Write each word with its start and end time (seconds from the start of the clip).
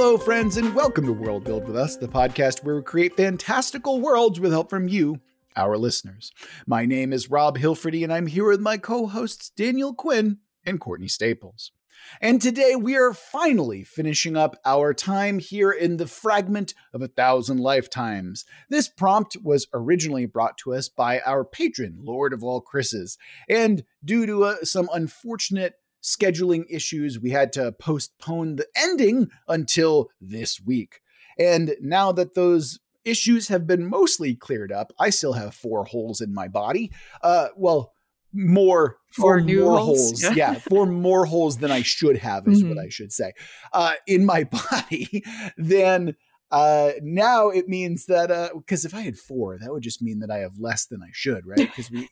Hello, 0.00 0.16
friends, 0.16 0.56
and 0.56 0.76
welcome 0.76 1.04
to 1.06 1.12
World 1.12 1.42
Build 1.42 1.66
with 1.66 1.76
Us, 1.76 1.96
the 1.96 2.06
podcast 2.06 2.62
where 2.62 2.76
we 2.76 2.82
create 2.82 3.16
fantastical 3.16 4.00
worlds 4.00 4.38
with 4.38 4.52
help 4.52 4.70
from 4.70 4.86
you, 4.86 5.18
our 5.56 5.76
listeners. 5.76 6.30
My 6.68 6.86
name 6.86 7.12
is 7.12 7.32
Rob 7.32 7.58
Hilferty, 7.58 8.04
and 8.04 8.12
I'm 8.12 8.28
here 8.28 8.46
with 8.46 8.60
my 8.60 8.78
co 8.78 9.08
hosts 9.08 9.50
Daniel 9.50 9.92
Quinn 9.92 10.38
and 10.64 10.78
Courtney 10.78 11.08
Staples. 11.08 11.72
And 12.20 12.40
today 12.40 12.76
we 12.76 12.96
are 12.96 13.12
finally 13.12 13.82
finishing 13.82 14.36
up 14.36 14.54
our 14.64 14.94
time 14.94 15.40
here 15.40 15.72
in 15.72 15.96
the 15.96 16.06
fragment 16.06 16.74
of 16.94 17.02
a 17.02 17.08
thousand 17.08 17.58
lifetimes. 17.58 18.44
This 18.70 18.88
prompt 18.88 19.36
was 19.42 19.66
originally 19.74 20.26
brought 20.26 20.56
to 20.58 20.74
us 20.74 20.88
by 20.88 21.18
our 21.26 21.44
patron, 21.44 21.98
Lord 22.02 22.32
of 22.32 22.44
all 22.44 22.60
Chris's, 22.60 23.18
and 23.48 23.82
due 24.04 24.26
to 24.26 24.44
uh, 24.44 24.56
some 24.62 24.88
unfortunate 24.92 25.74
scheduling 26.08 26.64
issues, 26.70 27.18
we 27.18 27.30
had 27.30 27.52
to 27.54 27.72
postpone 27.72 28.56
the 28.56 28.66
ending 28.76 29.30
until 29.46 30.10
this 30.20 30.60
week. 30.60 31.00
And 31.38 31.74
now 31.80 32.12
that 32.12 32.34
those 32.34 32.80
issues 33.04 33.48
have 33.48 33.66
been 33.66 33.88
mostly 33.88 34.34
cleared 34.34 34.72
up, 34.72 34.92
I 34.98 35.10
still 35.10 35.34
have 35.34 35.54
four 35.54 35.84
holes 35.84 36.20
in 36.20 36.34
my 36.34 36.48
body. 36.48 36.90
Uh, 37.22 37.48
well, 37.56 37.92
more 38.32 38.98
for 39.10 39.40
new 39.40 39.64
more 39.64 39.78
holes, 39.78 40.22
holes. 40.22 40.22
Yeah. 40.22 40.52
yeah. 40.52 40.54
for 40.54 40.86
more 40.86 41.24
holes 41.24 41.58
than 41.58 41.70
I 41.70 41.82
should 41.82 42.18
have 42.18 42.46
is 42.46 42.60
mm-hmm. 42.60 42.74
what 42.74 42.84
I 42.84 42.88
should 42.88 43.12
say 43.12 43.32
uh, 43.72 43.94
in 44.06 44.26
my 44.26 44.44
body 44.70 45.24
then 45.56 46.14
uh, 46.50 46.90
now 47.02 47.48
it 47.48 47.68
means 47.68 48.04
that 48.06 48.52
because 48.54 48.84
uh, 48.84 48.88
if 48.88 48.94
I 48.94 49.00
had 49.00 49.16
four 49.16 49.58
that 49.58 49.72
would 49.72 49.82
just 49.82 50.02
mean 50.02 50.20
that 50.20 50.30
I 50.30 50.38
have 50.38 50.58
less 50.58 50.84
than 50.84 51.02
I 51.02 51.08
should 51.12 51.46
right 51.46 51.56
because 51.56 51.90
we 51.90 52.08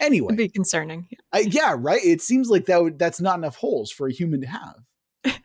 anyway 0.00 0.28
It'd 0.28 0.38
be 0.38 0.48
concerning 0.48 1.08
I, 1.32 1.40
yeah 1.40 1.74
right 1.76 2.04
it 2.04 2.20
seems 2.20 2.48
like 2.48 2.66
that 2.66 2.82
would 2.82 2.98
that's 2.98 3.20
not 3.20 3.38
enough 3.38 3.56
holes 3.56 3.90
for 3.90 4.06
a 4.06 4.12
human 4.12 4.40
to 4.40 4.46
have 4.46 4.76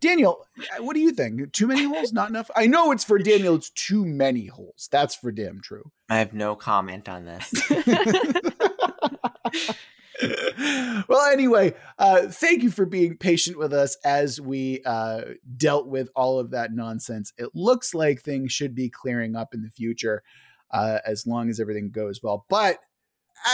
Daniel, 0.00 0.46
uh, 0.58 0.82
what 0.82 0.94
do 0.94 1.00
you 1.00 1.10
think? 1.10 1.52
Too 1.52 1.66
many 1.66 1.82
holes? 1.82 2.12
Not 2.12 2.28
enough? 2.28 2.52
I 2.54 2.66
know 2.66 2.92
it's 2.92 3.02
for 3.02 3.18
Daniel, 3.18 3.56
it's 3.56 3.70
too 3.70 4.04
many 4.04 4.46
holes. 4.46 4.88
That's 4.92 5.16
for 5.16 5.32
damn 5.32 5.60
true. 5.60 5.90
I 6.08 6.18
have 6.18 6.32
no 6.32 6.54
comment 6.54 7.08
on 7.08 7.24
this. 7.24 7.52
well, 11.08 11.32
anyway, 11.32 11.74
uh, 11.98 12.28
thank 12.28 12.62
you 12.62 12.70
for 12.70 12.86
being 12.86 13.16
patient 13.16 13.58
with 13.58 13.72
us 13.72 13.96
as 14.04 14.40
we 14.40 14.82
uh, 14.84 15.22
dealt 15.56 15.86
with 15.86 16.08
all 16.14 16.38
of 16.38 16.50
that 16.50 16.72
nonsense. 16.72 17.32
It 17.36 17.50
looks 17.54 17.94
like 17.94 18.20
things 18.20 18.52
should 18.52 18.74
be 18.74 18.88
clearing 18.88 19.36
up 19.36 19.54
in 19.54 19.62
the 19.62 19.70
future 19.70 20.22
uh, 20.70 20.98
as 21.04 21.26
long 21.26 21.50
as 21.50 21.60
everything 21.60 21.90
goes 21.90 22.22
well. 22.22 22.46
But 22.48 22.78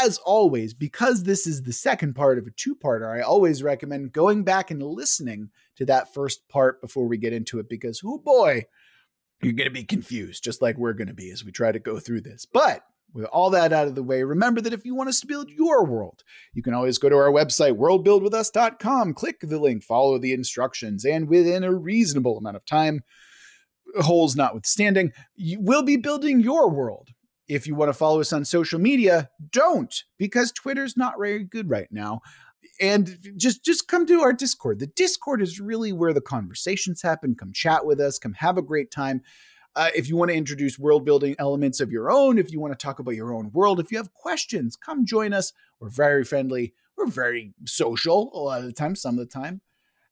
as 0.02 0.18
always, 0.18 0.74
because 0.74 1.22
this 1.22 1.46
is 1.46 1.62
the 1.62 1.72
second 1.72 2.14
part 2.14 2.38
of 2.38 2.46
a 2.46 2.50
two 2.50 2.74
parter, 2.74 3.16
I 3.16 3.22
always 3.22 3.62
recommend 3.62 4.12
going 4.12 4.44
back 4.44 4.70
and 4.70 4.82
listening 4.82 5.50
to 5.76 5.86
that 5.86 6.14
first 6.14 6.48
part 6.48 6.80
before 6.80 7.06
we 7.06 7.16
get 7.16 7.32
into 7.32 7.58
it 7.58 7.68
because, 7.68 8.00
oh 8.04 8.18
boy, 8.18 8.66
you're 9.42 9.52
going 9.52 9.68
to 9.68 9.74
be 9.74 9.84
confused, 9.84 10.42
just 10.42 10.62
like 10.62 10.76
we're 10.78 10.92
going 10.92 11.08
to 11.08 11.14
be 11.14 11.30
as 11.30 11.44
we 11.44 11.52
try 11.52 11.72
to 11.72 11.78
go 11.78 11.98
through 11.98 12.22
this. 12.22 12.46
But 12.46 12.82
with 13.12 13.26
all 13.26 13.50
that 13.50 13.72
out 13.72 13.86
of 13.86 13.94
the 13.94 14.02
way, 14.02 14.22
remember 14.22 14.60
that 14.60 14.72
if 14.72 14.84
you 14.84 14.94
want 14.94 15.08
us 15.08 15.20
to 15.20 15.26
build 15.26 15.50
your 15.50 15.84
world, 15.84 16.24
you 16.52 16.62
can 16.62 16.74
always 16.74 16.98
go 16.98 17.08
to 17.08 17.16
our 17.16 17.30
website, 17.30 17.76
worldbuildwithus.com, 17.76 19.14
click 19.14 19.40
the 19.40 19.58
link, 19.58 19.82
follow 19.82 20.18
the 20.18 20.32
instructions, 20.32 21.04
and 21.04 21.28
within 21.28 21.62
a 21.62 21.74
reasonable 21.74 22.38
amount 22.38 22.56
of 22.56 22.64
time, 22.64 23.02
holes 24.00 24.34
notwithstanding, 24.34 25.12
you 25.36 25.60
will 25.60 25.82
be 25.82 25.96
building 25.96 26.40
your 26.40 26.68
world. 26.70 27.10
If 27.48 27.66
you 27.66 27.74
want 27.74 27.90
to 27.90 27.94
follow 27.94 28.20
us 28.20 28.32
on 28.32 28.44
social 28.44 28.80
media, 28.80 29.28
don't, 29.50 29.94
because 30.18 30.52
Twitter's 30.52 30.96
not 30.96 31.14
very 31.18 31.44
good 31.44 31.68
right 31.68 31.88
now. 31.90 32.20
And 32.80 33.18
just 33.36 33.64
just 33.64 33.86
come 33.86 34.06
to 34.06 34.20
our 34.20 34.32
Discord. 34.32 34.80
The 34.80 34.86
Discord 34.86 35.42
is 35.42 35.60
really 35.60 35.92
where 35.92 36.12
the 36.12 36.20
conversations 36.20 37.02
happen. 37.02 37.34
Come 37.34 37.52
chat 37.52 37.86
with 37.86 38.00
us, 38.00 38.18
come 38.18 38.34
have 38.34 38.58
a 38.58 38.62
great 38.62 38.90
time. 38.90 39.22
Uh, 39.76 39.90
if 39.94 40.08
you 40.08 40.16
want 40.16 40.30
to 40.30 40.36
introduce 40.36 40.78
world 40.78 41.04
building 41.04 41.34
elements 41.38 41.80
of 41.80 41.90
your 41.90 42.10
own, 42.10 42.38
if 42.38 42.52
you 42.52 42.60
want 42.60 42.72
to 42.72 42.82
talk 42.82 43.00
about 43.00 43.14
your 43.16 43.34
own 43.34 43.50
world, 43.52 43.80
if 43.80 43.90
you 43.90 43.98
have 43.98 44.14
questions, 44.14 44.76
come 44.76 45.04
join 45.04 45.32
us. 45.32 45.52
We're 45.80 45.90
very 45.90 46.24
friendly. 46.24 46.74
We're 46.96 47.06
very 47.06 47.54
social 47.66 48.30
a 48.32 48.38
lot 48.38 48.60
of 48.60 48.66
the 48.66 48.72
time, 48.72 48.94
some 48.94 49.18
of 49.18 49.18
the 49.18 49.26
time. 49.26 49.60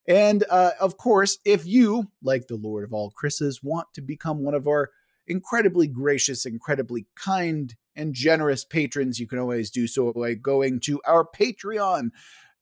And 0.09 0.45
uh, 0.51 0.73
of 0.81 0.97
course, 0.97 1.39
if 1.45 1.65
you, 1.65 2.11
like 2.23 2.49
the 2.49 2.57
Lord 2.57 2.83
of 2.83 2.93
all 2.93 3.11
Chris's, 3.11 3.63
want 3.63 3.87
to 3.95 4.01
become 4.01 4.43
one 4.43 4.55
of 4.55 4.67
our 4.67 4.91
incredibly 5.33 5.89
gracious, 5.89 6.47
incredibly 6.47 7.07
kind, 7.17 7.75
and 7.97 8.15
generous 8.15 8.65
patrons, 8.65 9.19
you 9.19 9.27
can 9.27 9.39
always 9.39 9.71
do 9.71 9.87
so 9.87 10.13
by 10.13 10.35
going 10.35 10.81
to 10.81 11.01
our 11.07 11.27
Patreon 11.27 12.11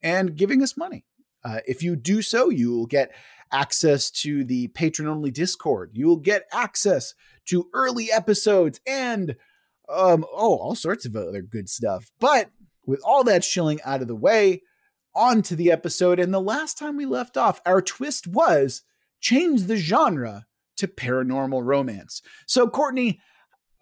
and 0.02 0.36
giving 0.36 0.62
us 0.62 0.76
money. 0.76 1.04
Uh, 1.44 1.60
if 1.66 1.82
you 1.82 1.96
do 1.96 2.22
so, 2.22 2.48
you 2.48 2.70
will 2.70 2.86
get 2.86 3.12
access 3.52 4.10
to 4.10 4.44
the 4.44 4.68
patron 4.68 5.08
only 5.08 5.30
Discord. 5.30 5.90
You 5.92 6.06
will 6.06 6.16
get 6.16 6.44
access 6.52 7.14
to 7.46 7.68
early 7.74 8.10
episodes 8.10 8.80
and 8.86 9.36
um, 9.88 10.24
oh, 10.32 10.56
all 10.56 10.74
sorts 10.74 11.04
of 11.04 11.16
other 11.16 11.42
good 11.42 11.68
stuff. 11.68 12.10
But 12.20 12.50
with 12.86 13.00
all 13.04 13.24
that 13.24 13.44
shilling 13.44 13.80
out 13.84 14.02
of 14.02 14.08
the 14.08 14.16
way, 14.16 14.62
on 15.14 15.42
to 15.42 15.56
the 15.56 15.72
episode. 15.72 16.18
And 16.18 16.32
the 16.32 16.40
last 16.40 16.78
time 16.78 16.96
we 16.96 17.06
left 17.06 17.36
off, 17.36 17.60
our 17.66 17.82
twist 17.82 18.26
was 18.26 18.82
change 19.20 19.64
the 19.64 19.76
genre 19.76 20.46
to 20.80 20.88
paranormal 20.88 21.64
romance. 21.64 22.22
So, 22.46 22.68
Courtney, 22.68 23.20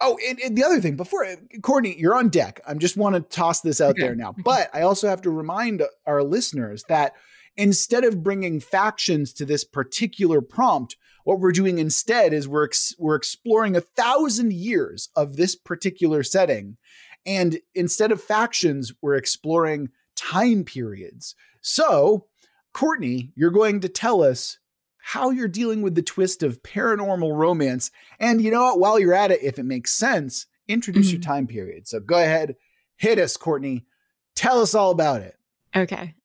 oh, 0.01 0.17
and, 0.27 0.39
and 0.39 0.57
the 0.57 0.63
other 0.63 0.79
thing 0.79 0.95
before, 0.95 1.25
Courtney, 1.61 1.95
you're 1.97 2.15
on 2.15 2.29
deck. 2.29 2.61
I 2.67 2.73
just 2.75 2.97
want 2.97 3.15
to 3.15 3.21
toss 3.21 3.61
this 3.61 3.81
out 3.81 3.91
okay. 3.91 4.03
there 4.03 4.15
now. 4.15 4.35
But 4.43 4.69
I 4.73 4.81
also 4.81 5.07
have 5.07 5.21
to 5.23 5.31
remind 5.31 5.83
our 6.05 6.23
listeners 6.23 6.83
that 6.89 7.13
instead 7.57 8.03
of 8.03 8.23
bringing 8.23 8.59
factions 8.59 9.33
to 9.33 9.45
this 9.45 9.63
particular 9.63 10.41
prompt, 10.41 10.95
what 11.25 11.39
we're 11.39 11.51
doing 11.51 11.77
instead 11.77 12.33
is 12.33 12.47
we're 12.47 12.65
ex- 12.65 12.95
we're 12.97 13.15
exploring 13.15 13.75
a 13.75 13.81
thousand 13.81 14.53
years 14.53 15.09
of 15.15 15.35
this 15.35 15.55
particular 15.55 16.23
setting, 16.23 16.77
and 17.25 17.59
instead 17.75 18.11
of 18.11 18.23
factions, 18.23 18.93
we're 19.01 19.15
exploring 19.15 19.89
time 20.15 20.63
periods. 20.63 21.35
So, 21.61 22.27
Courtney, 22.73 23.31
you're 23.35 23.51
going 23.51 23.81
to 23.81 23.89
tell 23.89 24.23
us 24.23 24.57
how 24.99 25.31
you're 25.31 25.47
dealing 25.47 25.81
with 25.81 25.95
the 25.95 26.01
twist 26.01 26.43
of 26.43 26.61
paranormal 26.61 27.35
romance, 27.35 27.91
and 28.19 28.41
you 28.41 28.51
know 28.51 28.63
what? 28.63 28.79
While 28.79 28.99
you're 28.99 29.13
at 29.13 29.31
it, 29.31 29.41
if 29.41 29.57
it 29.57 29.63
makes 29.63 29.91
sense, 29.91 30.45
introduce 30.67 31.07
mm-hmm. 31.07 31.15
your 31.15 31.21
time 31.21 31.47
period. 31.47 31.87
So 31.87 31.99
go 31.99 32.17
ahead, 32.17 32.55
hit 32.97 33.19
us, 33.19 33.37
Courtney. 33.37 33.85
Tell 34.35 34.61
us 34.61 34.75
all 34.75 34.91
about 34.91 35.21
it. 35.21 35.35
Okay. 35.75 36.15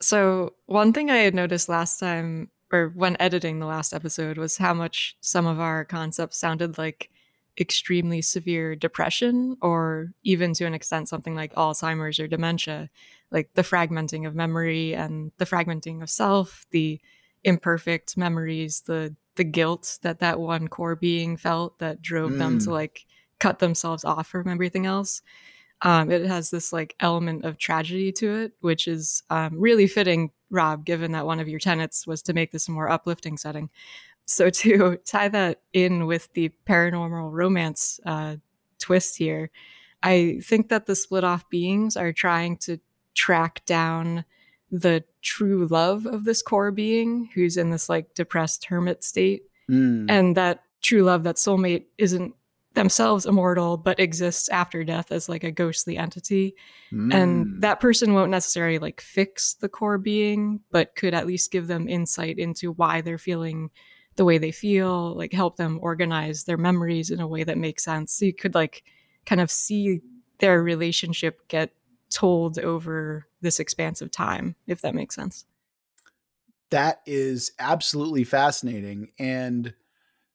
So, 0.00 0.54
one 0.66 0.92
thing 0.92 1.10
I 1.10 1.18
had 1.18 1.34
noticed 1.34 1.68
last 1.68 1.98
time, 1.98 2.50
or 2.72 2.92
when 2.94 3.16
editing 3.20 3.58
the 3.58 3.66
last 3.66 3.92
episode, 3.92 4.38
was 4.38 4.56
how 4.56 4.72
much 4.72 5.16
some 5.20 5.46
of 5.46 5.60
our 5.60 5.84
concepts 5.84 6.38
sounded 6.38 6.78
like 6.78 7.10
extremely 7.58 8.22
severe 8.22 8.74
depression, 8.74 9.56
or 9.60 10.12
even 10.22 10.54
to 10.54 10.64
an 10.64 10.74
extent, 10.74 11.08
something 11.08 11.34
like 11.34 11.54
Alzheimer's 11.54 12.18
or 12.18 12.26
dementia, 12.26 12.88
like 13.30 13.50
the 13.54 13.62
fragmenting 13.62 14.26
of 14.26 14.34
memory 14.34 14.94
and 14.94 15.32
the 15.36 15.44
fragmenting 15.44 16.02
of 16.02 16.08
self, 16.08 16.64
the 16.70 17.00
imperfect 17.44 18.16
memories, 18.16 18.82
the 18.82 19.14
the 19.36 19.44
guilt 19.44 19.98
that 20.02 20.18
that 20.18 20.40
one 20.40 20.68
core 20.68 20.96
being 20.96 21.36
felt 21.36 21.78
that 21.78 22.02
drove 22.02 22.32
mm. 22.32 22.38
them 22.38 22.58
to 22.58 22.66
mm. 22.66 22.72
like 22.72 23.06
cut 23.38 23.58
themselves 23.58 24.04
off 24.04 24.26
from 24.26 24.48
everything 24.48 24.86
else 24.86 25.22
um, 25.82 26.10
it 26.10 26.26
has 26.26 26.50
this 26.50 26.72
like 26.72 26.94
element 27.00 27.44
of 27.44 27.58
tragedy 27.58 28.12
to 28.12 28.30
it, 28.34 28.52
which 28.60 28.86
is 28.86 29.22
um, 29.30 29.58
really 29.58 29.86
fitting, 29.86 30.30
Rob, 30.50 30.84
given 30.84 31.12
that 31.12 31.26
one 31.26 31.40
of 31.40 31.48
your 31.48 31.58
tenets 31.58 32.06
was 32.06 32.22
to 32.22 32.34
make 32.34 32.52
this 32.52 32.68
a 32.68 32.70
more 32.70 32.90
uplifting 32.90 33.38
setting. 33.38 33.70
So 34.26 34.50
to 34.50 34.98
tie 35.06 35.28
that 35.28 35.62
in 35.72 36.06
with 36.06 36.32
the 36.34 36.52
paranormal 36.68 37.32
romance 37.32 37.98
uh, 38.04 38.36
twist 38.78 39.16
here, 39.16 39.50
I 40.02 40.40
think 40.42 40.68
that 40.68 40.86
the 40.86 40.94
split 40.94 41.24
off 41.24 41.48
beings 41.48 41.96
are 41.96 42.12
trying 42.12 42.56
to 42.58 42.78
track 43.14 43.64
down 43.64 44.24
the 44.70 45.04
true 45.22 45.66
love 45.66 46.06
of 46.06 46.24
this 46.24 46.42
core 46.42 46.70
being 46.70 47.28
who's 47.34 47.56
in 47.56 47.70
this 47.70 47.88
like 47.88 48.14
depressed 48.14 48.64
hermit 48.66 49.02
state. 49.02 49.42
Mm. 49.70 50.10
And 50.10 50.36
that 50.36 50.62
true 50.80 51.02
love, 51.02 51.24
that 51.24 51.36
soulmate, 51.36 51.86
isn't 51.98 52.34
themselves 52.74 53.26
immortal 53.26 53.76
but 53.76 53.98
exists 53.98 54.48
after 54.48 54.84
death 54.84 55.10
as 55.10 55.28
like 55.28 55.42
a 55.42 55.50
ghostly 55.50 55.96
entity 55.96 56.54
mm. 56.92 57.12
and 57.12 57.60
that 57.60 57.80
person 57.80 58.14
won't 58.14 58.30
necessarily 58.30 58.78
like 58.78 59.00
fix 59.00 59.54
the 59.54 59.68
core 59.68 59.98
being 59.98 60.60
but 60.70 60.94
could 60.94 61.12
at 61.12 61.26
least 61.26 61.50
give 61.50 61.66
them 61.66 61.88
insight 61.88 62.38
into 62.38 62.70
why 62.72 63.00
they're 63.00 63.18
feeling 63.18 63.70
the 64.14 64.24
way 64.24 64.38
they 64.38 64.52
feel 64.52 65.16
like 65.16 65.32
help 65.32 65.56
them 65.56 65.80
organize 65.82 66.44
their 66.44 66.56
memories 66.56 67.10
in 67.10 67.20
a 67.20 67.26
way 67.26 67.42
that 67.42 67.58
makes 67.58 67.82
sense 67.82 68.12
so 68.12 68.24
you 68.24 68.32
could 68.32 68.54
like 68.54 68.84
kind 69.26 69.40
of 69.40 69.50
see 69.50 70.00
their 70.38 70.62
relationship 70.62 71.46
get 71.48 71.72
told 72.10 72.58
over 72.58 73.26
this 73.40 73.60
expanse 73.60 74.00
of 74.02 74.10
time 74.10 74.56
if 74.66 74.80
that 74.82 74.94
makes 74.94 75.14
sense 75.14 75.46
that 76.70 77.00
is 77.06 77.52
absolutely 77.58 78.24
fascinating 78.24 79.10
and 79.18 79.74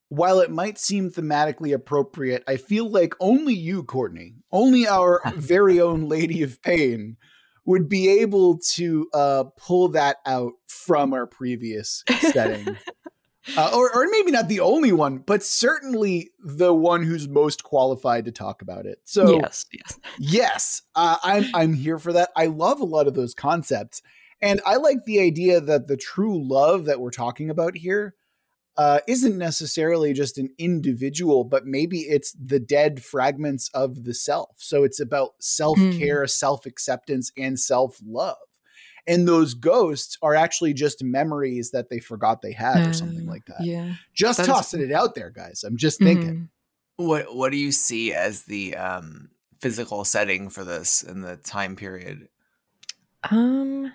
while 0.09 0.39
it 0.39 0.51
might 0.51 0.77
seem 0.77 1.09
thematically 1.09 1.73
appropriate, 1.73 2.43
I 2.47 2.57
feel 2.57 2.89
like 2.89 3.13
only 3.19 3.53
you, 3.53 3.83
Courtney, 3.83 4.35
only 4.51 4.87
our 4.87 5.21
very 5.35 5.79
own 5.79 6.07
Lady 6.07 6.43
of 6.43 6.61
Pain, 6.61 7.17
would 7.65 7.89
be 7.89 8.21
able 8.21 8.59
to 8.59 9.09
uh, 9.13 9.43
pull 9.57 9.89
that 9.89 10.17
out 10.25 10.53
from 10.67 11.13
our 11.13 11.25
previous 11.25 12.03
setting. 12.19 12.77
uh, 13.57 13.71
or, 13.73 13.93
or 13.95 14.07
maybe 14.09 14.31
not 14.31 14.47
the 14.47 14.59
only 14.59 14.91
one, 14.91 15.17
but 15.19 15.43
certainly 15.43 16.31
the 16.39 16.73
one 16.73 17.03
who's 17.03 17.27
most 17.27 17.63
qualified 17.63 18.25
to 18.25 18.31
talk 18.31 18.61
about 18.61 18.85
it. 18.85 18.99
So 19.03 19.39
yes, 19.39 19.65
yes, 19.71 19.99
yes, 20.19 20.81
uh, 20.95 21.17
I'm 21.23 21.45
I'm 21.53 21.73
here 21.73 21.99
for 21.99 22.13
that. 22.13 22.29
I 22.35 22.47
love 22.47 22.79
a 22.79 22.85
lot 22.85 23.07
of 23.07 23.13
those 23.13 23.33
concepts, 23.33 24.01
and 24.41 24.61
I 24.65 24.75
like 24.75 25.05
the 25.05 25.19
idea 25.19 25.61
that 25.61 25.87
the 25.87 25.97
true 25.97 26.41
love 26.47 26.85
that 26.85 26.99
we're 26.99 27.11
talking 27.11 27.49
about 27.49 27.77
here 27.77 28.15
uh, 28.77 28.99
isn't 29.07 29.37
necessarily 29.37 30.13
just 30.13 30.37
an 30.37 30.49
individual, 30.57 31.43
but 31.43 31.65
maybe 31.65 31.99
it's 31.99 32.33
the 32.33 32.59
dead 32.59 33.01
fragments 33.01 33.69
of 33.73 34.03
the 34.03 34.13
self. 34.13 34.49
So 34.57 34.83
it's 34.83 34.99
about 34.99 35.31
self 35.39 35.77
care, 35.77 36.23
mm. 36.23 36.29
self 36.29 36.65
acceptance, 36.65 37.31
and 37.37 37.59
self 37.59 37.99
love. 38.05 38.37
And 39.07 39.27
those 39.27 39.53
ghosts 39.53 40.17
are 40.21 40.33
actually 40.33 40.73
just 40.73 41.03
memories 41.03 41.71
that 41.71 41.89
they 41.89 41.99
forgot 41.99 42.41
they 42.41 42.53
had, 42.53 42.87
or 42.87 42.93
something 42.93 43.27
like 43.27 43.45
that. 43.45 43.61
Yeah, 43.61 43.93
just 44.13 44.37
That's 44.37 44.49
tossing 44.49 44.81
it 44.81 44.91
out 44.91 45.13
there, 45.15 45.29
guys. 45.29 45.63
I'm 45.63 45.77
just 45.77 45.99
thinking. 45.99 46.49
Mm-hmm. 46.97 47.05
What 47.07 47.35
What 47.35 47.51
do 47.51 47.57
you 47.57 47.71
see 47.71 48.13
as 48.13 48.43
the 48.43 48.75
um, 48.75 49.29
physical 49.61 50.05
setting 50.05 50.49
for 50.49 50.63
this 50.63 51.03
in 51.03 51.21
the 51.21 51.37
time 51.37 51.75
period? 51.75 52.29
Um, 53.29 53.93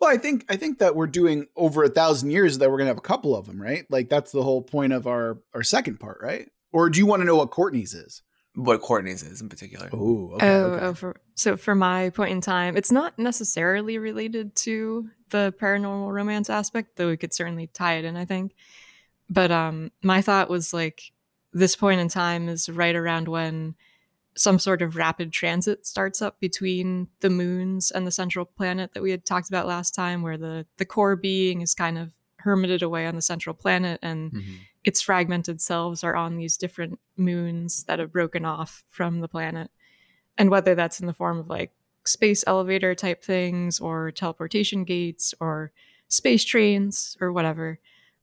well, 0.00 0.10
I 0.10 0.18
think 0.18 0.44
I 0.48 0.56
think 0.56 0.78
that 0.78 0.94
we're 0.94 1.06
doing 1.06 1.46
over 1.56 1.84
a 1.84 1.88
thousand 1.88 2.30
years 2.30 2.58
that 2.58 2.70
we're 2.70 2.78
gonna 2.78 2.88
have 2.88 2.98
a 2.98 3.02
couple 3.02 3.34
of 3.34 3.46
them, 3.46 3.60
right? 3.60 3.86
Like 3.90 4.08
that's 4.08 4.32
the 4.32 4.42
whole 4.42 4.62
point 4.62 4.92
of 4.92 5.06
our 5.06 5.38
our 5.54 5.62
second 5.62 5.98
part, 5.98 6.18
right? 6.22 6.48
Or 6.72 6.90
do 6.90 6.98
you 6.98 7.06
want 7.06 7.20
to 7.20 7.26
know 7.26 7.36
what 7.36 7.50
Courtney's 7.50 7.94
is? 7.94 8.22
What 8.56 8.80
Courtney's 8.80 9.22
is 9.22 9.42
in 9.42 9.50
particular? 9.50 9.90
Ooh, 9.92 10.32
okay, 10.34 10.48
oh, 10.48 10.64
okay. 10.64 10.84
oh, 10.86 10.94
for, 10.94 11.16
so 11.34 11.58
for 11.58 11.74
my 11.74 12.08
point 12.10 12.32
in 12.32 12.40
time, 12.40 12.74
it's 12.74 12.90
not 12.90 13.18
necessarily 13.18 13.98
related 13.98 14.56
to 14.56 15.10
the 15.28 15.54
paranormal 15.60 16.10
romance 16.10 16.48
aspect, 16.48 16.96
though 16.96 17.08
we 17.08 17.18
could 17.18 17.34
certainly 17.34 17.66
tie 17.66 17.96
it 17.96 18.06
in. 18.06 18.16
I 18.16 18.24
think, 18.24 18.54
but 19.28 19.50
um, 19.50 19.92
my 20.02 20.22
thought 20.22 20.48
was 20.48 20.72
like 20.72 21.12
this 21.52 21.76
point 21.76 22.00
in 22.00 22.08
time 22.08 22.48
is 22.48 22.70
right 22.70 22.96
around 22.96 23.28
when 23.28 23.74
some 24.36 24.58
sort 24.58 24.80
of 24.80 24.96
rapid 24.96 25.32
transit 25.32 25.86
starts 25.86 26.22
up 26.22 26.40
between 26.40 27.08
the 27.20 27.30
moons 27.30 27.90
and 27.90 28.06
the 28.06 28.10
central 28.10 28.46
planet 28.46 28.92
that 28.94 29.02
we 29.02 29.10
had 29.10 29.26
talked 29.26 29.48
about 29.48 29.66
last 29.66 29.94
time, 29.94 30.22
where 30.22 30.38
the 30.38 30.66
the 30.78 30.86
core 30.86 31.16
being 31.16 31.60
is 31.60 31.74
kind 31.74 31.98
of 31.98 32.10
hermited 32.38 32.82
away 32.82 33.06
on 33.06 33.16
the 33.16 33.22
central 33.22 33.54
planet 33.54 33.98
and 34.02 34.32
mm-hmm. 34.32 34.54
Its 34.86 35.02
fragmented 35.02 35.60
selves 35.60 36.04
are 36.04 36.14
on 36.14 36.36
these 36.36 36.56
different 36.56 37.00
moons 37.16 37.82
that 37.84 37.98
have 37.98 38.12
broken 38.12 38.44
off 38.44 38.84
from 38.88 39.20
the 39.20 39.28
planet. 39.28 39.68
And 40.38 40.48
whether 40.48 40.76
that's 40.76 41.00
in 41.00 41.08
the 41.08 41.12
form 41.12 41.38
of 41.40 41.48
like 41.48 41.72
space 42.04 42.44
elevator 42.46 42.94
type 42.94 43.24
things 43.24 43.80
or 43.80 44.12
teleportation 44.12 44.84
gates 44.84 45.34
or 45.40 45.72
space 46.06 46.44
trains 46.44 47.16
or 47.20 47.32
whatever. 47.32 47.80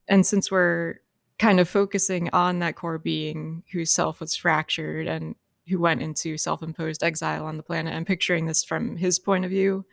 And 0.07 0.25
since 0.25 0.50
we're 0.50 1.01
kind 1.38 1.60
of 1.60 1.68
focusing 1.68 2.30
on 2.31 2.60
that 2.60 2.77
core 2.77 2.98
being 2.98 3.63
whose 3.74 3.92
self 3.92 4.21
was 4.21 4.33
fractured 4.33 5.06
and 5.06 5.36
who 5.68 5.80
went 5.80 6.01
into 6.01 6.38
self-imposed 6.38 7.04
exile 7.04 7.45
on 7.45 7.57
the 7.57 7.63
planet 7.63 7.94
and 7.94 8.07
picturing 8.07 8.45
this 8.45 8.63
from 8.63 8.95
his 8.95 9.19
point 9.19 9.44
of 9.44 9.51
view 9.51 9.86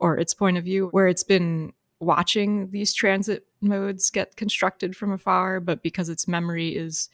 or 0.00 0.18
its 0.18 0.34
point 0.34 0.56
of 0.56 0.64
view 0.64 0.88
where 0.88 1.06
it's 1.06 1.24
been 1.24 1.72
watching 2.00 2.70
these 2.70 2.92
transit 2.92 3.46
modes 3.60 4.10
get 4.10 4.36
constructed 4.36 4.96
from 4.96 5.12
afar 5.12 5.60
but 5.60 5.82
because 5.82 6.08
its 6.08 6.28
memory 6.28 6.76
is 6.76 7.08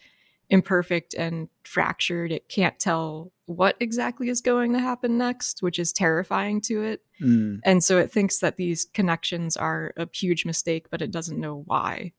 imperfect 0.49 1.13
and 1.13 1.47
fractured 1.63 2.31
it 2.31 2.49
can't 2.49 2.77
tell 2.79 3.31
what 3.45 3.75
exactly 3.79 4.29
is 4.29 4.41
going 4.41 4.73
to 4.73 4.79
happen 4.79 5.17
next 5.17 5.63
which 5.63 5.79
is 5.79 5.93
terrifying 5.93 6.59
to 6.59 6.83
it 6.83 7.01
mm. 7.21 7.59
and 7.63 7.83
so 7.83 7.97
it 7.97 8.11
thinks 8.11 8.39
that 8.39 8.57
these 8.57 8.85
connections 8.93 9.55
are 9.55 9.93
a 9.95 10.07
huge 10.13 10.45
mistake 10.45 10.87
but 10.89 11.01
it 11.01 11.11
doesn't 11.11 11.39
know 11.39 11.63
why 11.65 12.11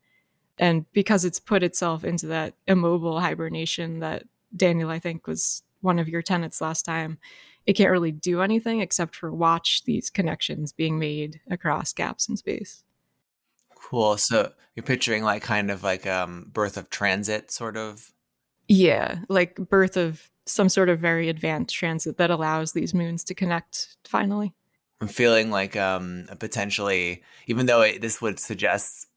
and 0.57 0.91
because 0.91 1.23
it's 1.23 1.39
put 1.39 1.61
itself 1.61 2.03
into 2.03 2.25
that 2.27 2.55
immobile 2.67 3.19
hibernation 3.19 3.99
that 3.99 4.23
daniel 4.55 4.89
i 4.89 4.97
think 4.97 5.27
was 5.27 5.61
one 5.85 5.99
of 5.99 6.09
your 6.09 6.21
tenets 6.21 6.59
last 6.59 6.83
time, 6.83 7.17
it 7.65 7.73
can't 7.73 7.91
really 7.91 8.11
do 8.11 8.41
anything 8.41 8.81
except 8.81 9.15
for 9.15 9.31
watch 9.31 9.83
these 9.85 10.09
connections 10.09 10.71
being 10.73 10.99
made 10.99 11.41
across 11.49 11.93
gaps 11.93 12.29
in 12.29 12.37
space. 12.37 12.83
Cool. 13.75 14.17
So 14.17 14.51
you're 14.75 14.83
picturing 14.83 15.23
like 15.23 15.43
kind 15.43 15.69
of 15.71 15.83
like 15.83 16.05
um 16.07 16.49
birth 16.53 16.77
of 16.77 16.89
transit 16.89 17.51
sort 17.51 17.77
of 17.77 18.11
Yeah, 18.67 19.19
like 19.29 19.55
birth 19.55 19.97
of 19.97 20.29
some 20.45 20.69
sort 20.69 20.89
of 20.89 20.99
very 20.99 21.29
advanced 21.29 21.75
transit 21.75 22.17
that 22.17 22.31
allows 22.31 22.73
these 22.73 22.93
moons 22.93 23.23
to 23.25 23.33
connect 23.35 23.97
finally. 24.05 24.53
I'm 25.01 25.07
feeling 25.07 25.51
like 25.51 25.75
um 25.75 26.27
potentially 26.39 27.23
even 27.47 27.65
though 27.65 27.81
it, 27.81 28.01
this 28.01 28.21
would 28.21 28.39
suggest 28.39 29.07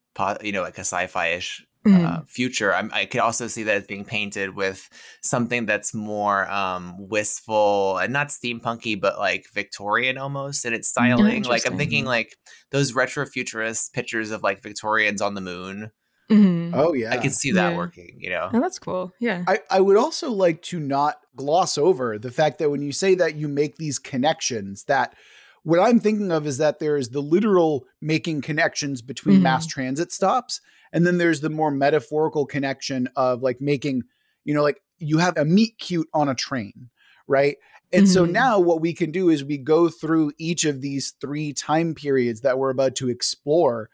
you 0.43 0.53
know 0.53 0.63
like 0.63 0.79
a 0.79 0.81
sci-fi-ish 0.81 1.65
mm-hmm. 1.89 2.07
uh, 2.07 2.21
future. 2.27 2.75
I'm, 2.75 2.91
i 2.93 3.05
could 3.05 3.21
also 3.21 3.47
see 3.47 3.63
that 3.65 3.77
it's 3.77 3.87
being 3.87 4.05
painted 4.05 4.55
with 4.55 4.89
something 5.23 5.67
that's 5.67 5.95
more 5.95 6.51
um, 6.51 6.95
wistful 6.99 7.99
and 7.99 8.13
not 8.13 8.29
steampunky, 8.29 9.01
but 9.01 9.19
like 9.19 9.47
Victorian 9.53 10.19
almost 10.19 10.65
in 10.65 10.73
its 10.73 10.89
styling. 10.89 11.45
Like 11.45 11.67
I'm 11.67 11.77
thinking 11.77 12.05
like 12.05 12.37
those 12.71 12.95
retro 12.95 13.27
futurist 13.27 13.93
pictures 13.93 14.31
of 14.31 14.43
like 14.43 14.63
Victorians 14.63 15.23
on 15.23 15.35
the 15.35 15.41
moon. 15.41 15.91
Mm-hmm. 16.31 16.75
Oh 16.75 16.93
yeah, 16.93 17.11
I 17.11 17.17
could 17.17 17.33
see 17.33 17.53
that 17.53 17.71
yeah. 17.71 17.77
working. 17.77 18.17
You 18.19 18.31
know, 18.31 18.51
oh, 18.53 18.61
that's 18.61 18.79
cool. 18.79 19.13
Yeah, 19.19 19.45
I, 19.47 19.61
I 19.71 19.81
would 19.81 19.97
also 19.97 20.31
like 20.31 20.61
to 20.65 20.79
not 20.79 21.17
gloss 21.37 21.79
over 21.79 22.19
the 22.19 22.31
fact 22.31 22.59
that 22.59 22.71
when 22.71 22.83
you 22.83 22.93
say 22.93 23.15
that 23.15 23.37
you 23.37 23.49
make 23.49 23.77
these 23.77 23.99
connections, 23.99 24.85
that 24.85 25.15
what 25.63 25.81
I'm 25.81 26.01
thinking 26.01 26.31
of 26.31 26.47
is 26.47 26.59
that 26.59 26.79
there 26.79 26.97
is 26.97 27.11
the 27.11 27.23
literal 27.23 27.87
making 28.01 28.43
connections 28.43 29.01
between 29.01 29.37
mm-hmm. 29.37 29.45
mass 29.45 29.67
transit 29.67 30.13
stops, 30.13 30.61
and 30.93 31.07
then 31.07 31.19
there's 31.19 31.41
the 31.41 31.51
more 31.51 31.71
metaphorical 31.71 32.47
connection 32.47 33.09
of 33.17 33.43
like 33.43 33.61
making, 33.61 34.03
you 34.45 34.55
know, 34.55 34.63
like 34.63 34.81
you 34.99 35.19
have 35.19 35.37
a 35.37 35.45
meet 35.45 35.79
cute 35.79 36.09
on 36.13 36.29
a 36.29 36.35
train, 36.35 36.91
right? 37.27 37.57
And 37.93 38.05
mm-hmm. 38.05 38.13
so 38.13 38.25
now 38.25 38.59
what 38.59 38.81
we 38.81 38.93
can 38.93 39.11
do 39.11 39.31
is 39.31 39.45
we 39.45 39.59
go 39.59 39.89
through 39.89 40.33
each 40.39 40.65
of 40.65 40.81
these 40.81 41.15
three 41.21 41.53
time 41.53 41.95
periods 41.95 42.43
that 42.43 42.59
we're 42.59 42.71
about 42.71 42.97
to 42.97 43.09
explore, 43.09 43.89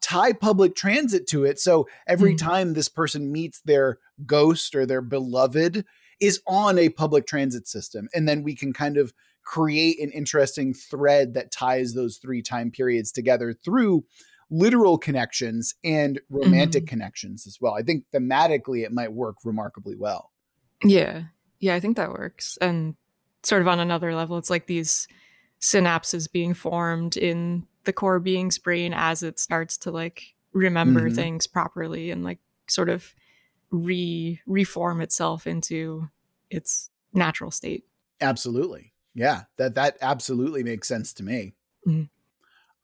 tie 0.00 0.32
public 0.32 0.74
transit 0.76 1.26
to 1.28 1.44
it. 1.44 1.58
So 1.58 1.88
every 2.06 2.34
mm-hmm. 2.34 2.46
time 2.48 2.74
this 2.74 2.88
person 2.88 3.32
meets 3.32 3.60
their 3.60 3.98
ghost 4.26 4.74
or 4.74 4.86
their 4.86 5.02
beloved 5.02 5.84
is 6.20 6.40
on 6.46 6.78
a 6.78 6.88
public 6.88 7.26
transit 7.26 7.66
system. 7.66 8.08
And 8.14 8.28
then 8.28 8.44
we 8.44 8.54
can 8.54 8.72
kind 8.72 8.96
of 8.96 9.12
create 9.44 10.00
an 10.00 10.10
interesting 10.12 10.72
thread 10.72 11.34
that 11.34 11.50
ties 11.50 11.94
those 11.94 12.18
three 12.18 12.42
time 12.42 12.70
periods 12.70 13.10
together 13.10 13.52
through 13.52 14.04
literal 14.52 14.98
connections 14.98 15.74
and 15.82 16.20
romantic 16.28 16.84
mm-hmm. 16.84 16.90
connections 16.90 17.46
as 17.46 17.58
well. 17.58 17.74
I 17.74 17.82
think 17.82 18.04
thematically 18.14 18.84
it 18.84 18.92
might 18.92 19.12
work 19.12 19.36
remarkably 19.44 19.96
well. 19.96 20.30
Yeah. 20.84 21.22
Yeah, 21.58 21.74
I 21.74 21.80
think 21.80 21.96
that 21.96 22.10
works. 22.10 22.58
And 22.60 22.94
sort 23.42 23.62
of 23.62 23.68
on 23.68 23.80
another 23.80 24.14
level, 24.14 24.36
it's 24.36 24.50
like 24.50 24.66
these 24.66 25.08
synapses 25.60 26.30
being 26.30 26.52
formed 26.52 27.16
in 27.16 27.66
the 27.84 27.94
core 27.94 28.20
being's 28.20 28.58
brain 28.58 28.92
as 28.94 29.22
it 29.22 29.38
starts 29.38 29.78
to 29.78 29.90
like 29.90 30.22
remember 30.52 31.06
mm-hmm. 31.06 31.14
things 31.14 31.46
properly 31.46 32.10
and 32.10 32.22
like 32.22 32.38
sort 32.68 32.90
of 32.90 33.14
re 33.70 34.38
reform 34.46 35.00
itself 35.00 35.46
into 35.46 36.10
its 36.50 36.90
natural 37.14 37.50
state. 37.50 37.84
Absolutely. 38.20 38.92
Yeah, 39.14 39.42
that 39.56 39.76
that 39.76 39.96
absolutely 40.02 40.62
makes 40.62 40.88
sense 40.88 41.14
to 41.14 41.22
me. 41.22 41.54
Mm-hmm. 41.88 42.04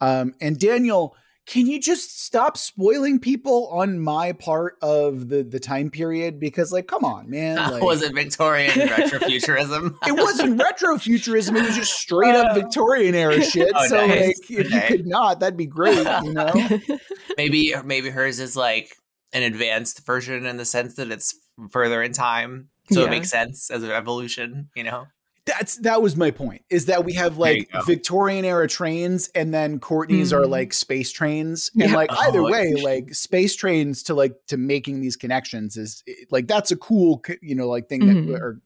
Um, 0.01 0.35
and 0.41 0.59
Daniel, 0.59 1.17
can 1.49 1.67
you 1.67 1.81
just 1.81 2.23
stop 2.23 2.59
spoiling 2.59 3.19
people 3.19 3.69
on 3.69 3.99
my 3.99 4.33
part 4.33 4.77
of 4.83 5.31
the 5.31 5.43
the 5.43 5.59
time 5.59 5.91
period 5.91 6.39
because 6.39 6.73
like 6.73 6.87
come 6.87 7.05
on 7.05 7.29
man 7.29 7.57
like, 7.73 7.83
was 7.83 8.03
it 8.03 8.15
victorian 8.15 8.71
retrofuturism 8.89 9.97
it 10.07 10.13
wasn't 10.13 10.61
retrofuturism 10.61 11.57
it 11.57 11.67
was 11.67 11.75
just 11.75 11.95
straight 11.95 12.35
up 12.35 12.53
uh, 12.53 12.55
victorian 12.55 13.15
era 13.15 13.43
shit 13.43 13.73
oh, 13.75 13.87
so 13.87 14.07
nice. 14.07 14.27
like 14.27 14.51
if 14.51 14.67
okay. 14.67 14.75
you 14.75 14.97
could 14.97 15.07
not 15.07 15.41
that'd 15.41 15.57
be 15.57 15.67
great 15.67 16.07
you 16.23 16.33
know 16.35 16.53
maybe 17.37 17.75
maybe 17.85 18.11
hers 18.11 18.39
is 18.39 18.55
like 18.55 18.95
an 19.33 19.43
advanced 19.43 20.05
version 20.05 20.45
in 20.45 20.59
the 20.59 20.65
sense 20.65 20.97
that 20.97 21.11
it's 21.11 21.35
further 21.71 22.03
in 22.03 22.13
time 22.13 22.69
so 22.91 23.01
yeah. 23.01 23.07
it 23.07 23.11
makes 23.11 23.31
sense 23.31 23.71
as 23.71 23.83
an 23.83 23.91
evolution 23.91 24.69
you 24.77 24.85
know 24.85 25.07
that's 25.49 25.77
that 25.79 26.03
was 26.03 26.17
my 26.17 26.31
point 26.31 26.63
is 26.69 26.87
that 26.87 27.05
we 27.05 27.15
have 27.15 27.39
like 27.39 27.69
Victorian 27.87 28.45
era 28.45 28.69
trains 28.69 29.29
and 29.35 29.53
then 29.53 29.81
Courtney's 29.81 30.33
mm. 30.33 30.37
are 30.37 30.47
like 30.47 30.73
space 30.75 31.11
trains 31.11 31.71
and 31.81 31.91
yeah. 31.91 31.97
like 31.97 32.13
either 32.13 32.41
oh, 32.41 32.51
way 32.51 32.75
like 32.75 33.15
space 33.15 33.57
trains 33.57 34.03
to 34.05 34.15
like 34.15 34.35
to 34.49 34.57
making 34.57 35.01
these 35.01 35.17
connections 35.17 35.77
is 35.77 36.05
like 36.31 36.47
that's 36.47 36.71
a 36.71 36.77
cool 36.77 37.23
you 37.41 37.55
know 37.55 37.69
like 37.69 37.89
thing 37.89 38.03
mm-hmm. 38.03 38.33
that 38.33 38.41
or 38.43 38.61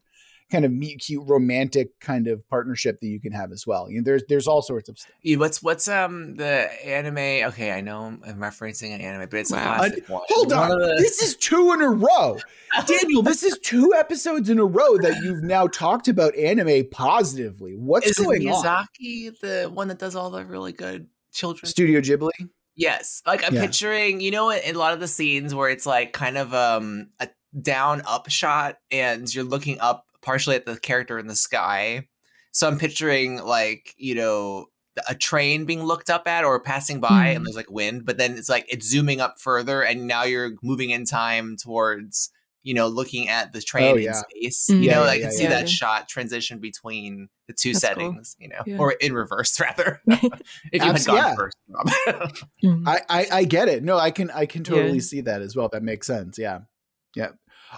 kind 0.53 0.65
of 0.67 0.71
meet 0.71 1.01
cute 1.01 1.25
romantic 1.27 1.99
kind 1.99 2.29
of 2.29 2.47
partnership 2.49 3.01
that 3.01 3.09
you 3.09 3.19
can 3.19 3.33
have 3.33 3.51
as 3.51 3.67
well. 3.67 3.91
You 3.91 3.99
know, 3.99 4.05
there's 4.05 4.23
there's 4.29 4.47
all 4.47 4.61
sorts 4.63 4.89
of 4.89 4.99
stuff. 4.99 5.13
Yeah, 5.23 5.39
what's 5.39 5.63
what's 5.63 5.89
um 5.89 6.37
the 6.37 6.69
anime? 6.87 7.49
Okay, 7.49 7.73
I 7.73 7.81
know 7.81 8.19
I'm, 8.25 8.37
referencing 8.37 8.95
an 8.95 9.01
anime, 9.01 9.29
but 9.31 9.41
it's 9.41 9.51
wow. 9.51 9.77
classic 9.79 10.09
one. 10.09 10.23
Hold 10.29 10.53
on, 10.53 10.69
the... 10.69 10.97
this 10.99 11.23
is 11.23 11.37
two 11.37 11.73
in 11.73 11.81
a 11.81 11.89
row, 11.89 12.39
Daniel. 12.87 13.23
this 13.23 13.43
is 13.43 13.59
two 13.59 13.95
episodes 13.97 14.51
in 14.51 14.59
a 14.59 14.65
row 14.65 14.99
that 14.99 15.23
you've 15.25 15.43
now 15.43 15.67
talked 15.67 16.07
about 16.07 16.37
anime 16.37 16.89
positively. 16.91 17.75
What's 17.75 18.09
is 18.09 18.19
going 18.19 18.43
Miyazaki, 18.43 19.29
on? 19.29 19.37
the 19.41 19.71
one 19.73 19.89
that 19.89 19.99
does 19.99 20.15
all 20.15 20.31
the 20.31 20.45
really 20.45 20.73
good 20.73 21.09
children 21.33 21.69
Studio 21.69 22.01
Ghibli? 22.01 22.51
Yes, 22.75 23.23
like 23.27 23.45
I'm 23.45 23.55
Yeah. 23.55 23.63
picturing, 23.63 24.21
you 24.21 24.31
know, 24.31 24.51
in 24.51 24.77
a 24.77 24.79
lot 24.79 24.93
of 24.93 25.01
the 25.01 25.09
scenes 25.09 25.55
where 25.55 25.71
it's 25.71 25.87
like 25.87 26.13
kind 26.13 26.37
of 26.37 26.53
um 26.55 27.09
a 27.21 27.29
down 27.61 28.03
up 28.07 28.31
shot 28.31 28.79
and 28.91 29.33
you're 29.35 29.45
looking 29.45 29.79
up 29.81 30.07
partially 30.23 30.57
at 30.57 30.67
the 30.67 30.79
character 30.79 31.19
in 31.19 31.27
the 31.27 31.37
sky. 31.37 32.07
So 32.53 32.69
I'm 32.69 32.79
picturing 32.79 33.43
like, 33.43 33.95
you 33.97 34.15
know, 34.15 34.67
a 35.09 35.15
train 35.15 35.65
being 35.65 35.83
looked 35.83 36.11
up 36.11 36.29
at 36.29 36.45
or 36.45 36.61
passing 36.61 37.01
by 37.01 37.29
and 37.29 37.41
Mhm. 37.41 37.45
there's 37.47 37.57
like 37.57 37.71
wind, 37.71 38.05
but 38.05 38.19
then 38.19 38.37
it's 38.37 38.49
like 38.51 38.67
it's 38.69 38.87
zooming 38.87 39.21
up 39.23 39.37
further 39.41 39.83
and 39.83 40.07
now 40.07 40.25
you're 40.25 40.53
moving 40.63 40.91
in 40.91 41.07
time 41.07 41.57
towards, 41.57 42.31
you 42.63 42.75
know, 42.75 42.89
looking 42.89 43.27
at 43.29 43.55
the 43.55 43.63
train 43.63 43.95
Oh, 43.95 43.97
in 43.97 44.13
space. 44.15 44.67
Mm. 44.71 44.83
You 44.83 44.91
know, 44.91 45.01
Yeah, 45.01 45.07
like 45.07 45.21
yeah, 45.21 45.27
I 45.27 45.29
can 45.31 45.37
see 45.37 45.43
yeah. 45.45 45.49
that 45.49 45.69
shot 45.71 46.09
transition 46.11 46.59
between 46.61 47.29
the 47.49 47.55
two 47.55 47.73
That's 47.73 47.83
cool. 47.85 47.89
settings, 47.89 48.37
you 48.39 48.49
know, 48.49 48.61
Yeah. 48.67 48.77
or 48.77 48.93
in 48.93 49.15
reverse 49.15 49.59
rather. 49.61 50.03
if 50.07 50.23
you 50.75 50.81
had 50.81 51.05
gone 51.07 51.17
yeah. 51.17 51.35
first, 51.37 51.57
Rob. 51.69 51.89
Mhm. 52.63 52.87
I, 52.87 53.01
I 53.09 53.27
I 53.33 53.45
get 53.45 53.69
it. 53.69 53.83
No, 53.83 53.97
I 53.99 54.11
can 54.11 54.31
I 54.31 54.45
can 54.45 54.63
totally 54.63 54.97
Yeah. 54.99 55.01
see 55.01 55.21
that 55.23 55.41
as 55.41 55.57
well. 55.57 55.71
That 55.73 55.83
makes 55.83 56.07
sense. 56.07 56.37
Yeah, 56.39 56.59
yeah. 57.17 57.31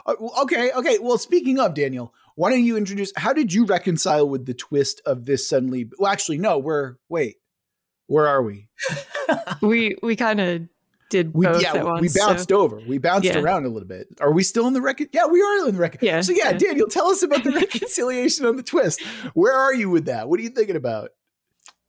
Uh, 0.05 0.15
okay, 0.43 0.73
okay. 0.73 0.99
Well, 1.01 1.17
speaking 1.19 1.61
of 1.61 1.75
Daniel, 1.75 2.13
why 2.37 2.50
don't 2.50 2.64
you 2.64 2.76
introduce? 2.76 3.12
How 3.17 3.33
did 3.33 3.53
you 3.53 3.64
reconcile 3.64 4.29
with 4.29 4.47
the 4.47 4.55
twist 4.55 5.00
of 5.07 5.25
this 5.26 5.49
suddenly? 5.49 5.88
Well, 5.99 6.11
actually, 6.11 6.38
no. 6.38 6.59
We're 6.59 6.97
wait. 7.09 7.37
Where 8.07 8.26
are 8.26 8.43
we? 8.43 8.69
we 9.62 9.97
we 10.03 10.17
kind 10.17 10.41
of 10.41 10.62
did 11.11 11.33
We 11.35 11.47
both 11.47 11.62
yeah, 11.62 11.75
at 11.76 11.85
once. 11.85 12.00
we 12.00 12.09
so- 12.09 12.26
bounced 12.26 12.50
over. 12.53 12.81
We 12.88 12.99
bounced 12.99 13.26
Yeah. 13.26 13.38
around 13.38 13.67
a 13.67 13.69
little 13.69 13.88
bit. 13.88 14.09
Are 14.21 14.33
we 14.33 14.43
still 14.43 14.67
in 14.67 14.73
the 14.73 14.81
record? 14.81 15.09
Yeah, 15.12 15.26
we 15.26 15.41
are 15.43 15.67
in 15.69 15.75
the 15.75 15.81
record. 15.81 16.03
Yeah, 16.03 16.21
So 16.23 16.33
yeah, 16.33 16.50
yeah. 16.50 16.59
Daniel, 16.59 16.88
tell 16.88 17.07
us 17.07 17.23
about 17.23 17.45
the 17.45 17.50
reconciliation 17.62 18.47
on 18.47 18.57
the 18.57 18.62
twist. 18.62 19.00
Where 19.35 19.53
are 19.55 19.73
you 19.75 19.91
with 19.91 20.07
that? 20.07 20.29
What 20.29 20.41
are 20.41 20.43
you 20.43 20.49
thinking 20.49 20.76
about? 20.76 21.11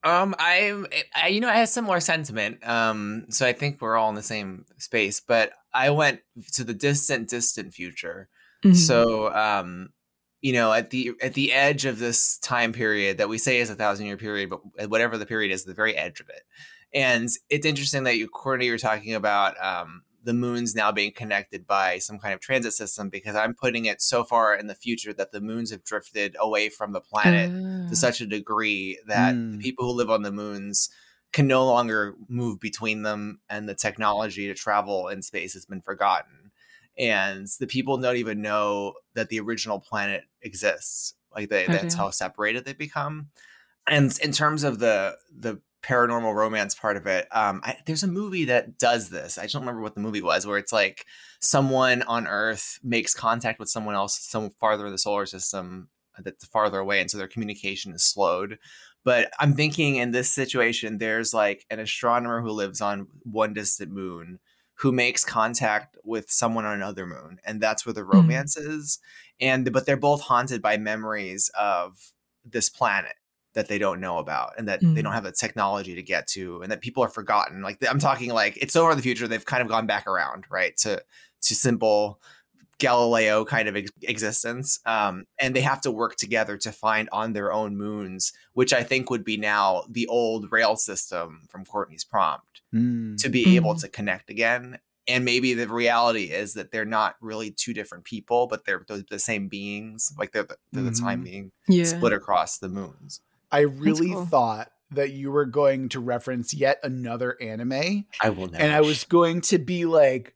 Um, 0.04 0.36
I'm, 0.38 0.86
I, 1.16 1.30
you 1.30 1.40
know, 1.42 1.50
I 1.50 1.56
have 1.56 1.70
similar 1.70 2.00
sentiment. 2.00 2.66
Um, 2.68 3.26
so 3.30 3.48
I 3.48 3.54
think 3.54 3.82
we're 3.82 3.96
all 3.96 4.10
in 4.10 4.16
the 4.16 4.22
same 4.22 4.66
space. 4.78 5.20
But 5.20 5.52
I 5.74 5.90
went 5.90 6.20
to 6.54 6.64
the 6.64 6.76
distant, 6.76 7.28
distant 7.30 7.74
future. 7.74 8.30
Mhm. 8.64 8.76
So, 8.76 9.34
um, 9.34 9.90
you 10.46 10.54
know, 10.54 10.72
at 10.72 10.92
the 10.92 11.12
at 11.24 11.34
the 11.34 11.52
edge 11.52 11.86
of 11.86 11.98
this 11.98 12.38
time 12.38 12.72
period 12.72 13.18
that 13.18 13.28
we 13.28 13.40
say 13.40 13.58
is 13.60 13.72
a 13.72 13.76
thousand 13.76 14.06
year 14.06 14.16
period, 14.16 14.48
but 14.52 14.62
whatever 14.92 15.18
the 15.18 15.26
period 15.26 15.52
is, 15.52 15.64
the 15.64 15.74
very 15.74 15.98
edge 15.98 16.20
of 16.20 16.30
it. 16.30 16.44
And 16.94 17.28
it's 17.50 17.66
interesting 17.66 18.04
that 18.04 18.18
you, 18.18 18.28
Courtney, 18.28 18.68
you're 18.68 18.78
talking 18.78 19.16
about 19.16 19.56
um, 19.60 20.04
the 20.24 20.36
moons 20.36 20.76
now 20.76 20.92
being 20.92 21.12
connected 21.12 21.66
by 21.66 21.98
some 21.98 22.20
kind 22.20 22.36
of 22.36 22.42
transit 22.42 22.74
system 22.74 23.10
because 23.10 23.36
I'm 23.36 23.56
putting 23.56 23.86
it 23.86 24.04
so 24.04 24.24
far 24.24 24.54
in 24.54 24.68
the 24.68 24.76
future 24.76 25.14
that 25.14 25.32
the 25.32 25.42
moons 25.42 25.72
have 25.72 25.84
drifted 25.84 26.36
away 26.40 26.70
from 26.70 26.94
the 26.94 27.02
planet 27.02 27.50
Ah. 27.52 27.90
to 27.90 27.96
such 27.96 28.22
a 28.22 28.28
degree 28.28 29.00
that 29.08 29.34
Mm. 29.34 29.54
the 29.54 29.58
people 29.58 29.86
who 29.86 29.94
live 29.98 30.12
on 30.12 30.22
the 30.22 30.32
moons 30.32 30.90
can 31.34 31.48
no 31.48 31.66
longer 31.66 32.14
move 32.30 32.60
between 32.60 33.02
them 33.02 33.40
and 33.50 33.68
the 33.68 33.74
technology 33.76 34.46
to 34.46 34.54
travel 34.54 35.08
in 35.08 35.24
space 35.24 35.54
has 35.54 35.66
been 35.66 35.82
forgotten 35.82 36.45
and 36.98 37.48
the 37.60 37.68
people 37.68 37.98
don't 37.98 38.18
even 38.18 38.42
know 38.42 38.94
that 39.14 39.30
the 39.30 39.40
original 39.40 39.80
planet 39.80 40.24
exists 40.42 41.14
like 41.36 41.50
they, 41.50 41.68
Oh, 41.68 41.72
that's 41.74 41.96
how 41.96 42.10
separated 42.10 42.66
they 42.66 42.74
become. 42.74 43.28
And 43.88 44.18
in 44.24 44.32
terms 44.32 44.64
of 44.64 44.80
the 44.80 45.18
the 45.38 45.62
paranormal 45.84 46.34
romance 46.34 46.74
part 46.74 46.98
of 46.98 47.06
it 47.06 47.28
um 47.32 47.62
I, 47.64 47.78
there's 47.86 48.02
a 48.02 48.08
movie 48.08 48.46
that 48.46 48.80
does 48.80 49.10
this. 49.10 49.38
I 49.38 49.44
just 49.44 49.54
don't 49.54 49.62
remember 49.62 49.82
what 49.82 49.94
the 49.94 50.02
movie 50.02 50.22
was 50.22 50.48
where 50.48 50.58
it's 50.58 50.74
like 50.74 51.06
someone 51.42 52.02
on 52.04 52.26
earth 52.26 52.80
makes 52.84 53.14
contact 53.14 53.60
with 53.60 53.70
someone 53.70 53.94
else 53.94 54.18
some 54.20 54.50
farther 54.60 54.88
in 54.88 54.92
the 54.92 54.98
solar 54.98 55.28
system 55.28 55.90
that's 56.24 56.46
farther 56.46 56.80
away 56.80 57.02
and 57.02 57.12
so 57.12 57.18
their 57.18 57.28
communication 57.28 57.94
is 57.94 58.04
slowed. 58.04 58.58
But 59.04 59.32
i'm 59.40 59.54
thinking 59.54 59.98
in 59.98 60.10
this 60.12 60.32
situation 60.32 60.98
there's 60.98 61.34
like 61.34 61.66
an 61.70 61.80
astronomer 61.80 62.42
who 62.42 62.50
lives 62.50 62.82
on 62.82 63.08
one 63.24 63.54
distant 63.54 63.92
moon 63.92 64.40
who 64.76 64.92
makes 64.92 65.24
contact 65.24 65.98
with 66.04 66.30
someone 66.30 66.66
on 66.66 66.74
another 66.74 67.06
moon 67.06 67.40
and 67.46 67.62
that's 67.62 67.86
where 67.86 67.94
the 67.94 68.04
romance 68.04 68.58
is 68.58 69.00
and 69.40 69.72
but 69.72 69.86
they're 69.86 69.98
both 69.98 70.22
haunted 70.22 70.62
by 70.62 70.78
memories 70.78 71.50
of 71.60 72.12
this 72.44 72.70
planet 72.70 73.16
that 73.54 73.68
they 73.70 73.78
don't 73.78 74.02
know 74.02 74.18
about 74.18 74.52
and 74.58 74.68
that 74.68 74.82
they 74.82 74.88
Mm. 74.88 75.04
don't 75.04 75.14
have 75.14 75.24
the 75.24 75.32
technology 75.32 75.96
to 75.96 76.04
get 76.04 76.28
to 76.28 76.62
and 76.62 76.72
that 76.72 76.82
people 76.82 77.04
are 77.04 77.10
forgotten 77.10 77.62
like 77.62 77.78
i'm 77.90 78.00
talking 78.00 78.32
like 78.32 78.58
it's 78.62 78.76
over 78.76 78.92
in 78.92 78.98
the 78.98 79.04
future 79.04 79.28
they've 79.28 79.46
kind 79.46 79.62
of 79.62 79.68
gone 79.70 79.88
back 79.88 80.08
around 80.08 80.46
right 80.50 80.76
to 80.78 81.02
to 81.42 81.56
simple 81.56 82.20
Galileo 82.86 83.46
kind 83.46 83.68
of 83.68 83.76
ex- 83.76 83.92
existence. 84.04 84.80
Um, 84.86 85.26
and 85.40 85.56
they 85.56 85.62
have 85.62 85.82
to 85.82 85.92
work 85.92 86.16
together 86.18 86.58
to 86.58 86.72
find 86.72 87.10
on 87.12 87.34
their 87.34 87.52
own 87.52 87.76
moons, 87.78 88.32
which 88.54 88.74
I 88.74 88.84
think 88.84 89.10
would 89.10 89.24
be 89.26 89.38
now 89.38 89.84
the 89.90 90.08
old 90.08 90.52
rail 90.52 90.76
system 90.76 91.42
from 91.50 91.66
Courtney's 91.66 92.04
prompt 92.04 92.62
Mm. 92.74 93.18
to 93.22 93.30
be 93.30 93.56
able 93.56 93.74
Mm. 93.76 93.82
to 93.82 93.88
connect 93.90 94.30
again. 94.30 94.80
And 95.08 95.24
maybe 95.24 95.54
the 95.54 95.68
reality 95.68 96.26
is 96.32 96.54
that 96.56 96.72
they're 96.72 96.84
not 97.00 97.16
really 97.22 97.52
two 97.52 97.74
different 97.74 98.04
people, 98.06 98.48
but 98.48 98.66
they're 98.66 98.84
the, 98.88 99.06
the 99.10 99.20
same 99.20 99.48
beings. 99.48 100.12
Like 100.18 100.32
they're 100.32 100.44
the, 100.44 100.58
they're 100.72 100.84
the 100.84 100.92
time 100.92 101.22
Mhm. 101.22 101.24
being 101.26 101.52
yeah. 101.68 101.84
split 101.86 102.12
across 102.14 102.58
the 102.58 102.70
moons. 102.70 103.22
I 103.52 103.62
really 103.62 104.10
cool. 104.12 104.26
thought 104.26 104.72
that 104.92 105.12
you 105.12 105.32
were 105.32 105.46
going 105.46 105.90
to 105.90 106.00
reference 106.00 106.54
yet 106.54 106.80
another 106.84 107.36
anime, 107.42 108.06
I 108.22 108.30
will 108.30 108.48
never. 108.48 108.64
and 108.64 108.72
I 108.74 108.82
was 108.82 109.04
going 109.04 109.42
to 109.42 109.58
be 109.58 109.86
like 109.86 110.36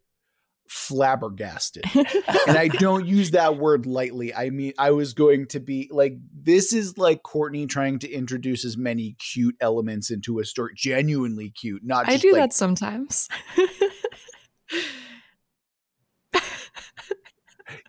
flabbergasted. 0.70 1.84
and 1.96 2.58
I 2.58 2.68
don't 2.68 3.06
use 3.06 3.32
that 3.32 3.58
word 3.58 3.86
lightly. 3.86 4.34
I 4.34 4.52
mean, 4.52 4.74
I 4.78 4.92
was 4.92 5.14
going 5.14 5.48
to 5.48 5.60
be 5.60 5.90
like, 5.92 6.14
this 6.34 6.72
is 6.72 6.98
like 6.98 7.24
Courtney 7.24 7.66
trying 7.66 8.00
to 8.00 8.10
introduce 8.10 8.64
as 8.64 8.78
many 8.78 9.16
cute 9.20 9.56
elements 9.60 10.12
into 10.12 10.40
a 10.40 10.46
story, 10.46 10.74
genuinely 10.76 11.50
cute, 11.50 11.84
not 11.84 12.08
I 12.08 12.18
do 12.18 12.32
like, 12.32 12.42
that 12.42 12.54
sometimes. 12.54 13.28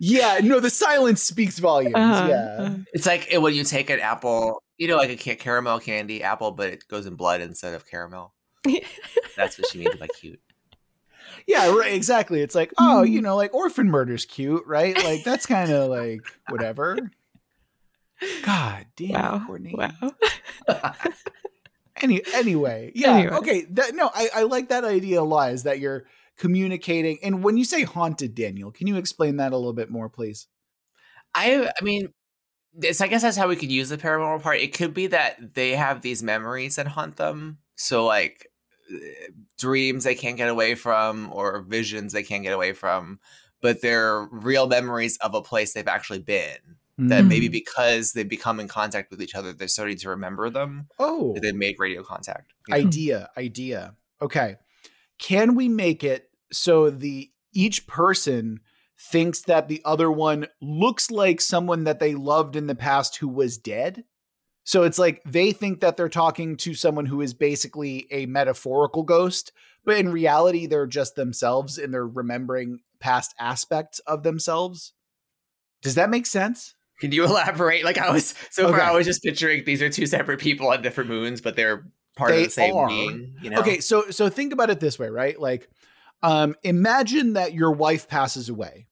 Yeah, 0.03 0.39
no, 0.41 0.59
the 0.59 0.71
silence 0.71 1.21
speaks 1.21 1.59
volumes. 1.59 1.93
Uh-huh, 1.93 2.27
yeah. 2.27 2.55
uh-huh. 2.57 2.75
It's 2.91 3.05
like 3.05 3.31
eh, 3.31 3.37
when 3.37 3.53
you 3.53 3.63
take 3.63 3.91
an 3.91 3.99
apple, 3.99 4.63
you 4.79 4.87
know, 4.87 4.97
like 4.97 5.27
a 5.27 5.35
caramel 5.35 5.79
candy 5.79 6.23
apple, 6.23 6.51
but 6.51 6.69
it 6.69 6.87
goes 6.87 7.05
in 7.05 7.13
blood 7.13 7.39
instead 7.41 7.75
of 7.75 7.87
caramel. 7.87 8.33
That's 9.37 9.59
what 9.59 9.67
she 9.71 9.77
means 9.77 9.95
by 9.97 10.07
cute. 10.07 10.39
Yeah, 11.47 11.73
right, 11.75 11.93
exactly. 11.93 12.41
It's 12.41 12.55
like, 12.55 12.71
oh, 12.77 13.03
Mm. 13.05 13.11
you 13.11 13.21
know, 13.21 13.35
like 13.35 13.53
orphan 13.53 13.89
murder's 13.89 14.25
cute, 14.25 14.63
right? 14.65 14.95
Like 15.03 15.23
that's 15.23 15.45
kind 15.45 15.71
of 15.71 15.89
like 15.99 16.21
whatever. 16.49 16.97
God 18.43 18.85
damn, 18.95 19.13
wow. 19.13 19.43
Courtney. 19.47 19.75
Wow. 19.77 20.13
Any 22.01 22.21
anyway, 22.33 22.91
yeah, 22.95 23.13
Anyway. 23.17 23.35
okay. 23.37 23.61
That, 23.71 23.93
no, 23.95 24.09
I, 24.13 24.29
I 24.35 24.43
like 24.43 24.69
that 24.69 24.83
idea 24.85 25.21
a 25.21 25.23
lot. 25.23 25.51
Is 25.51 25.63
that 25.63 25.79
you're 25.79 26.05
communicating? 26.37 27.19
And 27.21 27.43
when 27.43 27.57
you 27.57 27.65
say 27.65 27.83
haunted, 27.83 28.33
Daniel, 28.33 28.71
can 28.71 28.87
you 28.87 28.95
explain 28.97 29.37
that 29.37 29.51
a 29.53 29.57
little 29.57 29.73
bit 29.73 29.89
more, 29.89 30.09
please? 30.09 30.47
I 31.35 31.67
I 31.79 31.83
mean, 31.83 32.11
it's 32.81 33.01
I 33.01 33.07
guess 33.07 33.21
that's 33.21 33.37
how 33.37 33.47
we 33.47 33.55
could 33.55 33.71
use 33.71 33.89
the 33.89 33.97
paranormal 33.97 34.41
part. 34.41 34.57
It 34.59 34.73
could 34.73 34.93
be 34.93 35.07
that 35.07 35.53
they 35.53 35.71
have 35.75 36.01
these 36.01 36.23
memories 36.23 36.75
that 36.77 36.87
haunt 36.87 37.17
them. 37.17 37.59
So 37.75 38.05
like 38.05 38.47
dreams 39.57 40.03
they 40.03 40.15
can't 40.15 40.37
get 40.37 40.49
away 40.49 40.75
from 40.75 41.29
or 41.33 41.61
visions 41.61 42.13
they 42.13 42.23
can't 42.23 42.43
get 42.43 42.53
away 42.53 42.73
from, 42.73 43.19
but 43.61 43.81
they're 43.81 44.27
real 44.31 44.67
memories 44.67 45.17
of 45.17 45.33
a 45.33 45.41
place 45.41 45.73
they've 45.73 45.87
actually 45.87 46.19
been. 46.19 46.57
That 46.97 47.25
maybe 47.25 47.47
Mhm. 47.49 47.53
because 47.53 48.11
they 48.13 48.23
become 48.23 48.59
in 48.59 48.67
contact 48.67 49.09
with 49.09 49.23
each 49.23 49.33
other, 49.33 49.53
they're 49.53 49.67
starting 49.67 49.97
to 49.97 50.09
remember 50.09 50.51
them. 50.51 50.87
Oh, 50.99 51.35
they 51.41 51.51
made 51.51 51.77
radio 51.79 52.03
contact. 52.03 52.53
you 52.67 52.75
know? 52.75 52.79
idea, 52.81 53.29
idea. 53.37 53.95
Okay, 54.21 54.57
can 55.17 55.55
we 55.55 55.67
make 55.67 56.03
it 56.03 56.29
so 56.51 56.91
the 56.91 57.31
each 57.53 57.87
person 57.87 58.59
thinks 58.99 59.41
that 59.43 59.67
the 59.67 59.81
other 59.83 60.11
one 60.11 60.45
looks 60.61 61.09
like 61.09 61.41
someone 61.41 61.85
that 61.85 61.99
they 61.99 62.13
loved 62.13 62.55
in 62.55 62.67
the 62.67 62.75
past 62.75 63.15
who 63.17 63.27
was 63.27 63.57
dead? 63.57 64.03
So 64.63 64.83
it's 64.83 64.99
like 64.99 65.21
they 65.25 65.51
think 65.51 65.79
that 65.81 65.97
they're 65.97 66.09
talking 66.09 66.55
to 66.57 66.73
someone 66.73 67.05
who 67.05 67.21
is 67.21 67.33
basically 67.33 68.07
a 68.11 68.25
metaphorical 68.27 69.03
ghost, 69.03 69.51
but 69.83 69.97
in 69.97 70.11
reality, 70.11 70.67
they're 70.67 70.87
just 70.87 71.15
themselves 71.15 71.77
and 71.77 71.93
they're 71.93 72.07
remembering 72.07 72.79
past 72.99 73.33
aspects 73.39 73.99
of 73.99 74.23
themselves. 74.23 74.93
Does 75.81 75.95
that 75.95 76.09
make 76.09 76.25
sense? 76.25 76.75
Can 76.99 77.11
you 77.11 77.25
elaborate? 77.25 77.83
Like 77.83 77.97
I 77.97 78.11
was 78.11 78.35
so 78.51 78.69
far, 78.69 78.81
I 78.81 78.91
was 78.91 79.07
just 79.07 79.23
picturing 79.23 79.63
these 79.65 79.81
are 79.81 79.89
two 79.89 80.05
separate 80.05 80.39
people 80.39 80.69
on 80.69 80.81
different 80.81 81.09
moons, 81.09 81.41
but 81.41 81.55
they're 81.55 81.87
part 82.15 82.31
They 82.31 82.41
of 82.41 82.45
the 82.45 82.51
same 82.51 82.75
are. 82.75 82.87
being. 82.87 83.33
You 83.41 83.49
know? 83.49 83.59
Okay, 83.59 83.79
so 83.79 84.09
so 84.11 84.29
think 84.29 84.53
about 84.53 84.69
it 84.69 84.79
this 84.79 84.99
way, 84.99 85.09
right? 85.09 85.39
Like 85.39 85.67
um 86.21 86.55
imagine 86.61 87.33
that 87.33 87.53
your 87.53 87.71
wife 87.71 88.07
passes 88.07 88.47
away. 88.47 88.85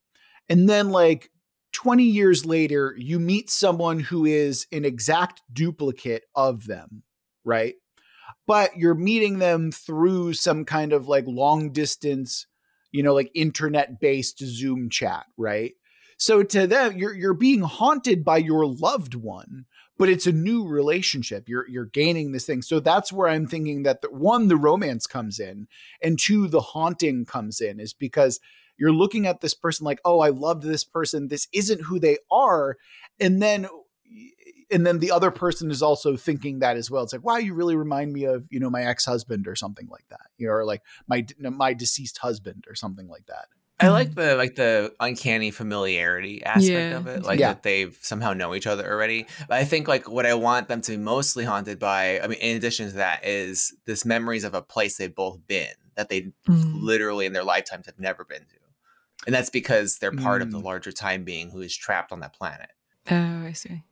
And 0.49 0.67
then 0.67 0.89
like 0.89 1.29
20 1.73 2.03
years 2.03 2.45
later 2.45 2.95
you 2.97 3.19
meet 3.19 3.49
someone 3.49 3.99
who 3.99 4.25
is 4.25 4.67
an 4.71 4.85
exact 4.85 5.41
duplicate 5.51 6.23
of 6.35 6.65
them, 6.67 7.03
right? 7.43 7.75
But 8.47 8.77
you're 8.77 8.95
meeting 8.95 9.39
them 9.39 9.71
through 9.71 10.33
some 10.33 10.65
kind 10.65 10.93
of 10.93 11.07
like 11.07 11.25
long 11.27 11.71
distance, 11.71 12.47
you 12.91 13.03
know, 13.03 13.13
like 13.13 13.31
internet 13.35 13.99
based 13.99 14.39
Zoom 14.39 14.89
chat, 14.89 15.25
right? 15.37 15.73
So 16.17 16.43
to 16.43 16.67
them 16.67 16.97
you're 16.97 17.13
you're 17.13 17.33
being 17.33 17.61
haunted 17.61 18.25
by 18.25 18.37
your 18.37 18.65
loved 18.65 19.15
one, 19.15 19.65
but 19.99 20.09
it's 20.09 20.25
a 20.25 20.31
new 20.31 20.65
relationship. 20.65 21.47
You're 21.47 21.67
you're 21.69 21.85
gaining 21.85 22.31
this 22.31 22.45
thing. 22.45 22.61
So 22.61 22.79
that's 22.79 23.13
where 23.13 23.27
I'm 23.27 23.45
thinking 23.45 23.83
that 23.83 24.01
the, 24.01 24.09
one, 24.09 24.47
the 24.47 24.55
romance 24.55 25.05
comes 25.05 25.39
in, 25.39 25.67
and 26.01 26.17
two, 26.17 26.47
the 26.47 26.61
haunting 26.61 27.25
comes 27.25 27.61
in, 27.61 27.79
is 27.79 27.93
because 27.93 28.39
you're 28.79 28.93
looking 28.93 29.27
at 29.27 29.41
this 29.41 29.53
person 29.53 29.85
like, 29.85 29.99
oh, 30.05 30.19
I 30.21 30.29
loved 30.29 30.63
this 30.63 30.83
person. 30.83 31.27
This 31.27 31.47
isn't 31.53 31.81
who 31.81 31.99
they 31.99 32.17
are, 32.31 32.77
and 33.19 33.41
then 33.41 33.67
and 34.71 34.85
then 34.85 34.99
the 34.99 35.11
other 35.11 35.31
person 35.31 35.71
is 35.71 35.81
also 35.81 36.15
thinking 36.15 36.59
that 36.59 36.77
as 36.77 36.91
well. 36.91 37.03
It's 37.03 37.11
like, 37.13 37.23
wow, 37.25 37.37
you 37.37 37.53
really 37.55 37.75
remind 37.75 38.13
me 38.13 38.25
of 38.25 38.47
you 38.49 38.59
know 38.59 38.69
my 38.69 38.83
ex 38.83 39.05
husband 39.05 39.47
or 39.47 39.55
something 39.55 39.87
like 39.87 40.07
that, 40.09 40.27
you 40.37 40.47
know, 40.47 40.53
or 40.53 40.65
like 40.65 40.81
my 41.07 41.25
my 41.39 41.73
deceased 41.73 42.19
husband 42.19 42.65
or 42.67 42.75
something 42.75 43.07
like 43.07 43.25
that. 43.27 43.45
I 43.81 43.87
like 43.87 44.13
the 44.13 44.35
like 44.35 44.55
the 44.55 44.93
uncanny 44.99 45.51
familiarity 45.51 46.43
aspect 46.43 46.67
Yeah. 46.91 46.97
of 46.97 47.07
it, 47.07 47.23
like 47.23 47.39
Yeah. 47.39 47.53
that 47.53 47.63
they've 47.63 47.97
somehow 48.01 48.33
know 48.33 48.53
each 48.53 48.67
other 48.67 48.85
already. 48.91 49.25
But 49.47 49.57
I 49.57 49.63
think 49.63 49.87
like 49.87 50.09
what 50.09 50.25
I 50.25 50.33
want 50.33 50.67
them 50.67 50.81
to 50.81 50.91
be 50.91 50.97
mostly 50.97 51.45
haunted 51.45 51.79
by, 51.79 52.19
I 52.19 52.27
mean, 52.27 52.39
in 52.39 52.57
addition 52.57 52.89
to 52.89 52.95
that, 52.97 53.25
is 53.25 53.73
this 53.85 54.03
memories 54.03 54.43
of 54.43 54.53
a 54.53 54.61
place 54.61 54.97
they've 54.97 55.15
both 55.15 55.39
been 55.47 55.71
that 55.95 56.09
they 56.09 56.23
Mm. 56.49 56.81
literally 56.81 57.25
in 57.25 57.31
their 57.31 57.43
lifetimes 57.45 57.85
have 57.85 57.99
never 57.99 58.25
been 58.25 58.41
to, 58.41 58.58
and 59.25 59.33
that's 59.35 59.49
because 59.49 59.97
they're 59.99 60.11
part 60.11 60.41
of 60.41 60.51
the 60.51 60.59
Mm. 60.59 60.63
larger 60.63 60.91
time 60.91 61.23
being 61.23 61.49
who 61.51 61.61
is 61.61 61.75
trapped 61.75 62.11
on 62.11 62.19
that 62.21 62.33
planet. 62.33 62.69
Oh, 63.11 63.45
I 63.45 63.53
see. 63.53 63.83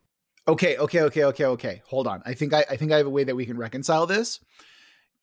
Okay, 0.48 0.77
okay, 0.77 1.01
okay, 1.01 1.24
okay, 1.25 1.46
okay. 1.46 1.81
Hold 1.88 2.07
on. 2.07 2.22
I 2.25 2.34
think 2.34 2.53
I, 2.53 2.63
I 2.69 2.77
think 2.77 2.91
I 2.91 2.98
have 2.98 3.05
a 3.07 3.10
way 3.10 3.24
that 3.25 3.36
we 3.36 3.46
can 3.46 3.57
reconcile 3.57 4.05
this. 4.07 4.39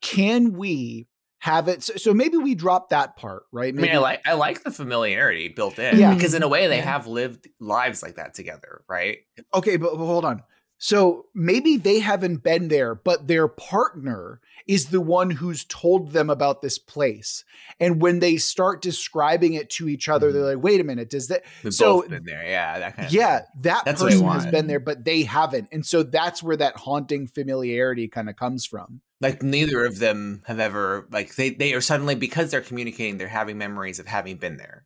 Can 0.01 0.53
we 0.53 1.07
have 1.39 1.67
it? 1.67 1.81
So, 1.83 1.95
so 1.95 2.13
maybe 2.13 2.37
we 2.37 2.53
drop 2.53 2.89
that 2.89 3.15
part, 3.15 3.43
right? 3.51 3.69
I 3.69 3.71
Maybe, 3.71 3.87
mean, 3.87 3.95
I 3.97 3.99
like 3.99 4.21
I 4.27 4.33
like 4.33 4.63
the 4.63 4.71
familiarity 4.71 5.47
built 5.47 5.79
in, 5.79 5.97
Yeah. 5.97 6.13
because 6.13 6.33
in 6.33 6.43
a 6.43 6.47
way 6.47 6.67
they 6.67 6.77
Yeah. 6.77 6.83
have 6.83 7.07
lived 7.07 7.47
lives 7.59 8.03
like 8.03 8.15
that 8.15 8.33
together, 8.35 8.83
right? 8.87 9.19
okay, 9.53 9.77
but, 9.77 9.91
but 9.97 10.05
hold 10.05 10.25
on. 10.25 10.43
So 10.85 11.25
maybe 11.33 11.77
they 11.77 11.97
haven't 11.99 12.43
been 12.43 12.67
there, 12.67 12.93
but 12.93 13.27
their 13.27 13.47
partner 13.47 14.39
is 14.67 14.89
the 14.89 15.01
one 15.01 15.31
who's 15.31 15.65
told 15.65 16.11
them 16.11 16.29
about 16.29 16.61
this 16.61 16.77
place. 16.77 17.43
And 17.79 17.99
when 17.99 18.19
they 18.19 18.37
start 18.37 18.83
describing 18.83 19.55
it 19.55 19.71
to 19.71 19.89
each 19.89 20.07
other, 20.07 20.31
they're 20.31 20.43
mm-hmm. 20.43 20.57
like, 20.57 20.63
"Wait 20.63 20.79
a 20.79 20.83
minute, 20.83 21.09
does 21.09 21.29
that?" 21.29 21.43
We've 21.63 21.73
So- 21.73 22.01
both 22.01 22.11
been 22.11 22.25
there, 22.25 22.43
yeah, 22.43 22.77
that 22.77 22.95
kind 22.95 23.07
of 23.07 23.11
Yeah, 23.11 23.41
that 23.61 23.85
That's 23.85 23.99
person 23.99 24.27
has 24.27 24.45
been 24.45 24.67
there, 24.67 24.79
but 24.79 25.05
they 25.05 25.23
haven't, 25.23 25.69
and 25.71 25.83
so 25.83 26.03
that's 26.03 26.43
where 26.43 26.57
that 26.57 26.77
haunting 26.77 27.25
familiarity 27.25 28.07
kind 28.07 28.29
of 28.29 28.35
comes 28.35 28.67
from. 28.67 29.01
like 29.21 29.41
neither 29.41 29.85
of 29.85 29.97
them 29.97 30.43
have 30.45 30.59
ever 30.59 31.07
like 31.09 31.33
they 31.33 31.49
they 31.49 31.73
are 31.73 31.81
suddenly 31.81 32.13
because 32.13 32.51
they're 32.51 32.61
communicating 32.61 33.17
they're 33.17 33.27
having 33.29 33.57
memories 33.57 33.97
of 33.97 34.05
having 34.05 34.35
been 34.35 34.57
there 34.57 34.85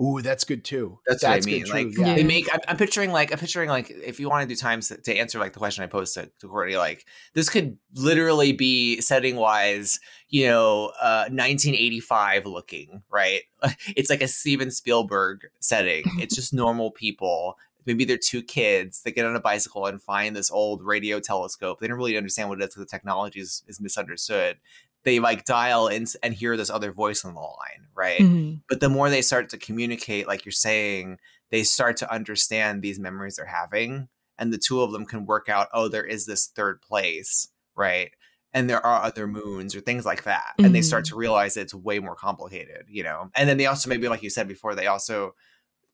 Ooh, 0.00 0.22
that's 0.22 0.44
good 0.44 0.64
too. 0.64 0.98
that's, 1.06 1.22
what 1.22 1.32
i 1.32 1.40
mean 1.40 1.66
like 1.66 1.96
yeah. 1.96 2.14
they 2.14 2.24
make 2.24 2.52
I'm, 2.52 2.60
I'm 2.68 2.76
picturing 2.76 3.12
like 3.12 3.32
i'm 3.32 3.38
picturing 3.38 3.68
like 3.68 3.90
if 3.90 4.18
you 4.18 4.28
want 4.28 4.48
to 4.48 4.54
do 4.54 4.56
times 4.56 4.88
to, 4.88 4.96
to 4.96 5.14
answer 5.14 5.38
like 5.38 5.52
the 5.52 5.58
question 5.58 5.84
i 5.84 5.86
posed 5.86 6.14
to, 6.14 6.30
to 6.40 6.48
courtney 6.48 6.76
like 6.76 7.04
this 7.34 7.48
could 7.48 7.76
literally 7.94 8.52
be 8.52 9.00
setting 9.00 9.36
wise 9.36 10.00
you 10.28 10.46
know 10.46 10.92
uh 11.00 11.24
1985 11.28 12.46
looking 12.46 13.02
right? 13.10 13.42
It's 13.96 14.10
like 14.10 14.22
a 14.22 14.28
steven 14.28 14.70
spielberg 14.70 15.46
setting. 15.60 16.04
It's 16.18 16.34
just 16.34 16.54
normal 16.54 16.90
people. 16.90 17.56
Maybe 17.86 18.04
they're 18.04 18.18
two 18.18 18.42
kids. 18.42 19.02
That 19.02 19.12
get 19.12 19.26
on 19.26 19.36
a 19.36 19.40
bicycle 19.40 19.86
and 19.86 20.02
find 20.02 20.36
this 20.36 20.50
old 20.50 20.82
radio 20.82 21.18
telescope. 21.20 21.80
They 21.80 21.88
don't 21.88 21.96
really 21.96 22.16
understand 22.16 22.48
what 22.48 22.60
it 22.60 22.64
is 22.64 22.68
because 22.68 22.86
the 22.86 22.90
technology 22.90 23.40
is, 23.40 23.62
is 23.66 23.80
misunderstood 23.80 24.58
they 25.04 25.18
like 25.18 25.44
dial 25.44 25.88
in 25.88 26.06
and 26.22 26.34
hear 26.34 26.56
this 26.56 26.70
other 26.70 26.92
voice 26.92 27.24
on 27.24 27.34
the 27.34 27.40
line 27.40 27.86
right 27.94 28.20
Mhm. 28.20 28.62
but 28.68 28.80
the 28.80 28.88
more 28.88 29.08
they 29.10 29.22
start 29.22 29.48
to 29.50 29.58
communicate 29.58 30.26
like 30.28 30.44
you're 30.44 30.52
saying 30.52 31.18
they 31.50 31.62
start 31.64 31.96
to 31.98 32.12
understand 32.12 32.82
these 32.82 32.98
memories 33.00 33.36
they're 33.36 33.46
having 33.46 34.08
and 34.38 34.52
the 34.52 34.58
two 34.58 34.80
of 34.82 34.92
them 34.92 35.04
can 35.06 35.26
work 35.26 35.48
out 35.48 35.68
oh 35.72 35.88
there 35.88 36.04
is 36.04 36.26
this 36.26 36.46
third 36.46 36.80
place 36.82 37.48
right 37.74 38.10
and 38.52 38.68
there 38.68 38.84
are 38.84 39.02
other 39.02 39.26
moons 39.26 39.74
or 39.76 39.80
things 39.80 40.04
like 40.04 40.24
that 40.24 40.54
and 40.58 40.74
they 40.74 40.82
start 40.82 41.04
to 41.06 41.16
realize 41.16 41.56
it's 41.56 41.74
way 41.74 41.98
more 41.98 42.14
complicated 42.16 42.84
you 42.88 43.02
know 43.02 43.30
and 43.34 43.48
then 43.48 43.56
they 43.56 43.66
also 43.66 43.88
maybe 43.88 44.08
like 44.08 44.22
you 44.22 44.30
said 44.30 44.48
before 44.48 44.74
they 44.74 44.86
also 44.86 45.34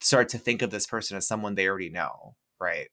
start 0.01 0.29
to 0.29 0.39
think 0.39 0.63
of 0.63 0.71
this 0.71 0.87
person 0.87 1.17
as 1.17 1.27
someone 1.27 1.55
they 1.55 1.69
already 1.69 1.91
know 1.91 2.35
right 2.61 2.89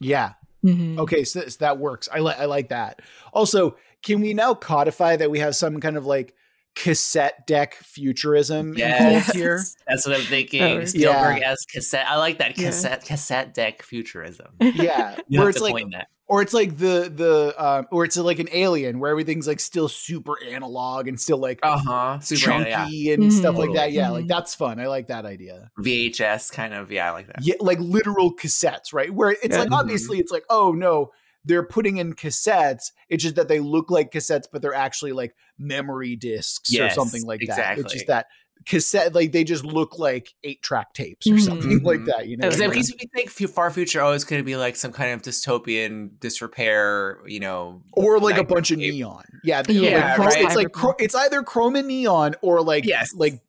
Yeah. 0.00 0.32
Mhm. 0.64 0.98
Okay, 0.98 1.22
so, 1.24 1.46
so 1.46 1.56
that 1.60 1.78
works. 1.78 2.08
I 2.12 2.18
like 2.18 2.38
I 2.38 2.46
like 2.46 2.68
that. 2.70 3.00
Also, 3.32 3.76
can 4.06 4.20
we 4.20 4.32
now 4.32 4.54
codify 4.54 5.16
that 5.16 5.30
we 5.30 5.40
have 5.40 5.54
some 5.54 5.80
kind 5.80 5.96
of 5.98 6.06
like 6.06 6.32
cassette 6.76 7.46
deck 7.46 7.74
futurism 7.74 8.74
Yes. 8.76 9.32
here? 9.32 9.62
that's 9.88 10.06
what 10.06 10.14
i'm 10.16 10.22
thinking 10.26 10.62
Oh, 10.62 10.84
spielberg 10.84 11.42
as 11.42 11.58
cassette 11.72 12.06
i 12.08 12.16
like 12.16 12.38
that 12.38 12.56
Yeah. 12.58 12.66
cassette 12.66 13.04
cassette 13.04 13.54
deck 13.54 13.82
futurism 13.82 14.54
Yeah, 14.60 15.16
you 15.28 15.40
where 15.40 15.48
it's 15.48 15.60
like, 15.60 15.74
that 15.92 16.08
or 16.28 16.42
it's 16.42 16.52
like 16.52 16.76
the 16.76 17.10
the 17.14 17.54
um, 17.56 17.86
or 17.90 18.04
it's 18.04 18.16
like 18.16 18.38
an 18.40 18.48
alien 18.52 18.98
where 18.98 19.10
everything's 19.10 19.46
like 19.46 19.60
still 19.60 19.88
super 19.88 20.34
analog 20.44 21.08
and 21.08 21.18
still 21.20 21.38
like 21.38 21.60
uh-huh 21.62 22.18
super 22.20 22.40
chunky 22.40 22.68
yeah 22.96 23.14
and 23.14 23.32
stuff 23.32 23.56
like 23.56 23.72
that. 23.74 23.92
Yeah, 23.92 24.10
like 24.10 24.24
Mhm. 24.24 24.28
that's 24.28 24.54
fun. 24.54 24.78
I 24.80 24.88
like 24.88 25.06
that 25.08 25.24
idea. 25.24 25.70
vhs 25.78 26.52
kind 26.52 26.74
of 26.74 26.90
yeah 26.92 27.08
i 27.08 27.10
like 27.12 27.26
that 27.28 27.36
Yeah, 27.42 27.54
like 27.60 27.78
literal 27.80 28.34
cassettes, 28.34 28.92
right? 28.92 29.12
Where 29.12 29.30
it's 29.30 29.48
Yeah. 29.56 29.60
like 29.60 29.72
obviously 29.72 30.18
it's 30.18 30.32
like, 30.32 30.44
oh 30.50 30.72
no, 30.72 31.10
they're 31.46 31.62
putting 31.66 31.96
in 31.96 32.12
cassettes. 32.14 32.92
It's 33.08 33.22
just 33.22 33.36
that 33.36 33.48
they 33.48 33.60
look 33.60 33.90
like 33.90 34.10
cassettes, 34.10 34.44
but 34.52 34.60
they're 34.60 34.74
actually 34.74 35.12
like 35.12 35.34
memory 35.58 36.16
discs 36.16 36.70
or 36.78 36.90
something 36.90 37.24
like 37.24 37.40
that. 37.48 37.78
It's 37.78 37.92
just 37.92 38.06
that 38.08 38.26
cassette, 38.64 39.14
like 39.14 39.30
they 39.32 39.44
just 39.44 39.64
look 39.64 39.98
like 39.98 40.34
eight 40.42 40.60
track 40.62 40.92
tapes 40.92 41.26
or 41.30 41.38
something 41.38 41.82
like 41.84 42.00
Mhm. 42.00 42.06
that. 42.06 42.26
You 42.26 42.36
know, 42.36 42.48
Because 42.48 42.58
yeah. 42.58 42.66
in 42.66 42.70
we 43.00 43.06
think 43.14 43.30
far 43.48 43.70
future, 43.70 44.00
always 44.02 44.22
it's 44.22 44.28
going 44.28 44.40
to 44.40 44.44
be 44.44 44.56
like 44.56 44.74
some 44.76 44.92
kind 44.92 45.12
of 45.12 45.22
dystopian 45.22 46.10
disrepair, 46.18 47.20
you 47.26 47.38
know, 47.38 47.82
or 47.92 48.18
like 48.18 48.34
a 48.34 48.38
nightmare 48.38 48.54
bunch 48.56 48.70
of 48.72 48.78
neon. 48.78 49.24
Yeah, 49.44 49.62
Yeah, 49.68 50.16
like, 50.16 50.18
right. 50.18 50.44
it's 50.44 50.56
like 50.56 50.68
it's 51.00 51.14
either 51.14 51.42
chrome 51.42 51.76
and 51.76 51.86
neon 51.86 52.34
or 52.42 52.60
like 52.62 52.86
Yes. 52.86 53.12
like 53.14 53.40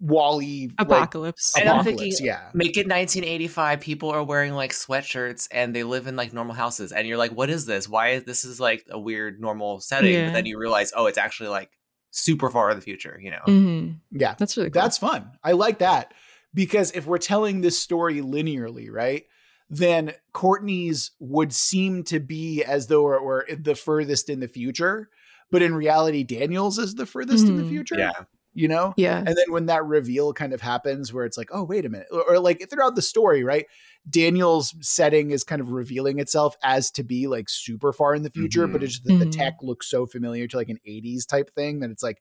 WALL-E 0.00 0.68
like, 0.78 0.86
Apocalypse. 0.86 1.52
I'm 1.56 1.84
thinking- 1.84 2.12
yeah, 2.20 2.50
Make 2.54 2.76
it 2.76 2.86
1985. 2.86 3.80
People 3.80 4.10
are 4.10 4.22
wearing 4.22 4.52
like 4.54 4.72
sweatshirts 4.72 5.48
and 5.50 5.74
they 5.74 5.84
live 5.84 6.06
in 6.06 6.16
like 6.16 6.32
normal 6.32 6.54
houses, 6.54 6.92
and 6.92 7.06
you're 7.06 7.16
like, 7.18 7.32
"What 7.32 7.50
is 7.50 7.66
this? 7.66 7.88
Why 7.88 8.10
is 8.10 8.24
this 8.24 8.44
is 8.44 8.60
like 8.60 8.84
a 8.90 8.98
weird 8.98 9.40
normal 9.40 9.80
setting?" 9.80 10.12
Yeah. 10.14 10.26
But 10.28 10.34
then 10.34 10.46
you 10.46 10.58
realize, 10.58 10.92
oh, 10.96 11.06
it's 11.06 11.18
actually 11.18 11.48
like 11.50 11.70
super 12.10 12.50
far 12.50 12.70
in 12.70 12.76
the 12.76 12.82
future. 12.82 13.18
You 13.22 13.30
know, 13.32 13.42
Mhm. 13.46 13.96
yeah. 14.10 14.34
That's 14.38 14.56
really 14.56 14.70
cool. 14.70 14.82
That's 14.82 14.98
fun. 14.98 15.30
I 15.42 15.52
like 15.52 15.78
that 15.78 16.12
because 16.54 16.92
if 16.92 17.06
we're 17.06 17.18
telling 17.18 17.60
this 17.60 17.78
story 17.78 18.20
linearly, 18.20 18.90
right, 18.90 19.24
then 19.70 20.12
Courtney's 20.34 21.12
would 21.18 21.52
seem 21.52 22.02
to 22.04 22.20
be 22.20 22.62
as 22.62 22.88
though 22.88 23.12
it 23.14 23.22
were 23.22 23.46
the 23.58 23.74
furthest 23.74 24.28
in 24.28 24.40
the 24.40 24.48
future, 24.48 25.08
but 25.50 25.62
in 25.62 25.74
reality, 25.74 26.22
Daniel's 26.22 26.78
is 26.78 26.94
the 26.94 27.06
furthest 27.06 27.46
in 27.46 27.56
the 27.56 27.62
Mhm. 27.62 27.68
future. 27.70 27.94
yeah, 27.98 28.12
You 28.54 28.68
know? 28.68 28.92
yeah. 28.98 29.18
And 29.18 29.28
then 29.28 29.50
when 29.50 29.66
that 29.66 29.84
reveal 29.86 30.32
kind 30.34 30.52
of 30.52 30.60
happens, 30.60 31.12
where 31.12 31.24
it's 31.24 31.38
like, 31.38 31.48
oh, 31.52 31.62
wait 31.64 31.86
a 31.86 31.88
minute, 31.88 32.08
or, 32.12 32.22
or 32.34 32.38
like 32.38 32.68
throughout 32.68 32.94
the 32.96 33.02
story, 33.02 33.42
right? 33.44 33.66
Daniel's 34.08 34.74
setting 34.80 35.30
is 35.30 35.44
kind 35.44 35.60
of 35.62 35.70
revealing 35.70 36.18
itself 36.18 36.54
as 36.62 36.90
to 36.92 37.02
be 37.04 37.26
like 37.28 37.48
super 37.48 37.92
far 37.92 38.14
in 38.14 38.22
the 38.22 38.30
future, 38.30 38.66
but 38.66 38.80
Mhm. 38.80 38.84
it's 38.84 38.92
just 38.94 39.04
that 39.06 39.18
the 39.20 39.26
Mhm. 39.26 39.32
tech 39.36 39.54
looks 39.62 39.88
so 39.88 40.06
familiar 40.06 40.46
to 40.48 40.56
like 40.56 40.68
an 40.68 40.78
80s 40.84 41.24
type 41.24 41.50
thing 41.54 41.80
that 41.80 41.90
it's 41.90 42.02
like 42.02 42.20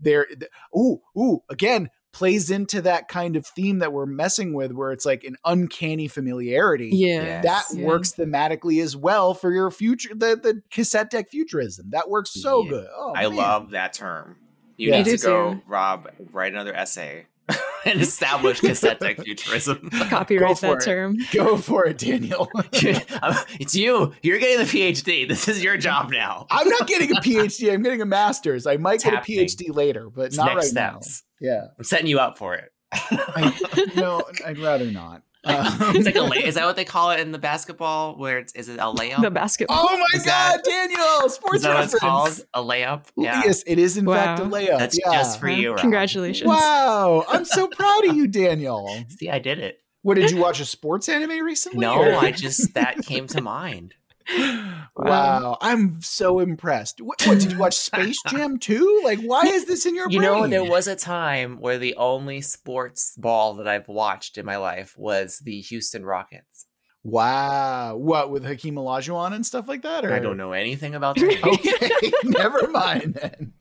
there. 0.00 0.26
th- 0.26 0.50
Ooh, 0.76 1.00
ooh, 1.16 1.40
again, 1.48 1.90
plays 2.12 2.50
into 2.50 2.80
that 2.82 3.06
kind 3.08 3.36
of 3.36 3.46
theme 3.46 3.78
that 3.80 3.92
we're 3.92 4.06
messing 4.06 4.54
with, 4.54 4.72
where 4.72 4.90
it's 4.90 5.04
like 5.04 5.22
an 5.24 5.36
uncanny 5.44 6.08
familiarity. 6.08 6.88
Yeah. 6.92 7.22
Yeah. 7.22 7.40
That 7.42 7.64
Yeah. 7.72 7.84
works 7.86 8.14
thematically 8.14 8.82
as 8.82 8.96
well 8.96 9.34
for 9.34 9.52
your 9.52 9.70
future, 9.70 10.10
the, 10.14 10.34
the 10.42 10.62
cassette 10.70 11.10
deck 11.10 11.28
futurism. 11.30 11.90
That 11.90 12.08
works 12.08 12.30
so 12.32 12.64
Yeah. 12.64 12.70
good. 12.70 12.86
Oh, 12.96 13.12
I 13.14 13.28
man. 13.28 13.36
love 13.36 13.70
that 13.70 13.92
term. 13.92 14.38
You 14.78 14.90
Yeah. 14.90 14.96
need 14.98 15.06
Me 15.06 15.12
to 15.12 15.18
too. 15.18 15.26
go, 15.26 15.60
Rob, 15.66 16.08
write 16.32 16.52
another 16.54 16.74
essay 16.74 17.26
and 17.84 18.00
establish 18.00 18.60
cassette 18.60 19.00
deck 19.00 19.16
futurism. 19.22 19.90
Copyright 20.08 20.56
that 20.60 20.72
it. 20.78 20.80
term. 20.84 21.16
Go 21.32 21.56
for 21.58 21.84
it, 21.86 21.98
Daniel. 21.98 22.48
it's 22.72 23.74
you. 23.74 24.14
You're 24.22 24.38
getting 24.38 24.58
the 24.58 24.70
PhD. 24.70 25.28
This 25.28 25.48
is 25.48 25.62
your 25.62 25.76
job 25.76 26.10
now. 26.10 26.46
I'm 26.50 26.68
not 26.68 26.86
getting 26.86 27.10
a 27.16 27.20
PhD. 27.20 27.72
I'm 27.72 27.82
getting 27.82 28.00
a 28.02 28.06
master's. 28.06 28.66
I 28.66 28.76
might 28.76 28.96
It's 28.96 29.04
get 29.04 29.14
a. 29.14 29.16
PhD 29.18 29.74
later, 29.74 30.08
but 30.10 30.26
It's 30.26 30.36
not 30.36 30.54
right 30.56 30.64
steps. 30.64 31.24
now. 31.40 31.48
Yeah. 31.52 31.66
I'm 31.76 31.84
setting 31.84 32.06
you 32.06 32.18
up 32.18 32.38
for 32.38 32.54
it. 32.54 32.70
I, 32.92 33.90
no, 33.96 34.22
I'd 34.46 34.58
rather 34.58 34.90
not. 34.90 35.22
Um, 35.48 35.76
it's 35.96 36.06
like 36.06 36.14
a 36.16 36.22
lay- 36.22 36.44
is 36.44 36.54
that 36.56 36.64
what 36.66 36.76
they 36.76 36.84
call 36.84 37.10
it 37.10 37.20
in 37.20 37.32
the 37.32 37.38
basketball? 37.38 38.16
Where 38.16 38.38
it's 38.38 38.52
is 38.54 38.68
it 38.68 38.78
a 38.78 38.84
layup? 38.92 39.22
The 39.22 39.30
basketball. 39.30 39.78
oh 39.90 39.96
my 39.96 40.06
Is 40.14 40.24
that- 40.24 40.60
God, 40.64 40.70
Daniel! 40.70 41.28
Sports 41.30 41.56
is 41.56 41.62
that 41.62 41.74
what 41.74 41.84
it's 41.84 41.94
reference. 41.94 42.00
called? 42.00 42.46
A 42.54 42.62
layup? 42.62 43.04
Yeah, 43.16 43.42
Yes, 43.44 43.62
it 43.66 43.78
is 43.78 43.96
in 43.96 44.06
fact 44.06 44.40
a 44.40 44.44
layup. 44.44 44.78
that's 44.78 44.98
yeah. 44.98 45.12
just 45.12 45.40
for 45.40 45.48
you. 45.48 45.70
Rob. 45.70 45.80
Congratulations. 45.80 46.48
Wow, 46.48 47.24
I'm 47.28 47.44
so 47.44 47.66
proud 47.72 48.06
of 48.06 48.14
you, 48.16 48.26
Daniel. 48.26 48.88
See, 49.08 49.30
I 49.30 49.38
did 49.38 49.58
it. 49.58 49.80
What 50.02 50.14
did 50.14 50.30
you 50.30 50.36
watch 50.38 50.60
a 50.60 50.64
sports 50.64 51.08
anime 51.08 51.44
recently? 51.44 51.80
No, 51.80 51.96
or- 51.98 52.14
I 52.14 52.30
just 52.30 52.74
that 52.74 53.02
came 53.04 53.26
to 53.28 53.40
mind. 53.42 53.94
Wow, 55.00 55.56
I'm 55.60 56.02
so 56.02 56.40
impressed. 56.40 57.00
What, 57.00 57.24
what 57.24 57.38
did 57.38 57.52
you 57.52 57.58
watch 57.58 57.76
Space 57.76 58.20
Jam 58.26 58.58
2? 58.58 59.02
Like, 59.04 59.20
why 59.20 59.42
is 59.42 59.66
this 59.66 59.86
in 59.86 59.94
your 59.94 60.10
You 60.10 60.18
brain? 60.18 60.32
know, 60.32 60.46
there 60.48 60.64
was 60.64 60.88
a 60.88 60.96
time 60.96 61.60
where 61.60 61.78
the 61.78 61.94
only 61.94 62.40
sports 62.40 63.14
ball 63.16 63.54
that 63.54 63.68
I've 63.68 63.86
watched 63.86 64.38
in 64.38 64.44
my 64.44 64.56
life 64.56 64.96
was 64.98 65.38
the 65.38 65.60
Houston 65.60 66.04
Rockets. 66.04 66.66
Wow. 67.04 67.96
What 67.96 68.30
with 68.30 68.44
Hakeem 68.44 68.74
Olajuwon 68.74 69.32
and 69.32 69.46
stuff 69.46 69.68
like 69.68 69.82
that? 69.82 70.04
Or? 70.04 70.12
I 70.12 70.18
don't 70.18 70.36
know 70.36 70.52
anything 70.52 70.94
about 70.94 71.16
that. 71.20 71.44
okay, 71.44 72.12
never 72.24 72.68
mind 72.68 73.14
then. 73.14 73.52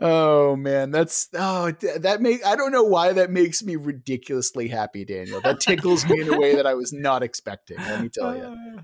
oh 0.00 0.56
man, 0.56 0.90
that's 0.90 1.28
oh 1.34 1.70
that 2.00 2.20
make 2.20 2.44
I 2.44 2.56
don't 2.56 2.72
know 2.72 2.82
why 2.82 3.12
that 3.12 3.30
makes 3.30 3.62
me 3.62 3.76
ridiculously 3.76 4.68
happy, 4.68 5.04
Daniel. 5.04 5.40
That 5.40 5.60
tickles 5.60 6.04
me 6.06 6.20
in 6.20 6.32
a 6.32 6.38
way 6.38 6.56
that 6.56 6.66
I 6.66 6.74
was 6.74 6.92
not 6.92 7.22
expecting. 7.22 7.78
Let 7.78 8.02
me 8.02 8.08
tell 8.08 8.36
you. 8.36 8.80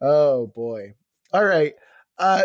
Oh 0.00 0.46
boy. 0.46 0.94
All 1.32 1.44
right. 1.44 1.74
Uh, 2.18 2.42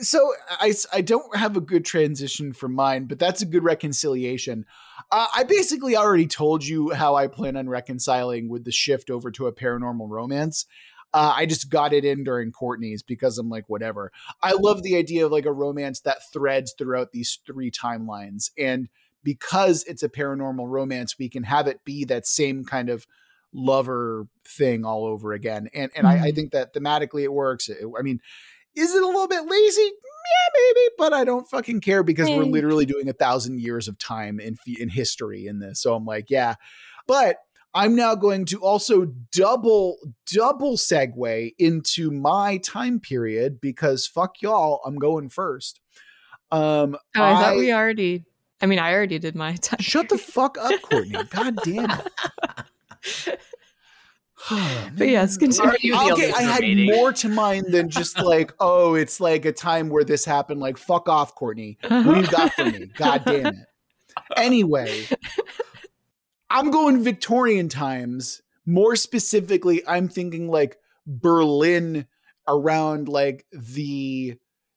so 0.00 0.32
I, 0.50 0.74
I 0.92 1.00
don't 1.00 1.36
have 1.36 1.56
a 1.56 1.60
good 1.60 1.84
transition 1.84 2.52
for 2.52 2.68
mine, 2.68 3.06
but 3.06 3.18
that's 3.18 3.42
a 3.42 3.46
good 3.46 3.64
reconciliation. 3.64 4.66
Uh, 5.12 5.26
I 5.34 5.44
basically 5.44 5.96
already 5.96 6.26
told 6.26 6.64
you 6.64 6.90
how 6.90 7.16
I 7.16 7.26
plan 7.26 7.56
on 7.56 7.68
reconciling 7.68 8.48
with 8.48 8.64
the 8.64 8.72
shift 8.72 9.10
over 9.10 9.30
to 9.32 9.46
a 9.46 9.52
paranormal 9.52 10.08
romance. 10.08 10.66
Uh, 11.12 11.34
I 11.36 11.46
just 11.46 11.68
got 11.68 11.92
it 11.92 12.04
in 12.04 12.22
during 12.22 12.52
Courtney's 12.52 13.02
because 13.02 13.36
I'm 13.36 13.48
like, 13.48 13.68
whatever. 13.68 14.12
I 14.42 14.52
love 14.52 14.82
the 14.82 14.96
idea 14.96 15.26
of 15.26 15.32
like 15.32 15.46
a 15.46 15.52
romance 15.52 16.00
that 16.02 16.18
threads 16.32 16.74
throughout 16.78 17.10
these 17.10 17.40
three 17.44 17.70
timelines. 17.70 18.50
And 18.56 18.88
because 19.24 19.84
it's 19.84 20.04
a 20.04 20.08
paranormal 20.08 20.68
romance, 20.68 21.18
we 21.18 21.28
can 21.28 21.42
have 21.42 21.66
it 21.66 21.84
be 21.84 22.04
that 22.04 22.26
same 22.26 22.64
kind 22.64 22.88
of 22.88 23.06
lover 23.52 24.28
thing 24.46 24.84
all 24.84 25.04
over 25.04 25.32
again. 25.32 25.68
And 25.74 25.90
and 25.96 26.06
mm-hmm. 26.06 26.22
I, 26.22 26.28
I, 26.28 26.30
think 26.30 26.52
that 26.52 26.72
thematically 26.72 27.24
it 27.24 27.32
works. 27.32 27.68
I 27.68 28.02
mean, 28.02 28.20
is 28.76 28.94
it 28.94 29.02
a 29.02 29.06
little 29.06 29.26
bit 29.26 29.46
lazy? 29.46 29.90
Yeah, 30.26 30.62
maybe, 30.74 30.88
but 30.98 31.12
I 31.12 31.24
don't 31.24 31.48
fucking 31.48 31.80
care 31.80 32.02
because 32.02 32.28
we're 32.28 32.44
literally 32.44 32.86
doing 32.86 33.08
a 33.08 33.12
thousand 33.12 33.60
years 33.60 33.88
of 33.88 33.98
time 33.98 34.40
in 34.40 34.56
in 34.66 34.88
history 34.88 35.46
in 35.46 35.58
this. 35.58 35.80
So 35.80 35.94
I'm 35.94 36.04
like, 36.04 36.30
yeah, 36.30 36.54
but 37.06 37.36
I'm 37.72 37.94
now 37.94 38.14
going 38.14 38.44
to 38.46 38.58
also 38.58 39.06
double 39.32 39.98
double 40.32 40.76
segue 40.76 41.54
into 41.58 42.10
my 42.10 42.58
time 42.58 43.00
period 43.00 43.60
because 43.60 44.06
fuck 44.06 44.42
y'all, 44.42 44.80
I'm 44.84 44.96
going 44.96 45.28
first. 45.28 45.80
Um, 46.50 46.96
oh, 47.16 47.22
I, 47.22 47.32
I 47.32 47.42
thought 47.42 47.56
we 47.56 47.72
already. 47.72 48.24
I 48.60 48.66
mean, 48.66 48.78
I 48.78 48.92
already 48.92 49.18
did 49.18 49.34
my 49.34 49.54
time. 49.56 49.80
Shut 49.80 50.08
the 50.08 50.18
fuck 50.18 50.58
up, 50.58 50.82
Courtney. 50.82 51.22
God 51.30 51.56
damn 51.64 51.90
it. 51.90 53.40
but 54.48 55.08
yes, 55.08 55.36
continue. 55.36 55.94
Okay, 55.94 56.32
I 56.32 56.42
had 56.42 56.64
more 56.96 57.12
to 57.12 57.28
mind 57.28 57.66
than 57.70 57.88
just 57.88 58.18
like, 58.18 58.52
oh, 58.60 58.94
it's 58.94 59.20
like 59.20 59.44
a 59.44 59.52
time 59.52 59.88
where 59.88 60.04
this 60.04 60.24
happened. 60.24 60.60
Like, 60.60 60.78
fuck 60.78 61.08
off, 61.08 61.34
Courtney. 61.34 61.78
What 61.82 62.04
do 62.04 62.20
you 62.20 62.26
got 62.26 62.52
for 62.54 62.64
me? 62.64 62.86
God 62.96 63.24
damn 63.24 63.46
it. 63.46 63.56
Anyway, 64.36 65.06
I'm 66.48 66.70
going 66.70 67.02
Victorian 67.02 67.68
times. 67.68 68.42
More 68.66 68.96
specifically, 68.96 69.86
I'm 69.86 70.08
thinking 70.08 70.48
like 70.48 70.78
Berlin 71.06 72.06
around 72.46 73.08
like 73.08 73.46
the 73.52 74.36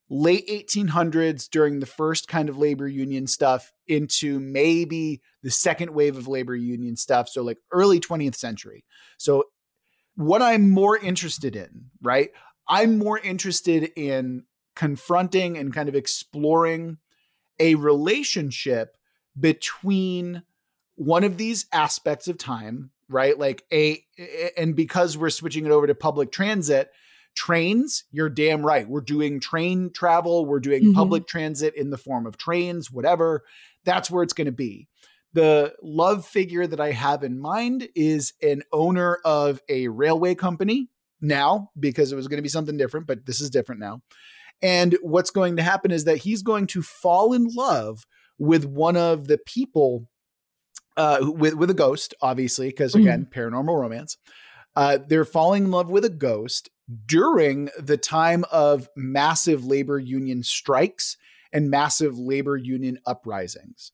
late 0.09 0.47
1800s 0.47 1.49
during 1.49 1.79
the 1.79 1.85
first 1.85 2.27
kind 2.27 2.49
of 2.49 2.57
labor 2.57 2.87
union 2.87 3.25
stuff 3.25 3.71
into 3.87 4.39
maybe 4.39 5.21
the 5.41 5.49
second 5.49 5.89
wave 5.91 6.17
of 6.17 6.27
labor 6.27 6.55
union 6.55 6.95
stuff 6.95 7.27
so 7.27 7.41
like 7.41 7.57
early 7.71 7.99
20th 7.99 8.35
century 8.35 8.85
so 9.17 9.45
what 10.15 10.41
I'm 10.41 10.69
more 10.69 10.97
interested 10.97 11.55
in, 11.55 11.85
right? 12.01 12.31
I'm 12.67 12.97
more 12.97 13.19
interested 13.19 13.91
in 13.95 14.43
confronting 14.75 15.57
and 15.57 15.73
kind 15.73 15.89
of 15.89 15.95
exploring 15.95 16.97
a 17.59 17.75
relationship 17.75 18.97
between 19.39 20.43
one 20.95 21.23
of 21.23 21.37
these 21.37 21.65
aspects 21.71 22.27
of 22.27 22.37
time, 22.37 22.91
right? 23.09 23.37
Like 23.37 23.63
a, 23.71 24.03
and 24.57 24.75
because 24.75 25.17
we're 25.17 25.29
switching 25.29 25.65
it 25.65 25.71
over 25.71 25.87
to 25.87 25.95
public 25.95 26.31
transit, 26.31 26.91
trains, 27.35 28.03
you're 28.11 28.29
damn 28.29 28.65
right. 28.65 28.87
We're 28.87 29.01
doing 29.01 29.39
train 29.39 29.91
travel, 29.91 30.45
we're 30.45 30.59
doing 30.59 30.83
mm-hmm. 30.83 30.93
public 30.93 31.27
transit 31.27 31.75
in 31.75 31.89
the 31.89 31.97
form 31.97 32.25
of 32.25 32.37
trains, 32.37 32.91
whatever. 32.91 33.43
That's 33.85 34.09
where 34.09 34.23
it's 34.23 34.33
going 34.33 34.45
to 34.45 34.51
be 34.51 34.87
the 35.33 35.73
love 35.81 36.25
figure 36.25 36.67
that 36.67 36.79
I 36.79 36.91
have 36.91 37.23
in 37.23 37.39
mind 37.39 37.89
is 37.95 38.33
an 38.41 38.63
owner 38.71 39.19
of 39.25 39.61
a 39.67 39.87
railway 39.87 40.35
company 40.35 40.89
now 41.21 41.71
because 41.79 42.11
it 42.11 42.15
was 42.15 42.27
going 42.27 42.37
to 42.37 42.43
be 42.43 42.49
something 42.49 42.77
different, 42.77 43.07
but 43.07 43.25
this 43.25 43.41
is 43.41 43.49
different 43.49 43.81
now. 43.81 44.01
And 44.61 44.95
what's 45.01 45.31
going 45.31 45.57
to 45.57 45.63
happen 45.63 45.91
is 45.91 46.05
that 46.05 46.17
he's 46.17 46.41
going 46.41 46.67
to 46.67 46.81
fall 46.81 47.33
in 47.33 47.47
love 47.53 48.05
with 48.37 48.65
one 48.65 48.95
of 48.95 49.27
the 49.27 49.37
people 49.37 50.07
uh, 50.95 51.17
with 51.21 51.55
with 51.55 51.69
a 51.69 51.75
ghost, 51.75 52.13
obviously, 52.21 52.69
because 52.69 52.93
again, 52.93 53.25
mm. 53.25 53.33
paranormal 53.33 53.79
romance. 53.79 54.17
Uh, 54.75 54.99
they're 55.07 55.25
falling 55.25 55.65
in 55.65 55.71
love 55.71 55.89
with 55.89 56.05
a 56.05 56.09
ghost 56.09 56.69
during 57.05 57.69
the 57.79 57.97
time 57.97 58.43
of 58.51 58.89
massive 58.95 59.65
labor 59.65 59.99
union 59.99 60.43
strikes 60.43 61.17
and 61.51 61.69
massive 61.69 62.17
labor 62.17 62.57
union 62.57 62.99
uprisings. 63.05 63.91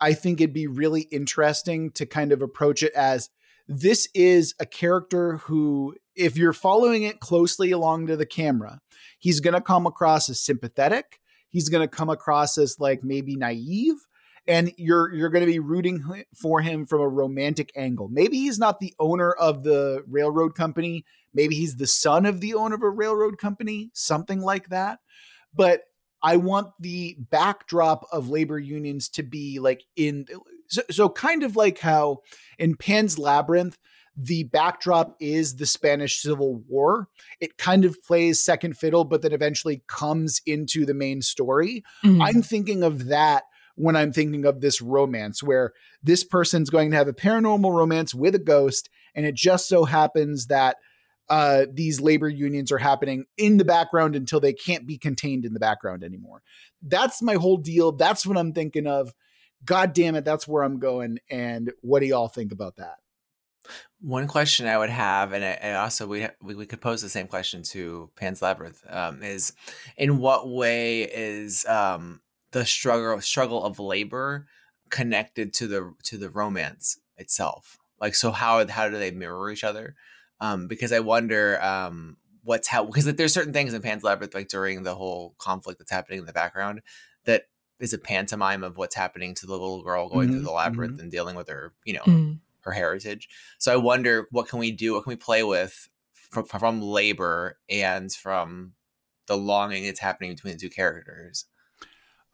I 0.00 0.12
think 0.14 0.40
it'd 0.40 0.52
be 0.52 0.66
really 0.66 1.02
interesting 1.02 1.90
to 1.92 2.06
kind 2.06 2.32
of 2.32 2.42
approach 2.42 2.82
it 2.82 2.92
as 2.94 3.30
this 3.68 4.08
is 4.14 4.54
a 4.60 4.66
character 4.66 5.38
who, 5.38 5.94
if 6.14 6.36
you're 6.36 6.52
following 6.52 7.02
it 7.02 7.20
closely 7.20 7.70
along 7.72 8.06
to 8.06 8.16
the 8.16 8.26
camera, 8.26 8.80
he's 9.18 9.40
going 9.40 9.54
to 9.54 9.60
come 9.60 9.86
across 9.86 10.28
as 10.28 10.40
sympathetic. 10.40 11.20
He's 11.48 11.68
going 11.68 11.86
to 11.86 11.96
come 11.96 12.10
across 12.10 12.58
as 12.58 12.78
like 12.78 13.02
maybe 13.02 13.36
naive, 13.36 13.94
and 14.46 14.72
you're 14.76 15.12
you're 15.12 15.30
going 15.30 15.44
to 15.44 15.50
be 15.50 15.58
rooting 15.58 16.24
for 16.34 16.60
him 16.60 16.86
from 16.86 17.00
a 17.00 17.08
romantic 17.08 17.72
angle. 17.74 18.08
Maybe 18.08 18.38
he's 18.38 18.58
not 18.58 18.78
the 18.78 18.94
owner 18.98 19.32
of 19.32 19.64
the 19.64 20.04
railroad 20.06 20.54
company. 20.54 21.04
Maybe 21.34 21.54
he's 21.54 21.76
the 21.76 21.86
son 21.86 22.26
of 22.26 22.40
the 22.40 22.54
owner 22.54 22.76
of 22.76 22.82
a 22.82 22.90
railroad 22.90 23.38
company, 23.38 23.90
something 23.94 24.40
like 24.40 24.68
that. 24.68 25.00
But 25.54 25.82
I 26.26 26.38
want 26.38 26.72
the 26.80 27.16
backdrop 27.30 28.04
of 28.10 28.28
labor 28.28 28.58
unions 28.58 29.08
to 29.10 29.22
be 29.22 29.60
like 29.60 29.84
in 29.94 30.26
so, 30.66 30.82
so 30.90 31.08
kind 31.08 31.44
of 31.44 31.54
like 31.54 31.78
how 31.78 32.22
in 32.58 32.74
Pan's 32.74 33.16
Labyrinth 33.16 33.78
the 34.16 34.42
backdrop 34.42 35.14
is 35.20 35.54
the 35.54 35.66
Spanish 35.66 36.20
Civil 36.20 36.56
War. 36.68 37.08
It 37.38 37.58
kind 37.58 37.84
of 37.84 38.02
plays 38.02 38.42
second 38.42 38.76
fiddle, 38.76 39.04
but 39.04 39.22
then 39.22 39.32
eventually 39.32 39.84
comes 39.86 40.40
into 40.46 40.84
the 40.84 40.94
main 40.94 41.22
story. 41.22 41.84
Mm-hmm. 42.04 42.22
I'm 42.22 42.42
thinking 42.42 42.82
of 42.82 43.06
that 43.06 43.44
when 43.76 43.94
I'm 43.94 44.12
thinking 44.12 44.46
of 44.46 44.60
this 44.60 44.82
romance, 44.82 45.44
where 45.44 45.74
this 46.02 46.24
person's 46.24 46.70
going 46.70 46.90
to 46.90 46.96
have 46.96 47.08
a 47.08 47.12
paranormal 47.12 47.72
romance 47.72 48.14
with 48.14 48.34
a 48.34 48.40
ghost, 48.40 48.88
and 49.14 49.26
it 49.26 49.36
just 49.36 49.68
so 49.68 49.84
happens 49.84 50.46
that 50.46 50.78
uh, 51.28 51.66
these 51.72 52.00
labor 52.00 52.28
unions 52.28 52.70
are 52.70 52.78
happening 52.78 53.24
in 53.36 53.56
the 53.56 53.64
background 53.64 54.14
until 54.14 54.40
they 54.40 54.52
can't 54.52 54.86
be 54.86 54.98
contained 54.98 55.44
in 55.44 55.54
the 55.54 55.60
background 55.60 56.04
anymore. 56.04 56.42
That's 56.82 57.20
my 57.22 57.34
whole 57.34 57.56
deal. 57.56 57.92
That's 57.92 58.26
what 58.26 58.38
I'm 58.38 58.52
thinking 58.52 58.86
of. 58.86 59.12
God 59.64 59.92
damn 59.92 60.14
it, 60.14 60.24
that's 60.24 60.46
where 60.46 60.62
I'm 60.62 60.78
going. 60.78 61.18
And 61.30 61.72
what 61.80 62.00
do 62.00 62.06
y'all 62.06 62.28
think 62.28 62.52
about 62.52 62.76
that? 62.76 62.96
One 64.00 64.28
question 64.28 64.66
I 64.66 64.78
would 64.78 64.90
have, 64.90 65.32
and, 65.32 65.44
I, 65.44 65.72
also 65.80 66.06
we, 66.06 66.28
we, 66.40 66.54
we 66.54 66.66
could 66.66 66.80
pose 66.80 67.02
the 67.02 67.08
same 67.08 67.26
question 67.26 67.62
to 67.64 68.10
Pan's 68.14 68.42
Labyrinth, 68.42 68.84
um, 68.88 69.22
is 69.22 69.54
in 69.96 70.18
what 70.18 70.48
way 70.48 71.02
is 71.02 71.64
um, 71.66 72.20
the 72.52 72.64
struggle 72.64 73.20
struggle 73.20 73.64
of 73.64 73.80
labor 73.80 74.46
connected 74.90 75.52
to 75.54 75.66
the 75.66 75.94
to 76.04 76.18
the 76.18 76.30
romance 76.30 76.98
itself? 77.16 77.78
Like, 78.00 78.14
so 78.14 78.30
how 78.30 78.64
how 78.68 78.88
do 78.88 78.98
they 78.98 79.10
mirror 79.10 79.50
each 79.50 79.64
other? 79.64 79.96
Um, 80.40 80.68
because 80.68 80.92
I 80.92 81.00
wonder 81.00 81.62
um, 81.62 82.16
what's 82.42 82.68
how 82.68 82.84
because 82.84 83.04
there's 83.14 83.32
certain 83.32 83.52
things 83.52 83.74
in 83.74 83.82
Pan's 83.82 84.04
Labyrinth 84.04 84.34
like 84.34 84.48
during 84.48 84.82
the 84.82 84.94
whole 84.94 85.34
conflict 85.38 85.78
that's 85.78 85.90
happening 85.90 86.20
in 86.20 86.26
the 86.26 86.32
background 86.32 86.82
that 87.24 87.44
is 87.80 87.92
a 87.92 87.98
pantomime 87.98 88.64
of 88.64 88.76
what's 88.76 88.94
happening 88.94 89.34
to 89.34 89.46
the 89.46 89.52
little 89.52 89.82
girl 89.82 90.08
going 90.08 90.28
mm-hmm, 90.28 90.36
through 90.36 90.44
the 90.44 90.52
labyrinth 90.52 90.94
mm-hmm. 90.94 91.02
and 91.02 91.10
dealing 91.10 91.36
with 91.36 91.48
her 91.48 91.72
you 91.84 91.94
know 91.94 92.02
mm-hmm. 92.02 92.32
her 92.60 92.72
heritage. 92.72 93.28
So 93.58 93.72
I 93.72 93.76
wonder 93.76 94.26
what 94.30 94.48
can 94.48 94.58
we 94.58 94.72
do? 94.72 94.94
What 94.94 95.04
can 95.04 95.10
we 95.10 95.16
play 95.16 95.42
with 95.42 95.88
from, 96.12 96.44
from 96.44 96.80
labor 96.80 97.58
and 97.68 98.12
from 98.12 98.72
the 99.26 99.36
longing 99.36 99.84
that's 99.84 100.00
happening 100.00 100.32
between 100.32 100.54
the 100.54 100.58
two 100.58 100.70
characters? 100.70 101.46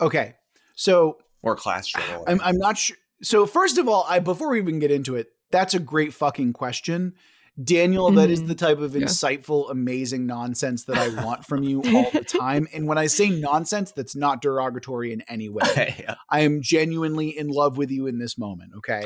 Okay, 0.00 0.34
so 0.74 1.18
or 1.42 1.56
class 1.56 1.86
struggle. 1.86 2.24
I'm, 2.26 2.40
I'm 2.42 2.56
not 2.56 2.78
sure. 2.78 2.96
So 3.22 3.46
first 3.46 3.78
of 3.78 3.88
all, 3.88 4.04
I 4.08 4.18
before 4.18 4.50
we 4.50 4.58
even 4.58 4.78
get 4.78 4.90
into 4.90 5.16
it, 5.16 5.28
that's 5.50 5.74
a 5.74 5.78
great 5.78 6.12
fucking 6.12 6.52
question 6.52 7.14
Daniel, 7.62 8.06
mm-hmm. 8.06 8.16
that 8.16 8.30
is 8.30 8.40
the 8.40 8.54
mm-hmm. 8.54 8.64
type 8.64 8.78
of 8.78 8.92
insightful, 8.92 9.66
yeah. 9.66 9.72
amazing 9.72 10.26
nonsense 10.26 10.84
that 10.84 10.96
I 10.96 11.22
want 11.22 11.44
from 11.44 11.62
you 11.62 11.82
all 11.94 12.10
the 12.10 12.24
time. 12.24 12.66
And 12.72 12.86
when 12.86 12.96
I 12.96 13.06
say 13.06 13.28
nonsense, 13.28 13.92
that's 13.92 14.16
not 14.16 14.40
derogatory 14.40 15.12
in 15.12 15.22
any 15.28 15.48
way. 15.48 15.94
yeah. 16.00 16.14
I 16.30 16.40
am 16.40 16.62
genuinely 16.62 17.36
in 17.36 17.48
love 17.48 17.76
with 17.76 17.90
you 17.90 18.06
in 18.06 18.18
this 18.18 18.38
moment. 18.38 18.72
Okay. 18.78 19.02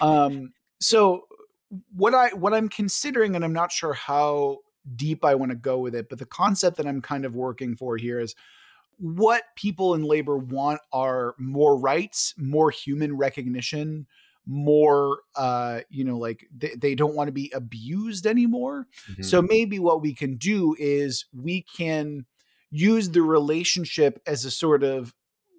Um, 0.00 0.52
so 0.80 1.26
what 1.94 2.14
I 2.14 2.28
what 2.34 2.54
I'm 2.54 2.68
considering, 2.68 3.34
and 3.34 3.44
I'm 3.44 3.52
not 3.52 3.72
sure 3.72 3.94
how 3.94 4.58
deep 4.94 5.24
I 5.24 5.34
want 5.34 5.50
to 5.50 5.56
go 5.56 5.78
with 5.78 5.94
it, 5.94 6.08
but 6.08 6.18
the 6.18 6.26
concept 6.26 6.76
that 6.76 6.86
I'm 6.86 7.00
kind 7.00 7.24
of 7.24 7.34
working 7.34 7.76
for 7.76 7.96
here 7.96 8.20
is 8.20 8.34
what 8.98 9.42
people 9.56 9.94
in 9.94 10.02
labor 10.02 10.36
want 10.36 10.80
are 10.92 11.34
more 11.38 11.76
rights, 11.76 12.34
more 12.36 12.70
human 12.70 13.16
recognition, 13.16 14.06
more 14.46 15.20
uh 15.36 15.80
you 15.88 16.04
know 16.04 16.18
like 16.18 16.46
they, 16.56 16.74
they 16.76 16.94
don't 16.94 17.14
want 17.14 17.28
to 17.28 17.32
be 17.32 17.50
abused 17.54 18.26
anymore 18.26 18.86
Mhm. 19.10 19.24
so 19.24 19.40
maybe 19.40 19.78
what 19.78 20.02
we 20.02 20.14
can 20.14 20.36
do 20.36 20.74
is 20.78 21.26
we 21.32 21.62
can 21.62 22.26
use 22.70 23.10
the 23.10 23.22
relationship 23.22 24.20
as 24.26 24.44
a 24.44 24.50
sort 24.50 24.82
of 24.82 25.14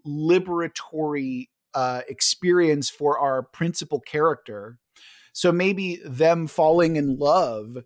liberatory 0.06 1.48
uh, 1.74 2.02
experience 2.08 2.90
for 2.90 3.18
our 3.18 3.42
principal 3.42 4.00
character. 4.00 4.78
So 5.34 5.52
maybe 5.52 6.00
them 6.06 6.48
falling 6.48 6.96
in 6.96 7.18
love 7.18 7.78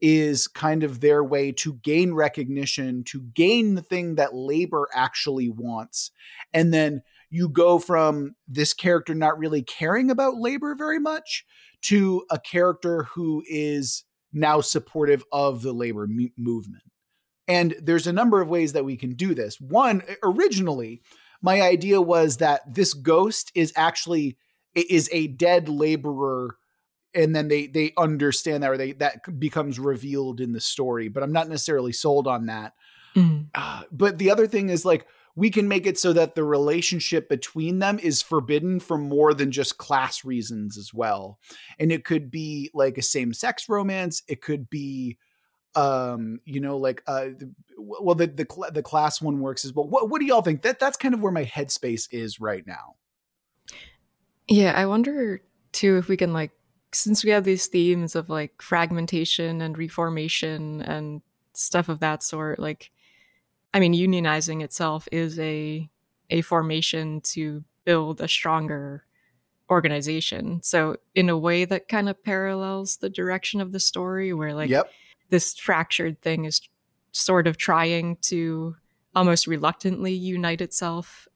is 0.00 0.48
kind 0.48 0.82
of 0.82 1.00
their 1.00 1.22
way 1.22 1.52
to 1.52 1.74
gain 1.82 2.14
recognition, 2.14 3.04
to 3.04 3.22
gain 3.34 3.74
the 3.74 3.82
thing 3.82 4.16
that 4.16 4.34
labor 4.34 4.88
actually 4.94 5.48
wants. 5.48 6.10
And 6.52 6.72
then 6.72 7.02
you 7.34 7.48
go 7.48 7.80
from 7.80 8.36
this 8.46 8.72
character 8.72 9.12
not 9.14 9.36
really 9.38 9.60
caring 9.62 10.08
about 10.10 10.36
labor 10.36 10.74
very 10.76 11.00
much 11.00 11.44
to 11.82 12.24
a 12.30 12.38
character 12.38 13.02
who 13.14 13.42
is 13.48 14.04
now 14.32 14.60
supportive 14.60 15.24
of 15.32 15.62
the 15.62 15.72
labor 15.72 16.06
mu- 16.06 16.28
movement. 16.38 16.84
And 17.48 17.74
there's 17.82 18.06
a 18.06 18.12
number 18.12 18.40
of 18.40 18.48
ways 18.48 18.72
that 18.72 18.84
we 18.84 18.96
can 18.96 19.14
do 19.16 19.34
this. 19.34 19.60
One, 19.60 20.02
originally, 20.22 21.02
my 21.42 21.60
idea 21.60 22.00
was 22.00 22.36
that 22.36 22.60
this 22.72 22.94
ghost 22.94 23.50
is 23.54 23.72
actually 23.76 24.38
is 24.74 25.10
a 25.12 25.26
dead 25.26 25.68
laborer 25.68 26.56
and 27.14 27.34
then 27.34 27.48
they 27.48 27.66
they 27.66 27.92
understand 27.96 28.62
that 28.62 28.70
or 28.70 28.76
they 28.76 28.92
that 28.92 29.38
becomes 29.38 29.78
revealed 29.78 30.40
in 30.40 30.50
the 30.52 30.60
story 30.60 31.06
but 31.06 31.22
i'm 31.22 31.30
not 31.30 31.48
necessarily 31.48 31.92
sold 31.92 32.26
on 32.26 32.46
that 32.46 32.72
Mhm. 33.14 33.46
uh, 33.54 33.82
but 33.92 34.18
the 34.18 34.32
other 34.32 34.48
thing 34.48 34.68
is 34.70 34.84
like 34.84 35.06
we 35.36 35.50
can 35.50 35.66
make 35.68 35.86
it 35.86 35.98
so 35.98 36.12
that 36.12 36.34
the 36.34 36.44
relationship 36.44 37.28
between 37.28 37.78
them 37.80 37.98
is 37.98 38.22
forbidden 38.22 38.80
for 38.80 38.96
more 38.96 39.34
than 39.34 39.50
just 39.50 39.78
class 39.78 40.24
reasons 40.24 40.78
as 40.78 40.94
well. 40.94 41.38
And 41.78 41.90
it 41.90 42.04
could 42.04 42.30
be 42.30 42.70
like 42.72 42.98
a 42.98 43.02
same-sex 43.02 43.68
romance. 43.68 44.22
It 44.28 44.40
could 44.40 44.70
be 44.70 45.18
um 45.76 46.38
you 46.44 46.60
know 46.60 46.76
like 46.76 47.02
uh 47.08 47.30
well 47.76 48.14
the 48.14 48.28
the, 48.28 48.70
the 48.72 48.80
class 48.80 49.20
one 49.20 49.40
works 49.40 49.64
as 49.64 49.72
well 49.72 49.88
what, 49.88 50.08
what 50.08 50.20
do 50.20 50.26
y'all 50.26 50.40
think? 50.40 50.62
That 50.62 50.78
that's 50.78 50.96
kind 50.96 51.14
of 51.14 51.20
where 51.20 51.32
my 51.32 51.44
headspace 51.44 52.06
is 52.12 52.40
right 52.40 52.64
now. 52.66 52.94
Yeah, 54.46 54.72
I 54.76 54.86
wonder 54.86 55.42
too 55.72 55.96
if 55.96 56.06
we 56.06 56.16
can 56.16 56.32
like 56.32 56.52
since 56.92 57.24
we 57.24 57.30
have 57.30 57.44
these 57.44 57.66
themes 57.66 58.14
of 58.14 58.30
like 58.30 58.62
fragmentation 58.62 59.60
and 59.60 59.76
reformation 59.76 60.80
and 60.82 61.22
stuff 61.52 61.88
of 61.88 62.00
that 62.00 62.22
sort, 62.22 62.58
like 62.58 62.90
I 63.74 63.80
mean 63.80 63.92
unionizing 63.92 64.62
itself 64.62 65.06
is 65.12 65.38
a 65.38 65.90
a 66.30 66.40
formation 66.40 67.20
to 67.20 67.62
build 67.84 68.20
a 68.20 68.28
stronger 68.28 69.04
organization. 69.70 70.62
So 70.62 70.96
in 71.14 71.28
a 71.28 71.36
way 71.36 71.64
that 71.66 71.88
kind 71.88 72.08
of 72.08 72.22
parallels 72.22 72.96
the 72.98 73.10
direction 73.10 73.60
of 73.60 73.72
the 73.72 73.80
story 73.80 74.32
where 74.32 74.54
like 74.54 74.70
yep 74.70 74.90
this 75.30 75.54
fractured 75.58 76.20
thing 76.22 76.44
is 76.44 76.60
sort 77.12 77.46
of 77.46 77.56
trying 77.56 78.16
to 78.22 78.76
almost 79.14 79.46
reluctantly 79.46 80.12
unite 80.12 80.60
itself. 80.60 81.28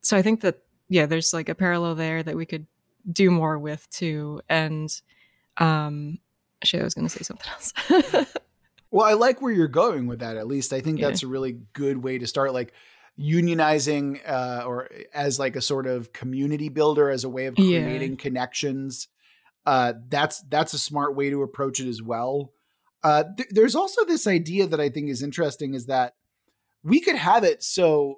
So 0.00 0.16
I 0.16 0.22
think 0.22 0.40
that 0.40 0.62
yeah, 0.88 1.06
there's 1.06 1.32
like 1.34 1.48
a 1.48 1.54
parallel 1.54 1.94
there 1.94 2.22
that 2.22 2.36
we 2.36 2.46
could 2.46 2.66
do 3.12 3.30
more 3.30 3.58
with 3.58 3.88
too. 3.90 4.40
And 4.48 4.90
um 5.58 6.18
shit, 6.64 6.80
I 6.80 6.84
was 6.84 6.94
gonna 6.94 7.08
say 7.08 7.22
something 7.22 7.50
else. 7.52 7.72
Well, 8.90 9.06
I 9.06 9.12
like 9.14 9.42
where 9.42 9.52
you're 9.52 9.68
going 9.68 10.06
with 10.06 10.20
that. 10.20 10.36
At 10.36 10.46
least 10.46 10.72
I 10.72 10.80
think 10.80 10.98
Yeah. 10.98 11.08
that's 11.08 11.22
a 11.22 11.26
really 11.28 11.60
good 11.74 12.02
way 12.02 12.18
to 12.18 12.26
start. 12.26 12.52
Like 12.52 12.72
unionizing, 13.18 14.20
uh, 14.28 14.62
or 14.66 14.88
as 15.12 15.38
like 15.38 15.56
a 15.56 15.60
sort 15.60 15.86
of 15.86 16.12
community 16.12 16.68
builder, 16.68 17.10
as 17.10 17.24
a 17.24 17.28
way 17.28 17.46
of 17.46 17.58
Yeah. 17.58 17.82
creating 17.82 18.16
connections. 18.16 19.08
Uh, 19.66 19.94
that's 20.08 20.40
that's 20.48 20.72
a 20.72 20.78
smart 20.78 21.14
way 21.14 21.28
to 21.30 21.42
approach 21.42 21.80
it 21.80 21.88
as 21.88 22.00
well. 22.02 22.52
Uh, 23.02 23.24
th- 23.36 23.48
there's 23.50 23.74
also 23.74 24.04
this 24.04 24.26
idea 24.26 24.66
that 24.66 24.80
I 24.80 24.88
think 24.88 25.08
is 25.10 25.22
interesting 25.22 25.74
is 25.74 25.86
that 25.86 26.14
we 26.82 27.00
could 27.00 27.16
have 27.16 27.44
it 27.44 27.62
so 27.62 28.16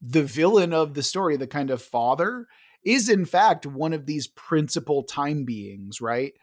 the 0.00 0.22
villain 0.22 0.72
of 0.74 0.94
the 0.94 1.02
story, 1.02 1.36
the 1.36 1.46
kind 1.46 1.70
of 1.70 1.80
father, 1.80 2.46
is 2.84 3.08
in 3.08 3.24
fact 3.24 3.64
one 3.66 3.92
of 3.94 4.04
these 4.06 4.26
principal 4.26 5.02
time 5.04 5.44
beings, 5.44 6.00
right? 6.00 6.34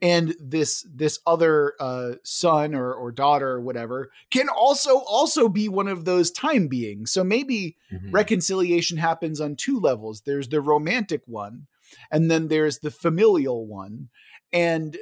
And 0.00 0.34
this 0.38 0.86
this 0.88 1.18
other 1.26 1.74
uh, 1.80 2.12
son 2.22 2.74
or 2.74 2.92
or 2.92 3.10
daughter 3.12 3.50
or 3.50 3.60
whatever 3.60 4.10
can 4.30 4.48
also 4.48 4.98
also 4.98 5.48
be 5.48 5.68
one 5.68 5.88
of 5.88 6.04
those 6.04 6.30
time 6.30 6.68
beings. 6.68 7.10
So 7.10 7.24
maybe 7.24 7.76
Mhm. 7.92 8.12
reconciliation 8.12 8.98
happens 8.98 9.40
on 9.40 9.56
two 9.56 9.78
levels. 9.80 10.22
There's 10.22 10.48
the 10.48 10.60
romantic 10.60 11.22
one, 11.26 11.66
and 12.10 12.30
then 12.30 12.48
there's 12.48 12.78
the 12.78 12.90
familial 12.90 13.66
one, 13.66 14.08
and 14.52 14.94
uh, 14.96 14.98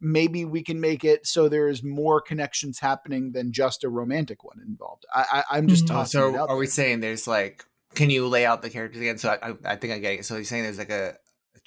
maybe 0.00 0.44
we 0.44 0.62
can 0.62 0.80
make 0.80 1.04
it 1.04 1.26
so 1.26 1.48
there's 1.48 1.82
more 1.82 2.20
connections 2.20 2.78
happening 2.78 3.32
than 3.32 3.52
just 3.52 3.84
a 3.84 3.88
romantic 3.88 4.44
one 4.44 4.60
involved. 4.66 5.04
I, 5.14 5.42
I 5.50 5.56
I'm 5.58 5.66
just 5.68 5.86
Mhm. 5.86 5.90
Oh, 5.90 5.94
tossing 5.94 6.20
so 6.20 6.46
are 6.48 6.56
we 6.56 6.66
saying 6.66 7.00
there's 7.00 7.26
like 7.26 7.64
can 7.94 8.10
you 8.10 8.28
lay 8.28 8.46
out 8.46 8.62
the 8.62 8.70
characters 8.70 9.00
again 9.00 9.18
so 9.18 9.30
i, 9.30 9.48
I, 9.48 9.54
I 9.72 9.76
think 9.76 9.94
i 9.94 9.98
get 9.98 10.12
it 10.20 10.24
so 10.26 10.34
you're 10.36 10.44
saying 10.44 10.62
there's 10.64 10.78
like 10.78 10.90
a 10.90 11.16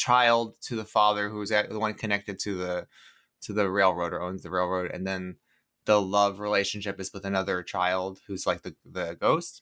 child 0.02 0.56
to 0.62 0.76
the 0.76 0.86
father 0.86 1.30
who's 1.30 1.52
at, 1.52 1.70
the 1.70 1.80
one 1.80 1.94
connected 1.94 2.40
to 2.40 2.58
the 2.58 2.88
to 3.42 3.54
the 3.54 3.70
railroad 3.70 4.14
or 4.14 4.22
owns 4.22 4.42
the 4.42 4.50
railroad 4.50 4.90
and 4.92 5.06
then 5.06 5.36
the 5.86 6.02
love 6.02 6.40
relationship 6.40 7.00
is 7.00 7.12
with 7.14 7.24
another 7.24 7.62
child 7.62 8.20
who's 8.26 8.48
like 8.48 8.64
the 8.64 8.76
the 8.84 9.16
ghost 9.20 9.62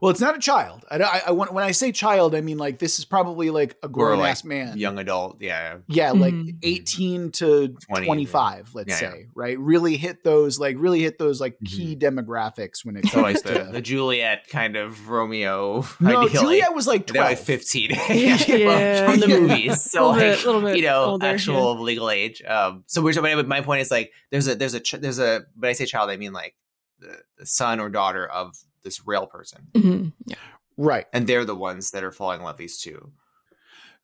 Well, 0.00 0.10
it's 0.10 0.20
not 0.20 0.36
a 0.36 0.38
child. 0.38 0.84
I, 0.90 0.98
I, 0.98 1.22
I 1.28 1.30
want 1.32 1.52
when 1.52 1.64
I 1.64 1.70
say 1.72 1.92
child, 1.92 2.34
I 2.34 2.40
mean 2.40 2.58
like 2.58 2.78
this 2.78 2.98
is 2.98 3.04
probably 3.04 3.50
like 3.50 3.76
a 3.82 3.88
grown 3.88 4.18
like 4.20 4.30
ass 4.32 4.44
man. 4.44 4.76
young 4.78 4.98
adult 4.98 5.40
yeah 5.40 5.78
yeah 5.88 6.12
like 6.12 6.34
Mhm. 6.34 6.56
18 6.62 7.30
to 7.32 7.68
20, 7.68 8.06
25 8.06 8.74
let's 8.74 8.88
Yeah, 8.90 9.08
yeah. 9.08 9.12
say 9.14 9.26
right 9.34 9.58
really 9.58 9.96
hit 9.96 10.22
those 10.24 10.58
like 10.60 10.76
really 10.78 11.00
hit 11.00 11.18
those 11.18 11.40
like 11.40 11.54
Mm-hmm. 11.58 11.76
key 11.76 11.96
demographics 11.96 12.84
when 12.84 12.96
it 12.96 13.06
so 13.06 13.22
comes 13.22 13.42
the, 13.42 13.54
to 13.54 13.64
the 13.72 13.80
juliet 13.80 14.46
kind 14.48 14.76
of 14.76 15.08
romeo 15.08 15.84
no 16.00 16.20
ideally. 16.22 16.38
juliet 16.40 16.74
was 16.74 16.86
like 16.86 17.06
They're 17.06 17.22
12 17.22 17.30
like 17.30 17.38
15 17.38 17.90
Yeah. 18.10 19.10
from 19.10 19.20
the 19.20 19.28
movies 19.28 19.82
so 19.82 20.10
Little 20.10 20.20
bit- 20.20 20.44
little 20.46 20.60
bit 20.62 20.76
you 20.76 20.82
know 20.82 21.04
older, 21.04 21.26
yeah. 21.26 21.32
actual 21.32 21.80
legal 21.80 22.10
age 22.10 22.42
um 22.42 22.84
so 22.86 23.00
we're 23.02 23.12
but 23.36 23.48
my 23.48 23.60
point 23.62 23.80
is 23.80 23.90
like 23.90 24.12
there's 24.30 24.46
a 24.48 24.54
there's 24.54 24.74
a 24.74 24.80
ch- 24.80 24.92
there's 25.00 25.18
a 25.18 25.42
when 25.56 25.70
i 25.70 25.72
say 25.72 25.86
child 25.86 26.10
i 26.10 26.16
mean 26.16 26.32
like 26.32 26.54
the, 27.00 27.16
the 27.38 27.46
son 27.46 27.80
or 27.80 27.88
daughter 27.88 28.26
of 28.26 28.54
this 28.88 29.06
rail 29.06 29.26
person 29.26 29.68
Mhm. 29.74 30.12
Yeah. 30.24 30.36
right 30.76 31.06
and 31.12 31.26
they're 31.26 31.44
the 31.44 31.54
ones 31.54 31.90
that 31.92 32.02
are 32.04 32.12
falling 32.12 32.40
in 32.40 32.44
love 32.44 32.56
these 32.56 32.78
two 32.78 33.12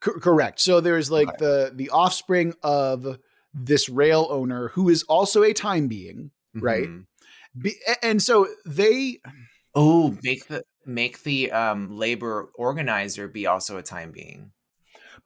C- 0.04 0.10
correct 0.20 0.60
so 0.60 0.80
there's 0.80 1.10
like 1.10 1.28
Okay. 1.28 1.36
the 1.44 1.72
the 1.74 1.90
offspring 1.90 2.54
of 2.62 3.18
this 3.54 3.88
rail 3.88 4.26
owner 4.30 4.68
who 4.68 4.88
is 4.88 5.02
also 5.04 5.42
a 5.42 5.52
time 5.52 5.88
being 5.88 6.30
Right. 6.54 6.88
Mhm. 6.88 7.06
Be- 7.60 7.80
and 8.02 8.22
so 8.22 8.48
they 8.66 9.20
oh 9.74 10.16
make 10.22 10.46
the 10.48 10.62
make 10.86 11.22
the 11.22 11.50
um 11.52 11.96
labor 11.96 12.50
organizer 12.56 13.26
be 13.28 13.46
also 13.46 13.76
a 13.78 13.82
time 13.82 14.10
being 14.12 14.52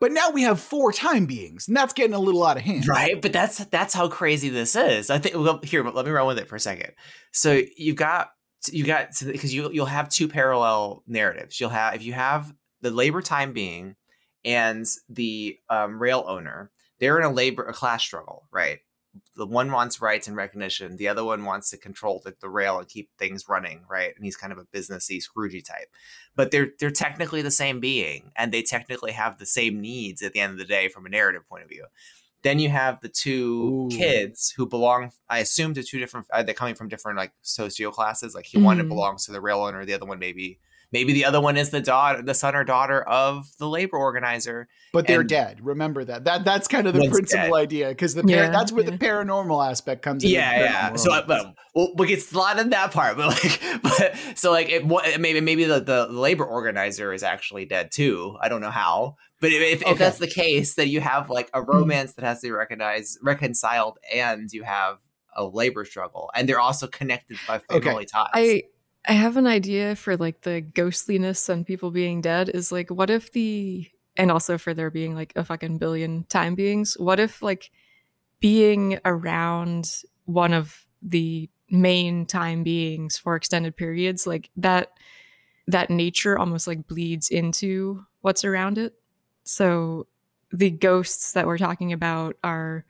but 0.00 0.12
now 0.12 0.30
we 0.30 0.42
have 0.42 0.60
four 0.60 0.92
time 0.92 1.26
beings 1.26 1.66
and 1.68 1.76
that's 1.76 1.92
getting 1.92 2.14
a 2.14 2.18
little 2.20 2.44
out 2.44 2.56
of 2.56 2.62
hand 2.62 2.86
Right, 2.86 3.20
but 3.20 3.32
that's 3.32 3.58
that's 3.66 3.92
how 3.94 4.08
crazy 4.08 4.48
this 4.50 4.76
is. 4.76 5.10
I 5.10 5.18
think. 5.18 5.34
Well, 5.34 5.58
here, 5.64 5.82
let 5.82 6.04
me 6.06 6.12
run 6.12 6.26
with 6.28 6.38
it 6.38 6.46
for 6.48 6.54
a 6.56 6.60
second. 6.60 6.92
So 7.32 7.62
you've 7.76 7.96
got 7.96 8.30
you 8.72 8.84
got 8.84 9.10
because 9.24 9.54
you 9.54 9.70
you'll 9.72 9.86
have 9.86 10.08
two 10.08 10.28
parallel 10.28 11.02
narratives. 11.06 11.60
You'll 11.60 11.70
have 11.70 11.94
if 11.94 12.02
you 12.02 12.12
have 12.12 12.52
the 12.80 12.90
labor 12.90 13.22
time 13.22 13.52
being 13.52 13.96
and 14.44 14.86
the 15.08 15.58
um, 15.68 16.00
rail 16.00 16.24
owner. 16.26 16.70
They're 17.00 17.18
in 17.18 17.24
a 17.24 17.32
labor 17.32 17.64
a 17.64 17.72
class 17.72 18.02
struggle, 18.02 18.48
right? 18.50 18.80
The 19.36 19.46
one 19.46 19.70
wants 19.72 20.00
rights 20.00 20.28
and 20.28 20.36
recognition. 20.36 20.96
The 20.96 21.08
other 21.08 21.24
one 21.24 21.44
wants 21.44 21.70
to 21.70 21.76
control 21.76 22.20
the, 22.24 22.34
the 22.40 22.48
rail 22.48 22.78
and 22.78 22.88
keep 22.88 23.10
things 23.18 23.48
running, 23.48 23.82
right? 23.88 24.12
And 24.14 24.24
he's 24.24 24.36
kind 24.36 24.52
of 24.52 24.58
a 24.58 24.64
businessy 24.64 25.22
Scroogey 25.22 25.64
type. 25.64 25.88
But 26.34 26.50
they're 26.50 26.70
they're 26.78 26.90
technically 26.90 27.42
the 27.42 27.50
same 27.50 27.80
being, 27.80 28.32
and 28.36 28.52
they 28.52 28.62
technically 28.62 29.12
have 29.12 29.38
the 29.38 29.46
same 29.46 29.80
needs 29.80 30.22
at 30.22 30.32
the 30.32 30.40
end 30.40 30.52
of 30.52 30.58
the 30.58 30.64
day 30.64 30.88
from 30.88 31.06
a 31.06 31.10
narrative 31.10 31.48
point 31.48 31.64
of 31.64 31.68
view. 31.68 31.84
Then 32.42 32.58
you 32.60 32.68
have 32.68 33.00
the 33.00 33.08
two 33.08 33.88
Ooh. 33.92 33.96
kids 33.96 34.54
who 34.56 34.66
belong, 34.66 35.10
I 35.28 35.40
assume, 35.40 35.74
to 35.74 35.82
two 35.82 35.98
different. 35.98 36.26
Uh, 36.32 36.42
they're 36.44 36.54
coming 36.54 36.74
from 36.76 36.88
different 36.88 37.18
like 37.18 37.32
socio 37.42 37.90
classes. 37.90 38.34
Like 38.34 38.46
he 38.46 38.58
one 38.58 38.78
Mhm. 38.78 38.88
belongs 38.88 39.26
to 39.26 39.32
the 39.32 39.40
rail 39.40 39.60
owner, 39.62 39.84
the 39.84 39.94
other 39.94 40.06
one 40.06 40.18
maybe 40.20 40.60
maybe 40.92 41.12
the 41.12 41.24
other 41.24 41.40
one 41.40 41.56
is 41.56 41.70
the 41.70 41.80
daughter, 41.80 42.22
the 42.22 42.34
son 42.34 42.54
or 42.54 42.64
daughter 42.64 43.02
of 43.02 43.50
the 43.58 43.68
labor 43.68 43.96
organizer. 43.96 44.68
but 44.92 45.06
they're 45.06 45.20
And- 45.20 45.28
dead 45.28 45.58
remember 45.62 46.04
that 46.04 46.24
that 46.24 46.44
that's 46.44 46.66
kind 46.66 46.86
of 46.86 46.94
the 46.94 47.08
principal 47.10 47.48
dead. 47.48 47.52
idea 47.54 47.88
because 47.88 48.14
the 48.14 48.22
par- 48.22 48.30
Yeah, 48.30 48.50
that's 48.50 48.72
where 48.72 48.84
yeah. 48.84 48.90
the 48.90 48.98
paranormal 48.98 49.68
aspect 49.70 50.02
comes 50.02 50.24
in 50.24 50.30
Yeah, 50.30 50.60
yeah. 50.60 50.94
So, 50.96 51.12
uh, 51.12 51.16
I, 51.16 51.22
but 51.26 51.54
well, 51.74 51.94
we 51.96 52.06
get 52.06 52.32
a 52.32 52.38
lot 52.38 52.58
in 52.58 52.70
that 52.70 52.92
part, 52.92 53.16
but 53.18 53.28
like, 53.28 53.60
but 53.82 54.16
so 54.34 54.50
like, 54.50 54.68
it, 54.70 54.86
maybe 55.20 55.40
maybe 55.40 55.64
the, 55.64 55.80
the 55.80 56.06
labor 56.08 56.44
organizer 56.44 57.12
is 57.12 57.22
actually 57.22 57.66
dead 57.66 57.92
too. 57.92 58.36
I 58.40 58.48
don't 58.48 58.60
know 58.60 58.70
how, 58.70 59.16
but 59.40 59.52
if, 59.52 59.60
if, 59.62 59.82
Okay. 59.82 59.90
if 59.92 59.98
that's 59.98 60.18
the 60.18 60.26
case, 60.26 60.74
then 60.74 60.88
you 60.88 61.00
have 61.00 61.28
like 61.30 61.50
a 61.52 61.60
mm-hmm. 61.60 61.70
romance 61.70 62.14
that 62.14 62.24
has 62.24 62.40
to 62.40 62.46
be 62.46 62.50
recognized, 62.50 63.18
reconciled, 63.22 63.98
and 64.12 64.50
you 64.52 64.62
have 64.64 64.98
a 65.36 65.44
labor 65.44 65.84
struggle, 65.84 66.30
and 66.34 66.48
they're 66.48 66.60
also 66.60 66.86
connected 66.86 67.36
by 67.46 67.58
family 67.58 68.06
ties. 68.06 68.30
I 68.32 68.62
I 69.06 69.12
have 69.12 69.36
an 69.36 69.46
idea 69.46 69.96
for 69.96 70.16
like 70.16 70.42
the 70.42 70.60
ghostliness 70.60 71.48
and 71.48 71.66
people 71.66 71.90
being 71.90 72.20
dead 72.20 72.50
is 72.50 72.70
like 72.72 72.90
what 72.90 73.10
if 73.10 73.32
the 73.32 73.88
and 74.16 74.30
also 74.30 74.58
for 74.58 74.74
there 74.74 74.90
being 74.90 75.14
like 75.14 75.32
a 75.36 75.44
fucking 75.44 75.78
billion 75.78 76.24
time 76.24 76.54
beings. 76.54 76.96
What 76.98 77.20
if 77.20 77.40
like 77.40 77.70
being 78.40 78.98
around 79.04 80.02
one 80.26 80.52
of 80.52 80.84
the 81.02 81.48
main 81.70 82.26
time 82.26 82.64
beings 82.64 83.18
for 83.18 83.36
extended 83.36 83.76
periods, 83.76 84.26
like 84.26 84.50
that 84.56 84.92
that 85.68 85.90
nature 85.90 86.38
almost 86.38 86.66
like 86.66 86.86
bleeds 86.88 87.30
into 87.30 88.04
what's 88.22 88.44
around 88.44 88.78
it. 88.78 88.94
So 89.44 90.06
the 90.52 90.70
ghosts 90.70 91.32
that 91.32 91.46
we're 91.46 91.58
talking 91.58 91.92
about 91.92 92.36
are 92.44 92.84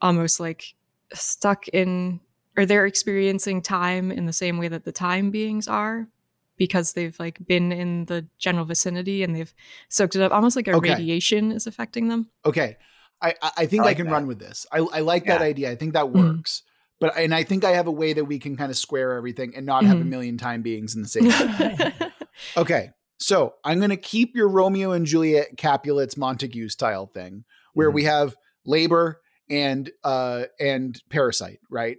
almost 0.00 0.40
like 0.40 0.74
stuck 1.14 1.68
in 1.68 2.20
or 2.58 2.66
they're 2.66 2.86
experiencing 2.86 3.62
time 3.62 4.10
in 4.10 4.26
the 4.26 4.32
same 4.32 4.58
way 4.58 4.66
that 4.66 4.84
the 4.84 4.90
time 4.92 5.30
beings 5.30 5.68
are 5.68 6.08
because 6.56 6.92
they've 6.94 7.16
like 7.20 7.38
been 7.46 7.70
in 7.70 8.04
the 8.06 8.26
general 8.38 8.64
vicinity 8.64 9.22
and 9.22 9.34
they've 9.36 9.54
soaked 9.88 10.16
it 10.16 10.22
up 10.22 10.32
almost 10.32 10.56
like 10.56 10.66
a 10.66 10.72
Okay. 10.72 10.90
radiation 10.90 11.52
is 11.52 11.68
affecting 11.68 12.08
them 12.08 12.28
Okay. 12.44 12.76
I, 13.22 13.34
I- 13.40 13.52
I 13.58 13.66
think 13.66 13.84
I 13.84 13.90
I, 13.90 13.94
can 13.94 14.06
that. 14.06 14.12
run 14.12 14.26
with 14.26 14.40
this. 14.40 14.66
I, 14.72 14.78
I 14.78 15.00
like 15.00 15.26
that 15.26 15.40
idea. 15.40 15.70
I 15.70 15.76
think 15.76 15.92
that 15.94 16.06
Mhm. 16.06 16.12
works. 16.36 16.62
But 17.00 17.16
and 17.16 17.32
I 17.32 17.44
think 17.44 17.62
I 17.64 17.70
have 17.70 17.86
a 17.86 17.92
way 17.92 18.12
that 18.12 18.24
we 18.24 18.40
can 18.40 18.56
kind 18.56 18.70
of 18.72 18.76
square 18.76 19.12
everything 19.12 19.54
and 19.54 19.64
not 19.64 19.84
have 19.84 20.00
a 20.00 20.04
Mhm. 20.04 20.08
million 20.08 20.36
time 20.36 20.62
beings 20.62 20.96
in 20.96 21.02
the 21.02 21.08
same. 21.08 22.10
okay. 22.56 22.90
So 23.20 23.54
I'm 23.64 23.80
gonna 23.80 23.96
keep 23.96 24.34
your 24.36 24.48
Romeo 24.48 24.92
and 24.92 25.06
Juliet 25.06 25.56
Capulets 25.56 26.16
Montague 26.16 26.68
style 26.70 27.06
thing, 27.06 27.44
where 27.74 27.90
we 27.90 28.04
have 28.04 28.34
labor 28.64 29.20
and 29.50 29.90
uh 30.04 30.44
and 30.60 31.00
parasite, 31.08 31.60
right? 31.70 31.98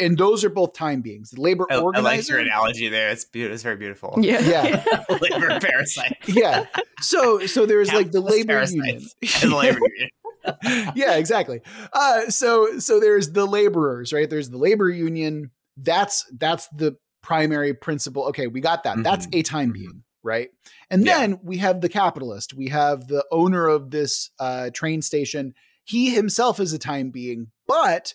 And 0.00 0.18
those 0.18 0.44
are 0.44 0.48
both 0.50 0.72
time 0.72 1.02
beings. 1.02 1.30
The 1.30 1.40
labor 1.40 1.66
I, 1.70 1.74
I 1.76 1.78
organizer. 1.78 2.08
like 2.16 2.28
your 2.28 2.38
analogy 2.40 2.88
there. 2.88 3.10
It's 3.10 3.24
beautiful. 3.24 3.54
It's 3.54 3.62
very 3.62 3.76
beautiful. 3.76 4.14
yeah 4.18 4.40
Yeah. 4.40 4.84
labor 5.20 5.60
parasite. 5.60 6.16
yeah. 6.26 6.66
So 7.00 7.46
so 7.46 7.64
there's 7.66 7.92
like 7.92 8.10
the 8.12 8.20
labor 8.20 8.64
union. 8.64 9.02
and 9.42 9.50
the 9.52 9.56
labor 9.56 9.78
union. 9.96 10.92
yeah, 10.94 11.14
exactly. 11.14 11.60
Uh, 11.92 12.28
so 12.28 12.78
so 12.78 13.00
there's 13.00 13.30
the 13.32 13.46
laborers, 13.46 14.12
right? 14.12 14.28
There's 14.28 14.50
the 14.50 14.58
labor 14.58 14.90
union. 14.90 15.50
That's 15.76 16.24
that's 16.38 16.68
the 16.68 16.96
primary 17.22 17.72
principle. 17.72 18.24
Okay, 18.24 18.46
we 18.48 18.60
got 18.60 18.84
that. 18.84 19.02
That's 19.02 19.26
Mhm. 19.28 19.38
a 19.38 19.42
time 19.42 19.70
Mhm. 19.70 19.74
being, 19.74 20.02
right? 20.22 20.50
And 20.90 21.06
Yeah. 21.06 21.18
then 21.20 21.38
we 21.42 21.58
have 21.58 21.80
the 21.80 21.88
capitalist. 21.88 22.52
We 22.52 22.68
have 22.68 23.06
the 23.08 23.24
owner 23.30 23.66
of 23.68 23.90
this 23.90 24.30
uh, 24.38 24.70
train 24.74 25.00
station. 25.02 25.54
He 25.84 26.10
himself 26.10 26.60
is 26.60 26.72
a 26.72 26.78
time 26.78 27.10
being, 27.10 27.48
but 27.66 28.14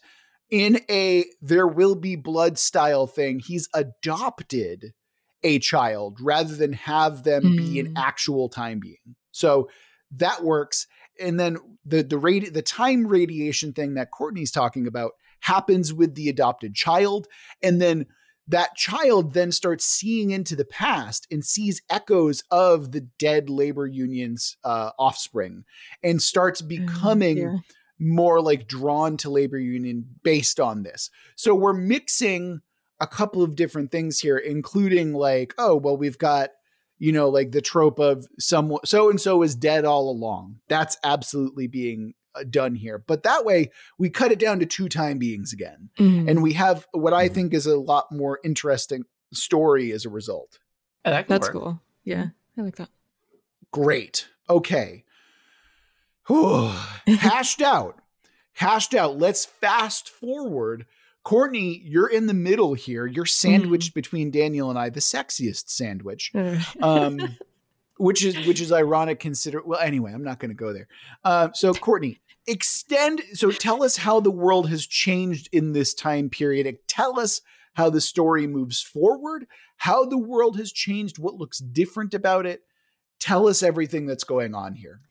in 0.49 0.81
a 0.89 1.25
there 1.41 1.67
will 1.67 1.95
be 1.95 2.15
blood 2.15 2.57
style 2.57 3.07
thing, 3.07 3.39
he's 3.39 3.67
adopted 3.73 4.93
a 5.43 5.59
child 5.59 6.17
rather 6.21 6.55
than 6.55 6.73
have 6.73 7.23
them 7.23 7.55
be 7.55 7.79
an 7.79 7.93
Mm. 7.93 7.93
actual 7.97 8.49
time 8.49 8.79
being. 8.79 9.15
So 9.31 9.69
that 10.11 10.43
works. 10.43 10.87
And 11.19 11.39
then 11.39 11.57
the 11.85 12.01
the 12.03 12.17
radi- 12.19 12.51
the 12.53 12.61
time 12.61 13.07
radiation 13.07 13.73
thing 13.73 13.93
that 13.93 14.11
Courtney's 14.11 14.51
talking 14.51 14.87
about 14.87 15.11
happens 15.41 15.93
with 15.93 16.15
the 16.15 16.27
adopted 16.29 16.75
child, 16.75 17.27
and 17.61 17.81
then 17.81 18.05
that 18.47 18.75
child 18.75 19.33
then 19.33 19.51
starts 19.51 19.85
seeing 19.85 20.31
into 20.31 20.55
the 20.55 20.65
past 20.65 21.27
and 21.29 21.45
sees 21.45 21.81
echoes 21.89 22.43
of 22.49 22.91
the 22.91 23.01
dead 23.19 23.49
labor 23.49 23.85
union's 23.85 24.57
uh, 24.63 24.89
offspring, 24.97 25.63
and 26.03 26.21
starts 26.21 26.61
becoming 26.61 27.37
Yeah. 27.37 27.57
More 27.99 28.41
like 28.41 28.67
drawn 28.67 29.17
to 29.17 29.29
labor 29.29 29.59
union 29.59 30.05
based 30.23 30.59
on 30.59 30.83
this. 30.83 31.09
So 31.35 31.53
we're 31.53 31.73
mixing 31.73 32.61
a 33.01 33.07
couple 33.07 33.43
of 33.43 33.55
different 33.55 33.91
things 33.91 34.19
here, 34.19 34.37
including 34.37 35.13
like, 35.13 35.53
oh, 35.57 35.75
well, 35.75 35.97
we've 35.97 36.17
got, 36.17 36.49
you 36.97 37.11
know, 37.11 37.29
like 37.29 37.51
the 37.51 37.61
trope 37.61 37.99
of 37.99 38.27
someone 38.39 38.81
so 38.85 39.09
and 39.09 39.19
so 39.19 39.41
is 39.43 39.55
dead 39.55 39.85
all 39.85 40.09
along. 40.09 40.59
That's 40.67 40.97
absolutely 41.03 41.67
being 41.67 42.13
uh, 42.35 42.43
done 42.49 42.75
here. 42.75 42.97
But 42.99 43.23
that 43.23 43.43
way 43.45 43.71
we 43.97 44.09
cut 44.09 44.31
it 44.31 44.39
down 44.39 44.59
to 44.59 44.65
two 44.65 44.87
time 44.89 45.17
beings 45.17 45.51
again. 45.53 45.89
Mhm. 45.97 46.29
And 46.29 46.43
we 46.43 46.53
have 46.53 46.87
what 46.91 47.13
I 47.13 47.27
Mhm. 47.29 47.33
think 47.33 47.53
is 47.53 47.65
a 47.65 47.77
lot 47.77 48.11
more 48.11 48.39
interesting 48.43 49.03
story 49.33 49.91
as 49.91 50.05
a 50.05 50.09
result. 50.09 50.59
Yeah, 51.05 51.11
that 51.11 51.27
that's 51.27 51.47
work. 51.47 51.53
cool 51.53 51.81
yeah 52.03 52.27
i 52.57 52.61
like 52.61 52.75
that 52.77 52.89
Great. 53.71 54.27
Okay. 54.49 55.03
Hashed 57.07 57.61
out. 57.61 58.01
Hashed 58.53 58.93
out. 58.93 59.17
Let's 59.17 59.45
fast 59.45 60.09
forward. 60.09 60.85
Courtney, 61.23 61.81
you're 61.83 62.07
in 62.09 62.27
the 62.27 62.33
middle 62.33 62.73
here. 62.73 63.05
You're 63.05 63.25
sandwiched 63.25 63.93
between 63.93 64.31
Daniel 64.31 64.69
and 64.69 64.79
I, 64.79 64.89
the 64.89 64.99
sexiest 64.99 65.69
sandwich. 65.69 66.31
Um, 66.81 67.37
which 67.97 68.23
is 68.23 68.47
which 68.47 68.61
is 68.61 68.71
ironic 68.71 69.19
consider 69.19 69.61
well 69.61 69.79
anyway, 69.79 70.13
I'm 70.13 70.23
not 70.23 70.39
gonna 70.39 70.53
go 70.53 70.71
there. 70.71 70.87
Uh, 71.23 71.49
so 71.53 71.73
Courtney, 71.73 72.21
extend 72.47 73.21
so 73.33 73.51
tell 73.51 73.83
us 73.83 73.97
how 73.97 74.21
the 74.21 74.31
world 74.31 74.69
has 74.69 74.87
changed 74.87 75.49
in 75.51 75.73
this 75.73 75.93
time 75.93 76.29
period. 76.29 76.77
Tell 76.87 77.19
us 77.19 77.41
how 77.73 77.89
the 77.89 77.99
story 77.99 78.47
moves 78.47 78.81
forward, 78.81 79.47
how 79.77 80.05
the 80.05 80.17
world 80.17 80.57
has 80.57 80.71
changed, 80.71 81.19
what 81.19 81.35
looks 81.35 81.59
different 81.59 82.13
about 82.13 82.45
it. 82.45 82.61
Tell 83.19 83.47
us 83.47 83.61
everything 83.61 84.05
that's 84.05 84.23
going 84.23 84.55
on 84.55 84.75
here. 84.75 85.01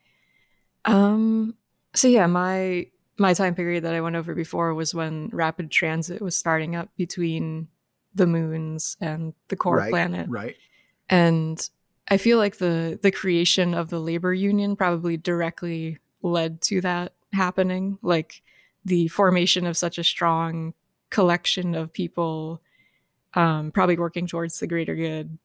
Um. 0.85 1.55
So 1.93 2.07
yeah, 2.07 2.27
my 2.27 2.87
my 3.17 3.33
time 3.33 3.55
period 3.55 3.83
that 3.83 3.93
I 3.93 4.01
went 4.01 4.15
over 4.15 4.33
before 4.33 4.73
was 4.73 4.93
when 4.93 5.29
rapid 5.33 5.71
transit 5.71 6.21
was 6.21 6.37
starting 6.37 6.75
up 6.75 6.89
between 6.95 7.67
the 8.15 8.27
moons 8.27 8.97
and 9.01 9.33
the 9.49 9.55
core 9.55 9.77
right, 9.77 9.89
planet, 9.89 10.27
right? 10.29 10.55
and 11.09 11.69
I 12.07 12.17
feel 12.17 12.37
like 12.37 12.57
the 12.57 12.99
the 13.01 13.11
creation 13.11 13.73
of 13.73 13.89
the 13.89 13.99
labor 13.99 14.33
union 14.33 14.75
probably 14.75 15.17
directly 15.17 15.99
led 16.21 16.61
to 16.63 16.81
that 16.81 17.13
happening. 17.33 17.97
Like 18.01 18.41
the 18.85 19.07
formation 19.09 19.65
of 19.65 19.77
such 19.77 19.97
a 19.97 20.03
strong 20.03 20.73
collection 21.09 21.75
of 21.75 21.93
people, 21.93 22.61
um, 23.33 23.71
probably 23.71 23.97
working 23.97 24.27
towards 24.27 24.59
the 24.59 24.67
greater 24.67 24.95
good, 24.95 25.37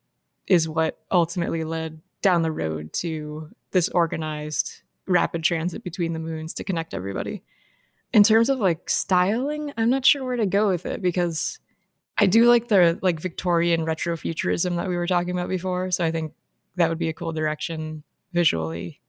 is 0.46 0.68
what 0.68 0.98
ultimately 1.10 1.64
led 1.64 2.00
down 2.22 2.42
the 2.42 2.52
road 2.52 2.92
to 2.94 3.50
this 3.72 3.88
organized 3.90 4.82
rapid 5.06 5.42
transit 5.42 5.82
between 5.84 6.12
the 6.12 6.18
moons 6.18 6.54
to 6.54 6.64
connect 6.64 6.94
everybody. 6.94 7.42
In 8.12 8.22
terms 8.22 8.48
of 8.48 8.58
like 8.58 8.88
styling, 8.88 9.72
I'm 9.76 9.90
not 9.90 10.06
sure 10.06 10.24
where 10.24 10.36
to 10.36 10.46
go 10.46 10.68
with 10.68 10.86
it 10.86 11.02
because 11.02 11.58
I 12.16 12.26
do 12.26 12.44
like 12.44 12.68
the 12.68 12.98
like 13.02 13.18
Victorian 13.20 13.84
retrofuturism 13.84 14.76
that 14.76 14.88
we 14.88 14.96
were 14.96 15.06
talking 15.06 15.30
about 15.30 15.48
before. 15.48 15.90
So 15.90 16.04
I 16.04 16.10
think 16.12 16.32
that 16.76 16.88
would 16.88 16.98
be 16.98 17.08
a 17.08 17.12
cool 17.12 17.32
direction 17.32 18.04
visually. 18.32 19.00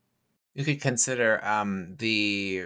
You 0.55 0.63
could 0.65 0.81
consider 0.81 1.43
um, 1.45 1.95
the. 1.99 2.63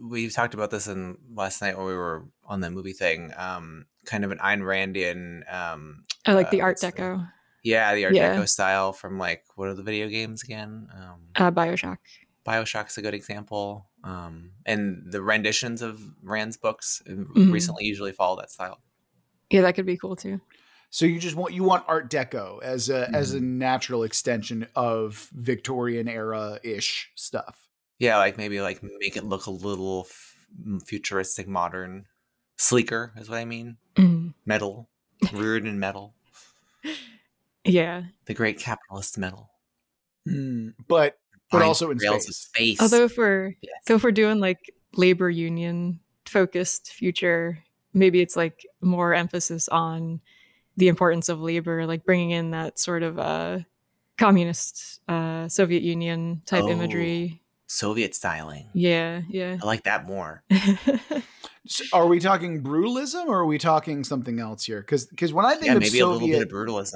We 0.00 0.28
talked 0.30 0.54
about 0.54 0.70
this 0.70 0.86
in 0.86 1.18
last 1.34 1.60
night 1.60 1.76
when 1.76 1.86
we 1.86 1.94
were 1.94 2.24
on 2.46 2.60
the 2.60 2.70
movie 2.70 2.92
thing. 2.92 3.32
Um, 3.36 3.86
kind 4.06 4.24
of 4.24 4.30
an 4.30 4.38
Ayn 4.38 4.60
Randian. 4.60 5.42
Um, 5.52 6.04
I 6.24 6.32
like 6.34 6.50
the 6.50 6.60
Uh, 6.62 6.66
Art 6.66 6.78
what's 6.80 6.94
the- 6.96 7.02
Deco, 7.02 7.28
yeah, 7.64 7.94
the 7.94 8.04
Art 8.06 8.14
Yeah. 8.14 8.36
Deco 8.36 8.48
style 8.48 8.92
from 8.92 9.18
like 9.18 9.42
what 9.56 9.68
are 9.68 9.74
the 9.74 9.82
video 9.82 10.08
games 10.08 10.44
again? 10.44 10.88
Um, 10.94 11.20
uh, 11.34 11.50
Bioshock. 11.50 11.98
Bioshock's 12.48 12.96
a 12.98 13.02
good 13.02 13.14
example. 13.14 13.88
Um, 14.04 14.52
and 14.64 15.02
the 15.10 15.20
renditions 15.22 15.82
of 15.82 16.00
Rand's 16.22 16.56
books 16.56 17.02
uh, 17.06 17.10
Mhm. 17.12 17.52
recently 17.52 17.84
usually 17.84 18.12
follow 18.12 18.36
that 18.40 18.50
style. 18.50 18.80
Yeah, 19.50 19.60
that 19.62 19.74
could 19.74 19.86
be 19.86 19.96
cool 19.96 20.16
too. 20.16 20.40
So 20.90 21.04
you 21.04 21.18
just 21.18 21.34
want 21.36 21.52
you 21.52 21.64
want 21.64 21.84
Art 21.86 22.10
Deco 22.10 22.62
as 22.62 22.88
a 22.88 23.10
as 23.14 23.34
a 23.34 23.40
natural 23.40 24.04
extension 24.04 24.66
of 24.74 25.28
Victorian 25.34 26.08
era 26.08 26.58
ish 26.62 27.10
stuff. 27.14 27.68
Yeah, 27.98 28.16
like 28.16 28.38
maybe 28.38 28.60
like 28.62 28.82
make 28.82 29.16
it 29.16 29.24
look 29.24 29.46
a 29.46 29.50
little 29.50 30.06
f- 30.08 30.36
futuristic, 30.86 31.46
modern, 31.48 32.06
sleeker 32.56 33.12
is 33.18 33.28
what 33.28 33.38
I 33.38 33.44
mean. 33.44 33.76
Mhm. 33.96 34.32
Metal, 34.46 34.88
reared 35.32 35.66
in 35.66 35.78
metal, 35.78 36.14
Yeah. 37.64 38.04
the 38.26 38.34
great 38.34 38.58
capitalist 38.58 39.18
metal. 39.18 39.50
Hmm, 40.26 40.70
but 40.86 41.18
but 41.50 41.62
also 41.62 41.90
in 41.90 41.98
rails 41.98 42.24
space. 42.24 42.28
of 42.28 42.34
space. 42.34 42.80
Although 42.80 43.04
if 43.04 43.16
we're 43.16 43.54
Yes. 43.60 43.72
so 43.86 43.94
if 43.96 44.02
we're 44.04 44.12
doing 44.12 44.40
like 44.40 44.58
labor 44.94 45.28
union 45.30 46.00
focused 46.26 46.92
future, 46.92 47.58
maybe 47.94 48.20
it's 48.20 48.36
like 48.36 48.66
more 48.80 49.14
emphasis 49.14 49.68
on 49.68 50.20
the 50.76 50.88
importance 50.88 51.28
of 51.28 51.40
labor, 51.40 51.86
like 51.86 52.04
bringing 52.04 52.30
in 52.30 52.50
that 52.52 52.78
sort 52.78 53.02
of 53.02 53.18
uh, 53.18 53.58
communist 54.16 55.00
uh, 55.08 55.48
Soviet 55.48 55.82
Union 55.82 56.42
type 56.46 56.64
Oh. 56.64 56.68
imagery. 56.70 57.40
Soviet 57.66 58.14
styling. 58.14 58.68
Yeah, 58.74 59.22
yeah. 59.28 59.58
I 59.62 59.66
like 59.66 59.84
that 59.84 60.06
more. 60.06 60.42
So 61.70 61.84
are 61.92 62.06
we 62.06 62.18
talking 62.18 62.62
brutalism 62.62 63.26
or 63.26 63.40
are 63.40 63.46
we 63.46 63.58
talking 63.58 64.02
something 64.02 64.40
else 64.40 64.64
here? 64.64 64.80
Because 64.80 65.04
because 65.04 65.34
when 65.34 65.44
I 65.44 65.52
think 65.52 65.66
Yeah, 65.66 65.72
of 65.74 65.80
maybe 65.80 66.00
a 66.00 66.06
little 66.06 66.26
bit 66.26 66.40
of 66.40 66.48
brutalism. 66.48 66.94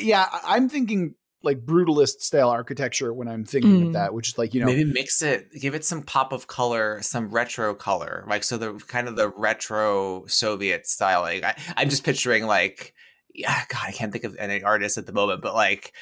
yeah, 0.00 0.28
I'm 0.44 0.68
thinking 0.68 1.16
like 1.46 1.64
brutalist 1.64 2.20
style 2.20 2.50
architecture 2.50 3.14
when 3.14 3.28
I'm 3.28 3.44
thinking 3.44 3.80
of 3.82 3.88
Mm. 3.88 3.92
that, 3.92 4.12
which 4.12 4.28
is 4.28 4.38
like 4.38 4.52
you 4.52 4.60
know 4.60 4.66
maybe 4.66 4.84
mix 4.84 5.22
it, 5.22 5.50
give 5.52 5.74
it 5.74 5.84
some 5.84 6.02
pop 6.02 6.32
of 6.32 6.46
color, 6.46 7.00
some 7.00 7.30
retro 7.30 7.74
color, 7.74 8.24
like 8.28 8.44
so 8.44 8.58
the 8.58 8.74
kind 8.86 9.08
of 9.08 9.16
the 9.16 9.30
retro 9.30 10.26
Soviet 10.26 10.86
styling. 10.86 11.44
I, 11.44 11.56
I'm 11.76 11.88
just 11.88 12.04
picturing 12.04 12.46
like, 12.46 12.92
yeah, 13.34 13.62
God, 13.68 13.84
I 13.86 13.92
can't 13.92 14.12
think 14.12 14.24
of 14.24 14.36
any 14.38 14.62
artist 14.62 14.98
at 14.98 15.06
the 15.06 15.12
moment, 15.12 15.40
but 15.40 15.54
like, 15.54 15.92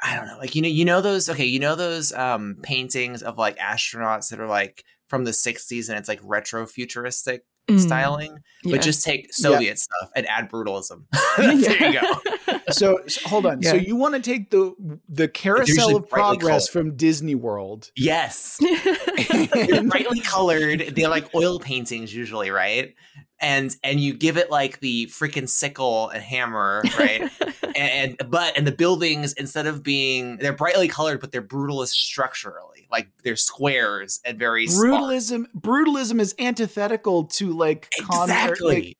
I 0.00 0.16
don't 0.16 0.26
know, 0.26 0.38
like 0.38 0.56
you 0.56 0.62
know, 0.62 0.68
you 0.68 0.84
know 0.84 1.00
those 1.00 1.28
okay, 1.28 1.44
you 1.44 1.60
know 1.60 1.76
those 1.76 2.12
um 2.12 2.56
paintings 2.62 3.22
of 3.22 3.38
like 3.38 3.58
astronauts 3.58 4.30
that 4.30 4.40
are 4.40 4.48
like 4.48 4.82
from 5.08 5.24
the 5.24 5.30
60s 5.30 5.88
and 5.88 5.98
it's 5.98 6.08
like 6.08 6.20
retro 6.24 6.66
futuristic 6.66 7.42
Mm, 7.68 7.78
styling, 7.78 8.38
yeah. 8.64 8.76
but 8.76 8.82
just 8.82 9.04
take 9.04 9.32
Soviet 9.32 9.78
stuff 9.78 10.10
and 10.16 10.26
add 10.26 10.50
brutalism. 10.50 11.04
there 11.36 11.92
you 11.92 12.00
go. 12.00 12.58
So, 12.70 13.00
so 13.06 13.28
hold 13.28 13.44
on. 13.44 13.62
So 13.62 13.74
you 13.74 13.96
want 13.96 14.14
to 14.14 14.20
take 14.20 14.50
the 14.50 14.74
the 15.08 15.28
carousel 15.28 15.96
of 15.96 16.08
progress 16.08 16.70
colored. 16.70 16.86
from 16.86 16.96
Disney 16.96 17.34
World? 17.34 17.90
Yes. 17.96 18.58
Brightly 18.60 20.20
colored. 20.20 20.92
They're 20.94 21.08
like 21.08 21.34
oil 21.34 21.58
paintings 21.58 22.14
usually, 22.14 22.50
right? 22.50 22.94
And 23.42 23.76
and 23.82 24.00
you 24.00 24.14
give 24.14 24.36
it 24.36 24.50
like 24.50 24.80
the 24.80 25.06
freaking 25.06 25.48
sickle 25.48 26.08
and 26.10 26.22
hammer, 26.22 26.82
right? 26.98 27.28
and, 27.76 28.16
and 28.20 28.30
but 28.30 28.56
and 28.56 28.66
the 28.66 28.72
buildings 28.72 29.32
instead 29.32 29.66
of 29.66 29.82
being 29.82 30.36
they're 30.36 30.52
brightly 30.52 30.86
colored, 30.88 31.20
but 31.20 31.32
they're 31.32 31.42
brutalist 31.42 31.88
structurally, 31.88 32.86
like 32.90 33.08
they're 33.24 33.36
squares 33.36 34.20
and 34.24 34.38
very 34.38 34.68
smart. 34.68 35.02
brutalism 35.02 35.46
brutalism 35.58 36.20
is 36.20 36.34
antithetical 36.38 37.24
to 37.24 37.52
like 37.52 37.92
Exactly. 37.98 38.74
like, 38.74 38.96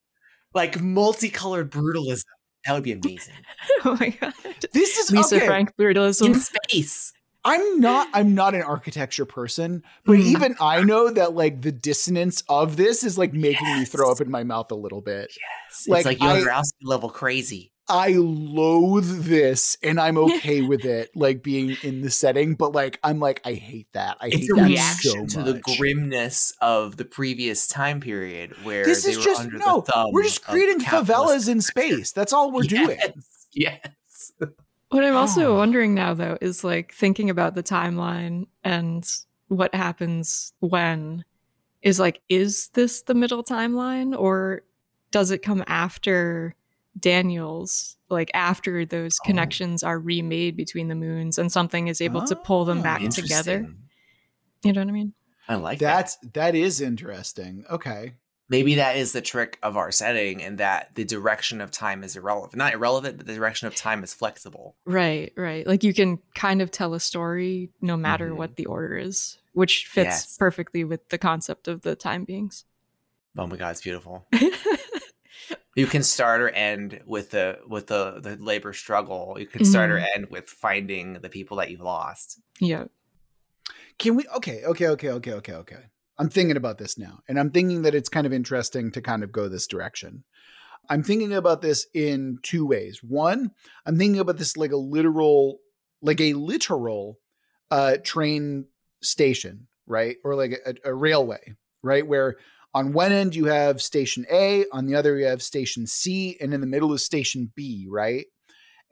Like, 0.54 0.80
multicolored 0.80 1.70
brutalism. 1.70 2.24
That 2.66 2.74
would 2.74 2.82
be 2.84 2.92
amazing. 2.92 3.34
oh 3.84 3.96
my 3.98 4.10
god. 4.10 4.34
this 4.72 4.98
is 4.98 5.10
Lisa 5.10 5.36
okay. 5.36 5.46
Frank 5.46 5.72
In 5.78 6.34
space. 6.34 7.12
I'm 7.44 7.80
not 7.80 8.08
I'm 8.12 8.34
not 8.36 8.54
an 8.54 8.62
architecture 8.62 9.24
person, 9.24 9.82
but 10.04 10.18
Mm. 10.18 10.22
even 10.24 10.56
I 10.60 10.82
know 10.82 11.10
that 11.10 11.34
like 11.34 11.62
the 11.62 11.72
dissonance 11.72 12.42
of 12.48 12.76
this 12.76 13.02
is 13.04 13.18
like 13.18 13.32
making 13.32 13.66
me 13.78 13.84
throw 13.84 14.08
Yes. 14.08 14.20
up 14.20 14.26
in 14.26 14.30
my 14.30 14.44
mouth 14.44 14.70
a 14.70 14.76
little 14.76 15.00
bit. 15.00 15.30
Yes. 15.30 15.88
Like, 15.88 16.06
it's 16.06 16.20
like 16.20 16.22
I- 16.22 16.40
Jodorowsky 16.40 16.72
level 16.84 17.10
crazy. 17.10 17.68
I 17.88 18.14
loathe 18.16 19.24
this 19.24 19.76
and 19.82 19.98
I'm 20.00 20.16
okay 20.36 20.62
with 20.62 20.84
it 20.84 21.10
like 21.16 21.42
being 21.42 21.76
in 21.82 22.00
the 22.00 22.10
setting, 22.10 22.54
but 22.54 22.72
like 22.72 23.00
I'm 23.02 23.18
like 23.18 23.40
I 23.44 23.54
hate 23.54 23.88
that. 23.92 24.16
I 24.20 24.26
hate 24.26 24.34
It's 24.44 24.52
a 24.52 24.54
that 24.54 24.68
reaction 24.68 25.28
so 25.28 25.42
to 25.44 25.52
the 25.52 25.60
grimness 25.76 26.52
of 26.60 26.96
the 26.96 27.04
previous 27.04 27.66
time 27.66 28.00
period 28.00 28.54
where 28.62 28.84
This 28.84 29.04
is 29.04 29.18
were 29.18 29.24
just 29.24 29.48
no. 29.50 29.84
We're 30.12 30.22
just 30.22 30.44
creating 30.44 30.78
favelas 30.80 31.48
in 31.48 31.60
space. 31.60 32.12
That's 32.12 32.32
all 32.32 32.52
we're 32.52 32.62
doing. 32.78 32.98
Yes. 33.52 33.80
Yes. 34.92 34.96
What 34.96 35.04
I'm 35.04 35.16
also 35.16 35.52
Oh. 35.52 35.56
wondering 35.56 35.94
now, 35.94 36.14
though, 36.14 36.36
is 36.40 36.62
like 36.64 36.92
thinking 36.92 37.30
about 37.30 37.54
the 37.54 37.62
timeline 37.62 38.46
and 38.64 39.08
what 39.48 39.74
happens 39.74 40.52
when 40.60 41.24
is 41.82 41.98
like, 41.98 42.20
is 42.28 42.68
this 42.74 43.02
the 43.02 43.14
middle 43.14 43.42
timeline 43.42 44.16
or 44.18 44.62
does 45.10 45.30
it 45.30 45.38
come 45.42 45.64
after 45.66 46.54
Daniel's? 46.98 47.96
Like, 48.08 48.30
after 48.34 48.84
those 48.84 49.18
Oh. 49.20 49.26
connections 49.26 49.82
are 49.82 49.98
remade 49.98 50.56
between 50.56 50.88
the 50.88 50.94
moons 50.94 51.38
and 51.38 51.50
something 51.50 51.88
is 51.88 52.00
able 52.00 52.22
to 52.26 52.36
pull 52.36 52.64
them 52.64 52.80
Oh, 52.80 52.82
back 52.82 53.00
together? 53.10 53.66
You 54.62 54.72
know 54.72 54.80
what 54.82 54.88
I 54.88 54.92
mean? 54.92 55.12
I 55.48 55.56
like 55.56 55.78
that. 55.80 56.16
That 56.34 56.54
is 56.54 56.80
interesting. 56.80 57.64
Okay. 57.70 58.14
Maybe 58.52 58.74
that 58.74 58.96
is 58.98 59.12
the 59.12 59.22
trick 59.22 59.58
of 59.62 59.78
our 59.78 59.90
setting, 59.90 60.42
and 60.42 60.58
that 60.58 60.94
the 60.94 61.04
direction 61.04 61.62
of 61.62 61.70
time 61.70 62.04
is 62.04 62.16
irrelevant. 62.16 62.54
Not 62.54 62.74
irrelevant, 62.74 63.16
but 63.16 63.26
the 63.26 63.34
direction 63.34 63.66
of 63.66 63.74
time 63.74 64.04
is 64.04 64.12
flexible. 64.12 64.76
Right, 64.84 65.32
right. 65.38 65.66
Like, 65.66 65.82
you 65.82 65.94
can 65.94 66.18
kind 66.34 66.60
of 66.60 66.70
tell 66.70 66.92
a 66.92 67.00
story 67.00 67.70
no 67.80 67.96
matter 67.96 68.28
Mhm. 68.30 68.36
what 68.36 68.56
the 68.56 68.66
order 68.66 68.94
is, 68.96 69.38
which 69.54 69.86
fits 69.86 70.06
Yes. 70.06 70.36
perfectly 70.36 70.84
with 70.84 71.08
the 71.08 71.16
concept 71.16 71.66
of 71.66 71.80
the 71.80 71.96
time 71.96 72.24
beings. 72.24 72.66
Oh 73.38 73.46
my 73.46 73.56
god, 73.56 73.70
it's 73.70 73.80
beautiful. 73.80 74.26
You 75.74 75.86
can 75.86 76.02
start 76.02 76.42
or 76.42 76.50
end 76.50 77.00
with 77.06 77.30
the 77.30 77.58
with 77.66 77.86
the 77.86 78.20
the 78.20 78.36
labor 78.36 78.74
struggle. 78.74 79.36
You 79.38 79.46
can 79.46 79.64
start 79.64 79.90
or 79.90 79.96
Mhm. 79.96 80.06
end 80.16 80.26
with 80.30 80.46
finding 80.50 81.14
the 81.14 81.30
people 81.30 81.56
that 81.56 81.70
you've 81.70 81.80
lost. 81.80 82.38
yeah. 82.60 82.84
Can 83.98 84.14
we 84.14 84.26
okay, 84.36 84.64
okay, 84.64 84.88
okay, 84.88 85.08
okay, 85.10 85.32
okay, 85.32 85.54
okay. 85.54 85.84
I'm 86.18 86.28
thinking 86.28 86.56
about 86.56 86.78
this 86.78 86.98
now. 86.98 87.20
And 87.28 87.38
I'm 87.38 87.50
thinking 87.50 87.82
that 87.82 87.94
it's 87.94 88.08
kind 88.08 88.26
of 88.26 88.32
interesting 88.32 88.92
to 88.92 89.00
kind 89.00 89.22
of 89.24 89.32
go 89.32 89.48
this 89.48 89.66
direction. 89.66 90.24
I'm 90.90 91.02
thinking 91.02 91.32
about 91.32 91.62
this 91.62 91.86
in 91.94 92.38
two 92.42 92.66
ways. 92.66 93.00
One, 93.02 93.52
I'm 93.86 93.98
thinking 93.98 94.20
about 94.20 94.38
this 94.38 94.56
like 94.56 94.72
a 94.72 94.76
literal, 94.76 95.58
like 96.00 96.20
a 96.20 96.34
literal 96.34 97.18
uh 97.70 97.96
train 98.02 98.66
station, 99.02 99.68
right? 99.86 100.16
Or 100.24 100.34
like 100.34 100.60
a, 100.66 100.74
a 100.84 100.94
railway, 100.94 101.54
right? 101.82 102.06
Where 102.06 102.36
on 102.74 102.92
one 102.92 103.12
end 103.12 103.34
you 103.34 103.46
have 103.46 103.82
station 103.82 104.26
A, 104.30 104.64
on 104.72 104.86
the 104.86 104.94
other 104.94 105.16
you 105.18 105.26
have 105.26 105.42
station 105.42 105.86
C, 105.86 106.36
and 106.40 106.52
in 106.52 106.60
the 106.60 106.66
middle 106.66 106.92
is 106.92 107.04
station 107.04 107.52
B, 107.54 107.86
right? 107.88 108.26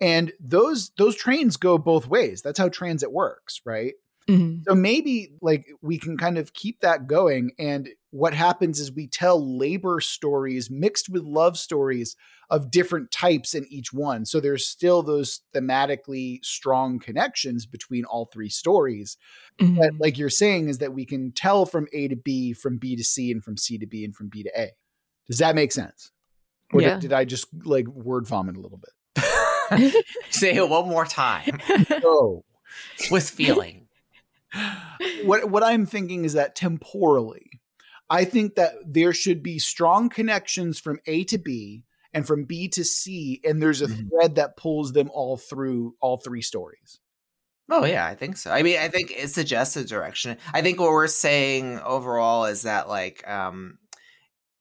And 0.00 0.32
those 0.40 0.90
those 0.96 1.16
trains 1.16 1.56
go 1.56 1.76
both 1.76 2.06
ways. 2.06 2.42
That's 2.42 2.58
how 2.58 2.68
transit 2.68 3.12
works, 3.12 3.60
right? 3.64 3.94
Mhm. 4.30 4.62
So 4.68 4.74
maybe 4.74 5.32
like 5.42 5.66
we 5.82 5.98
can 5.98 6.16
kind 6.16 6.38
of 6.38 6.52
keep 6.52 6.80
that 6.80 7.06
going. 7.06 7.52
And 7.58 7.88
what 8.10 8.34
happens 8.34 8.78
is 8.80 8.92
we 8.92 9.06
tell 9.06 9.38
labor 9.58 10.00
stories 10.00 10.70
mixed 10.70 11.08
with 11.08 11.22
love 11.22 11.58
stories 11.58 12.16
of 12.48 12.70
different 12.70 13.10
types 13.10 13.54
in 13.54 13.64
each 13.70 13.92
one. 13.92 14.24
So 14.24 14.40
there's 14.40 14.66
still 14.66 15.02
those 15.02 15.40
thematically 15.54 16.44
strong 16.44 16.98
connections 16.98 17.66
between 17.66 18.04
all 18.04 18.26
three 18.26 18.48
stories. 18.48 19.16
Mhm. 19.60 19.76
But 19.78 19.90
like 20.00 20.18
you're 20.18 20.30
saying, 20.30 20.68
is 20.68 20.78
that 20.78 20.92
we 20.92 21.04
can 21.06 21.32
tell 21.32 21.66
from 21.66 21.86
A 21.92 22.08
to 22.08 22.16
B, 22.16 22.52
from 22.52 22.78
B 22.78 22.96
to 22.96 23.04
C, 23.04 23.30
and 23.30 23.42
from 23.44 23.56
C 23.56 23.78
to 23.78 23.86
B, 23.86 24.04
and 24.04 24.14
from 24.14 24.28
B 24.28 24.42
to 24.42 24.50
A. 24.60 24.70
Does 25.28 25.38
that 25.38 25.54
make 25.54 25.72
sense? 25.72 26.10
Or 26.72 26.80
did- 26.80 26.86
Yeah. 26.86 26.98
did, 26.98 27.12
I 27.12 27.24
just 27.24 27.46
like 27.64 27.86
word 27.88 28.26
vomit 28.26 28.56
a 28.56 28.60
little 28.60 28.78
bit? 28.78 29.24
Say 30.30 30.54
it 30.54 30.68
one 30.68 30.88
more 30.88 31.04
time 31.04 31.58
Oh. 32.04 32.44
with 33.10 33.28
feeling. 33.30 33.86
What 35.24 35.50
what 35.50 35.62
I'm 35.62 35.86
thinking 35.86 36.24
is 36.24 36.32
that 36.34 36.54
temporally, 36.56 37.60
I 38.08 38.24
think 38.24 38.54
that 38.56 38.74
there 38.86 39.12
should 39.12 39.42
be 39.42 39.58
strong 39.58 40.08
connections 40.08 40.78
from 40.80 40.98
A 41.06 41.24
to 41.24 41.38
B 41.38 41.84
and 42.12 42.26
from 42.26 42.44
B 42.44 42.68
to 42.68 42.84
C, 42.84 43.40
and 43.44 43.62
there's 43.62 43.82
a 43.82 43.86
Mhm. 43.86 44.08
thread 44.10 44.34
that 44.36 44.56
pulls 44.56 44.92
them 44.92 45.10
all 45.12 45.36
through 45.36 45.94
all 46.00 46.16
three 46.16 46.42
stories. 46.42 46.98
Oh 47.68 47.84
yeah, 47.84 48.04
I 48.04 48.16
think 48.16 48.36
so. 48.36 48.50
I 48.50 48.62
mean, 48.62 48.78
I 48.78 48.88
think 48.88 49.12
it 49.12 49.28
suggests 49.30 49.76
a 49.76 49.84
direction. 49.84 50.36
I 50.52 50.60
think 50.62 50.80
what 50.80 50.90
we're 50.90 51.06
saying 51.06 51.78
overall 51.80 52.46
is 52.46 52.62
that 52.62 52.88
like 52.88 53.26
um 53.28 53.78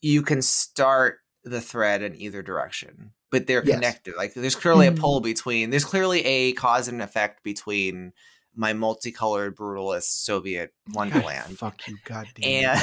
you 0.01 0.21
can 0.21 0.41
start 0.41 1.19
the 1.43 1.61
thread 1.61 2.01
in 2.03 2.15
either 2.21 2.41
direction, 2.43 3.13
but 3.31 3.47
they're 3.47 3.63
Yes. 3.63 3.75
connected. 3.75 4.15
Like 4.15 4.33
there's 4.35 4.55
clearly 4.55 4.87
a 4.87 4.91
pull 4.91 5.21
between 5.21 5.71
there's 5.71 5.85
clearly 5.85 6.23
a 6.25 6.53
cause 6.53 6.87
and 6.87 7.01
effect 7.01 7.43
between 7.43 8.13
my 8.59 8.73
multicolored 8.73 9.55
brutalist 9.55 10.23
Soviet 10.23 10.73
wonderland 10.93 11.57
Fuck 11.57 11.87
you, 11.87 11.97
goddamn. 12.03 12.77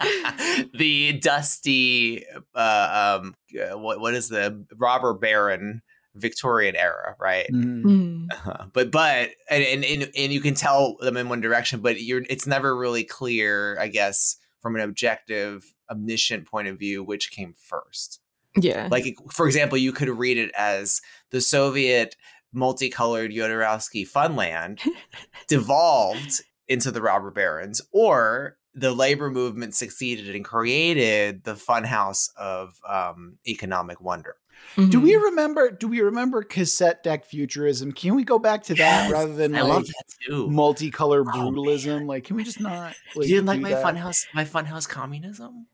and 0.00 0.70
the 0.74 1.12
dusty 1.22 2.24
uh 2.54 3.18
um 3.22 3.34
uh, 3.56 3.78
what 3.78 4.00
what 4.00 4.14
is 4.14 4.28
the 4.28 4.66
robber 4.76 5.14
baron 5.14 5.80
Victorian 6.14 6.74
era, 6.74 7.14
right? 7.20 7.46
Mhm. 7.52 7.82
Mhm. 7.84 8.26
Uh, 8.44 8.66
but 8.72 8.90
but 8.90 9.30
and, 9.48 9.62
and 9.62 9.84
and 9.84 10.10
and 10.16 10.32
you 10.32 10.40
can 10.40 10.54
tell 10.54 10.96
them 10.98 11.16
in 11.16 11.28
one 11.28 11.40
direction, 11.40 11.80
but 11.80 12.00
you're 12.02 12.24
it's 12.28 12.46
never 12.46 12.76
really 12.76 13.04
clear, 13.04 13.78
I 13.78 13.86
guess, 13.86 14.36
from 14.60 14.74
an 14.74 14.80
objective, 14.82 15.72
omniscient 15.88 16.48
point 16.48 16.66
of 16.66 16.76
view, 16.76 17.04
which 17.04 17.30
came 17.30 17.54
first. 17.56 18.20
Yeah. 18.56 18.88
Like 18.90 19.16
for 19.30 19.46
example, 19.46 19.78
you 19.78 19.92
could 19.92 20.08
read 20.08 20.38
it 20.38 20.50
as 20.58 21.00
the 21.30 21.40
Soviet 21.40 22.16
multicolored 22.52 23.30
Jodorowsky 23.32 24.08
Funland 24.08 24.80
devolved 25.48 26.40
into 26.66 26.90
the 26.90 27.00
robber 27.02 27.30
barons, 27.30 27.80
or 27.92 28.56
the 28.74 28.92
labor 28.92 29.30
movement 29.30 29.74
succeeded 29.74 30.34
and 30.36 30.44
created 30.44 31.42
the 31.44 31.54
funhouse 31.54 32.28
of 32.36 32.74
um, 32.88 33.38
economic 33.46 34.00
wonder. 34.00 34.36
Do 34.76 35.00
we 35.00 35.12
Mhm. 35.14 35.22
remember? 35.24 35.70
Do 35.70 35.88
we 35.88 36.00
remember 36.00 36.42
cassette 36.42 37.02
deck 37.04 37.24
futurism? 37.24 37.92
Can 37.92 38.14
we 38.16 38.24
go 38.24 38.38
back 38.38 38.64
to 38.64 38.74
that 38.74 39.02
Yes, 39.04 39.10
rather 39.10 39.32
than 39.34 39.54
I 39.54 39.62
like 39.62 39.68
love 39.70 39.86
that 39.86 40.04
too. 40.26 40.48
multicolor 40.48 41.24
Oh, 41.26 41.30
brutalism? 41.50 42.06
like, 42.06 42.24
can 42.24 42.36
we 42.36 42.44
just 42.44 42.60
not? 42.60 42.94
Like, 43.14 43.28
you 43.28 43.36
didn't 43.36 43.46
like 43.46 43.60
my 43.60 43.70
that? 43.70 43.84
funhouse, 43.84 44.26
my 44.34 44.44
funhouse 44.44 44.88
communism? 44.88 45.66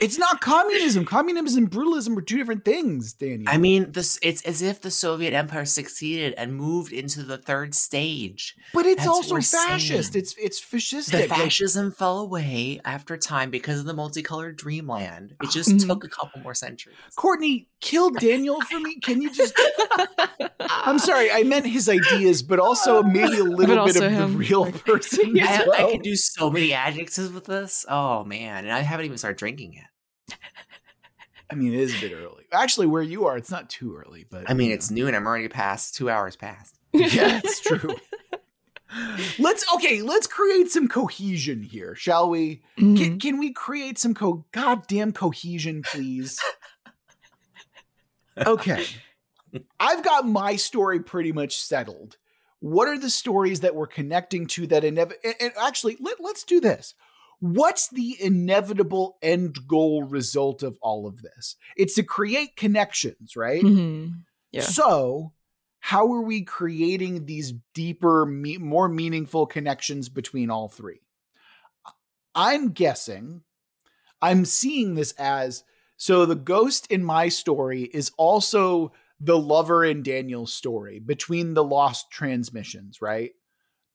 It's 0.00 0.16
not 0.16 0.40
communism. 0.40 1.04
communism 1.04 1.64
and 1.64 1.70
brutalism 1.70 2.16
are 2.16 2.22
two 2.22 2.36
different 2.38 2.64
things, 2.64 3.12
Daniel. 3.14 3.44
I 3.48 3.56
mean, 3.58 3.90
this 3.92 4.16
it's 4.22 4.42
as 4.42 4.62
if 4.62 4.80
the 4.80 4.90
Soviet 4.92 5.32
Empire 5.34 5.64
succeeded 5.64 6.34
and 6.38 6.54
moved 6.54 6.92
into 6.92 7.22
the 7.24 7.36
third 7.36 7.74
stage. 7.74 8.54
but 8.72 8.86
it's 8.86 8.98
that's 8.98 9.08
also 9.08 9.34
fascist. 9.36 10.12
saying. 10.12 10.22
It's 10.24 10.34
it's 10.38 10.60
The 10.70 10.76
fascistic. 10.78 11.28
Like, 11.30 11.40
fascism 11.40 11.90
fell 11.90 12.20
away 12.20 12.80
after 12.84 13.16
time 13.16 13.50
because 13.50 13.80
of 13.80 13.86
the 13.86 13.94
multicolored 13.94 14.56
dreamland. 14.56 15.34
It 15.42 15.50
just 15.50 15.68
Mhm. 15.70 15.86
took 15.86 16.04
a 16.04 16.08
couple 16.08 16.40
more 16.42 16.54
centuries. 16.54 16.96
Courtney, 17.16 17.68
kill 17.80 18.10
Daniel 18.10 18.60
for 18.60 18.78
me. 18.78 18.96
Can 19.00 19.20
you 19.20 19.30
just? 19.32 19.54
I'm 20.60 20.98
sorry, 20.98 21.30
I 21.30 21.42
meant 21.42 21.66
his 21.66 21.88
ideas, 21.88 22.42
but 22.42 22.58
also 22.60 23.02
maybe 23.18 23.38
a 23.38 23.44
little 23.44 23.84
bit 23.84 23.96
of 23.96 24.10
him. 24.10 24.32
the 24.32 24.38
real 24.38 24.70
person. 24.86 25.34
Yeah. 25.34 25.46
as 25.46 25.60
I, 25.60 25.62
I 25.62 25.66
well. 25.66 25.90
could 25.92 26.02
do 26.02 26.16
so 26.16 26.50
many 26.50 26.72
adjectives 26.72 27.30
with 27.30 27.44
this. 27.44 27.84
Oh 27.88 28.24
man, 28.24 28.64
and 28.64 28.72
I 28.72 28.80
haven't 28.80 29.06
even 29.06 29.18
started 29.18 29.27
drinking 29.34 29.74
yet. 29.74 30.38
I 31.50 31.54
mean, 31.54 31.72
it 31.72 31.80
is 31.80 31.96
a 31.96 32.00
bit 32.00 32.12
early. 32.12 32.44
Actually, 32.52 32.88
where 32.88 33.02
you 33.02 33.26
are, 33.26 33.36
it's 33.36 33.50
not 33.50 33.70
too 33.70 33.96
early, 33.96 34.26
but 34.28 34.50
I 34.50 34.54
mean, 34.54 34.68
you 34.68 34.74
it's 34.74 34.90
know. 34.90 35.04
noon. 35.04 35.14
I'm 35.14 35.26
already 35.26 35.48
past 35.48 35.94
two 35.94 36.10
hours 36.10 36.36
past. 36.36 36.78
yeah, 36.92 37.40
it's 37.44 37.60
true. 37.60 37.94
let's 39.38 39.64
okay, 39.74 40.02
let's 40.02 40.26
create 40.26 40.70
some 40.70 40.88
cohesion 40.88 41.62
here, 41.62 41.94
shall 41.94 42.28
we? 42.28 42.62
Mhm. 42.78 42.96
Can, 42.98 43.18
can 43.18 43.38
we 43.38 43.52
create 43.52 43.98
some 43.98 44.14
co 44.14 44.44
goddamn 44.52 45.12
cohesion, 45.12 45.82
please? 45.82 46.38
Okay. 48.46 48.84
I've 49.80 50.04
got 50.04 50.28
my 50.28 50.56
story 50.56 51.00
pretty 51.00 51.32
much 51.32 51.56
settled. 51.56 52.18
What 52.60 52.88
are 52.88 52.98
the 52.98 53.10
stories 53.10 53.60
that 53.60 53.74
we're 53.74 53.86
connecting 53.86 54.46
to 54.48 54.66
that 54.68 54.82
inev- 54.82 55.14
and, 55.24 55.34
and 55.40 55.52
actually 55.60 55.96
let, 56.00 56.20
let's 56.20 56.44
do 56.44 56.60
this. 56.60 56.94
What's 57.40 57.88
the 57.88 58.16
inevitable 58.20 59.16
end 59.22 59.66
goal 59.68 60.02
result 60.02 60.62
of 60.62 60.76
all 60.82 61.06
of 61.06 61.22
this? 61.22 61.56
It's 61.76 61.94
to 61.94 62.02
create 62.02 62.56
connections, 62.56 63.36
right? 63.36 63.62
Mhm. 63.62 64.24
Yeah. 64.50 64.62
So, 64.62 65.32
how 65.80 66.12
are 66.12 66.22
we 66.22 66.42
creating 66.42 67.26
these 67.26 67.54
deeper, 67.74 68.26
me- 68.26 68.58
more 68.58 68.88
meaningful 68.88 69.46
connections 69.46 70.08
between 70.08 70.50
all 70.50 70.68
three? 70.68 71.00
I'm 72.34 72.70
guessing, 72.70 73.42
I'm 74.20 74.44
seeing 74.44 74.94
this 74.94 75.12
as 75.12 75.64
so 75.96 76.26
the 76.26 76.36
ghost 76.36 76.86
in 76.92 77.02
my 77.02 77.28
story 77.28 77.82
is 77.82 78.12
also 78.16 78.92
the 79.20 79.38
lover 79.38 79.84
in 79.84 80.02
Daniel's 80.04 80.52
story 80.52 81.00
between 81.00 81.54
the 81.54 81.64
lost 81.64 82.10
transmissions, 82.10 83.02
right? 83.02 83.32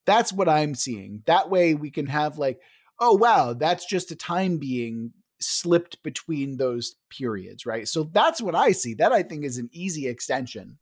That's 0.04 0.32
what 0.32 0.48
I'm 0.48 0.74
seeing. 0.74 1.22
That 1.26 1.48
way 1.48 1.74
we 1.74 1.90
can 1.90 2.06
have 2.06 2.36
like, 2.36 2.60
oh 2.98 3.14
wow, 3.14 3.52
that's 3.52 3.86
just 3.86 4.10
a 4.10 4.16
time 4.16 4.58
being 4.58 5.12
slipped 5.40 6.02
between 6.02 6.56
those 6.56 6.96
periods, 7.10 7.66
right? 7.66 7.86
So 7.86 8.04
that's 8.04 8.40
what 8.40 8.54
I 8.54 8.72
see. 8.72 8.94
That 8.94 9.12
I 9.12 9.22
think 9.22 9.44
is 9.44 9.58
an 9.58 9.68
easy 9.72 10.08
extension. 10.08 10.78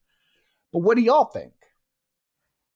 But 0.72 0.80
what 0.80 0.96
do 0.96 1.02
y'all 1.02 1.26
think? 1.26 1.52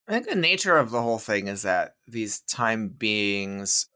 I 0.09 0.13
think 0.13 0.29
the 0.29 0.37
nature 0.37 0.77
of 0.77 0.91
the 0.91 1.03
whole 1.03 1.19
thing 1.19 1.49
is 1.49 1.63
that 1.63 1.97
these 2.07 2.41
time 2.41 2.89
beings 2.89 3.89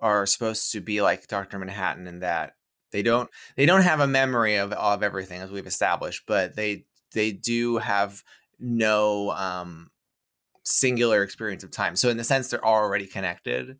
are 0.00 0.26
supposed 0.26 0.72
to 0.72 0.80
be 0.80 1.00
like 1.00 1.28
Doctor 1.28 1.58
Manhattan 1.58 2.06
in 2.06 2.20
that 2.20 2.54
they 2.92 3.02
don't 3.02 3.30
they 3.56 3.66
don't 3.66 3.82
have 3.82 4.00
a 4.00 4.06
memory 4.06 4.56
of 4.56 4.72
of 4.72 5.02
everything 5.02 5.40
as 5.40 5.50
we've 5.50 5.66
established, 5.66 6.24
but 6.26 6.54
they 6.54 6.84
they 7.12 7.32
do 7.32 7.78
have 7.78 8.22
no 8.60 9.30
um 9.30 9.90
singular 10.64 11.22
experience 11.22 11.64
of 11.64 11.70
time. 11.70 11.96
So 11.96 12.08
in 12.08 12.16
the 12.16 12.24
sense 12.24 12.50
they're 12.50 12.64
already 12.64 13.06
connected. 13.06 13.78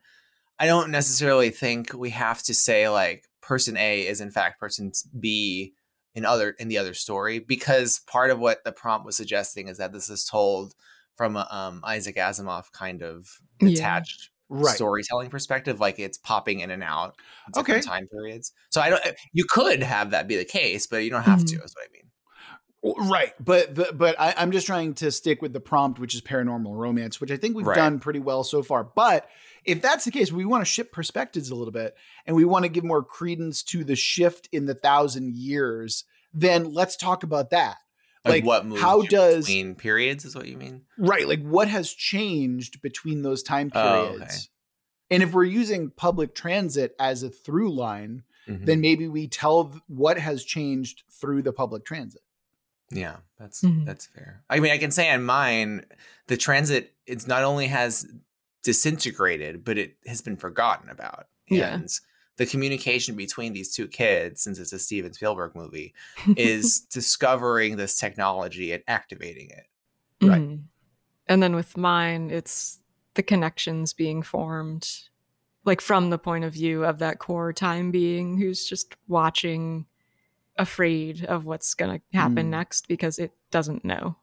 I 0.59 0.66
don't 0.66 0.90
necessarily 0.90 1.50
think 1.50 1.92
we 1.94 2.11
have 2.11 2.42
to 2.44 2.55
say 2.55 2.88
like 2.88 3.24
person 3.42 3.76
A 3.76 4.07
is 4.07 4.20
in 4.20 4.30
fact 4.30 4.59
person 4.61 4.92
B 5.18 5.74
in 6.14 6.24
other 6.24 6.50
in 6.59 6.68
the 6.68 6.78
other 6.78 6.94
story 6.94 7.38
because 7.40 8.00
part 8.07 8.30
of 8.30 8.38
what 8.38 8.62
the 8.64 8.72
prompt 8.72 9.05
was 9.05 9.16
suggesting 9.16 9.68
is 9.68 9.78
that 9.78 9.92
this 9.92 10.09
is 10.09 10.24
told 10.24 10.74
from 11.16 11.36
a 11.36 11.46
um, 11.50 11.80
Isaac 11.84 12.16
Asimov 12.16 12.70
kind 12.72 13.02
of 13.02 13.28
Yeah. 13.61 14.00
Right. 14.50 14.74
storytelling 14.76 15.30
perspective, 15.30 15.80
like 15.80 15.98
it's 15.98 16.18
popping 16.18 16.61
in 16.61 16.70
and 16.70 16.82
out 16.82 17.16
Okay. 17.57 17.80
time 17.80 18.07
periods. 18.09 18.52
So 18.70 18.80
I 18.80 18.90
don't. 18.90 19.02
You 19.32 19.44
could 19.48 19.82
have 19.82 20.11
that 20.11 20.28
be 20.28 20.36
the 20.36 20.44
case, 20.44 20.86
but 20.86 20.98
you 20.98 21.11
don't 21.11 21.22
have 21.22 21.44
to. 21.46 21.57
Mhm. 21.57 21.64
Is 21.64 21.74
what 21.74 21.88
I 21.88 21.92
mean. 21.92 23.09
Right, 23.11 23.32
but 23.42 23.74
the, 23.74 23.90
but 23.94 24.14
I, 24.20 24.34
I'm 24.36 24.52
just 24.52 24.66
trying 24.66 24.92
to 24.96 25.11
stick 25.11 25.40
with 25.40 25.55
the 25.55 25.61
prompt, 25.61 25.98
which 25.98 26.14
is 26.14 26.20
paranormal 26.20 26.76
romance, 26.76 27.18
which 27.20 27.30
I 27.30 27.38
think 27.38 27.57
we've 27.57 27.66
Right. 27.66 27.74
done 27.76 27.98
pretty 27.98 28.18
well 28.20 28.44
so 28.44 28.62
far. 28.62 28.84
But 28.84 29.26
if 29.65 29.81
that's 29.83 30.05
the 30.05 30.11
case, 30.11 30.31
we 30.33 30.45
want 30.45 30.62
to 30.62 30.71
shift 30.71 30.93
perspectives 30.93 31.51
a 31.51 31.55
little 31.55 31.73
bit, 31.73 31.95
and 32.27 32.37
we 32.37 32.45
want 32.45 32.65
to 32.65 32.69
give 32.69 32.85
more 32.85 33.03
credence 33.03 33.62
to 33.65 33.85
the 33.85 33.97
shift 33.97 34.49
in 34.53 34.67
the 34.67 34.75
thousand 34.75 35.35
years. 35.35 36.05
Then 36.33 36.73
let's 36.73 36.97
talk 36.97 37.23
about 37.23 37.51
that. 37.51 37.77
Like, 38.25 38.33
Like, 38.37 38.45
what 38.45 38.67
moves 38.67 38.81
how 38.81 39.03
does- 39.03 39.47
between 39.47 39.75
periods 39.75 40.25
is 40.25 40.35
what 40.35 40.47
you 40.49 40.57
mean? 40.57 40.83
Right, 40.97 41.29
like 41.29 41.43
what 41.43 41.69
has 41.69 41.93
changed 41.93 42.81
between 42.81 43.23
those 43.23 43.43
time 43.43 43.71
Oh, 43.75 44.07
periods? 44.15 44.23
okay. 44.23 44.41
And 45.11 45.23
if 45.23 45.33
we're 45.33 45.45
using 45.45 45.91
public 45.91 46.35
transit 46.35 46.95
as 46.99 47.23
a 47.23 47.29
through 47.29 47.75
line, 47.75 48.23
Mhm. 48.49 48.65
then 48.65 48.81
maybe 48.81 49.07
we 49.09 49.29
tell 49.29 49.79
what 49.89 50.19
has 50.19 50.43
changed 50.45 51.03
through 51.11 51.43
the 51.43 51.53
public 51.53 51.85
transit. 51.85 52.23
Yeah, 52.91 53.19
that's 53.39 53.62
Mhm. 53.62 53.85
that's 53.87 54.07
fair. 54.07 54.43
I 54.49 54.59
mean, 54.61 54.71
I 54.73 54.79
can 54.79 54.91
say 54.91 55.11
on 55.11 55.23
mine, 55.25 55.85
the 56.27 56.37
transit 56.37 56.95
it's 57.07 57.27
not 57.27 57.43
only 57.45 57.67
has 57.67 58.07
disintegrated, 58.65 59.65
but 59.65 59.79
it 59.79 59.97
has 60.07 60.21
been 60.21 60.37
forgotten 60.37 60.91
about. 60.91 61.27
Yeah. 61.49 61.75
And 61.75 61.89
the 62.37 62.47
communication 62.47 63.15
between 63.15 63.53
these 63.53 63.73
two 63.73 63.87
kids, 63.87 64.43
since 64.43 64.59
it's 64.59 64.73
a 64.73 64.79
Steven 64.79 65.12
Spielberg 65.12 65.55
movie, 65.55 65.95
is 66.37 66.81
discovering 66.81 67.77
this 67.77 67.99
technology 67.99 68.73
and 68.73 68.83
activating 68.89 69.51
it. 69.51 69.67
Right. 70.27 70.41
Mhm. 70.43 70.62
And 71.29 71.43
then 71.43 71.55
with 71.55 71.77
mine, 71.77 72.31
it's 72.31 72.81
the 73.15 73.23
connections 73.23 73.93
being 73.93 74.23
formed, 74.23 74.89
like 75.65 75.81
from 75.81 76.11
the 76.11 76.19
point 76.19 76.45
of 76.45 76.53
view 76.53 76.85
of 76.85 76.99
that 76.99 77.19
core 77.21 77.53
time 77.53 77.91
being 77.91 78.37
who's 78.39 78.67
just 78.67 78.97
watching, 79.07 79.87
afraid 80.57 81.25
of 81.25 81.47
what's 81.47 81.75
going 81.75 81.99
to 82.01 82.17
happen 82.19 82.47
Mm. 82.47 82.51
next 82.51 82.87
because 82.89 83.19
it 83.19 83.33
doesn't 83.51 83.85
know. 83.85 84.17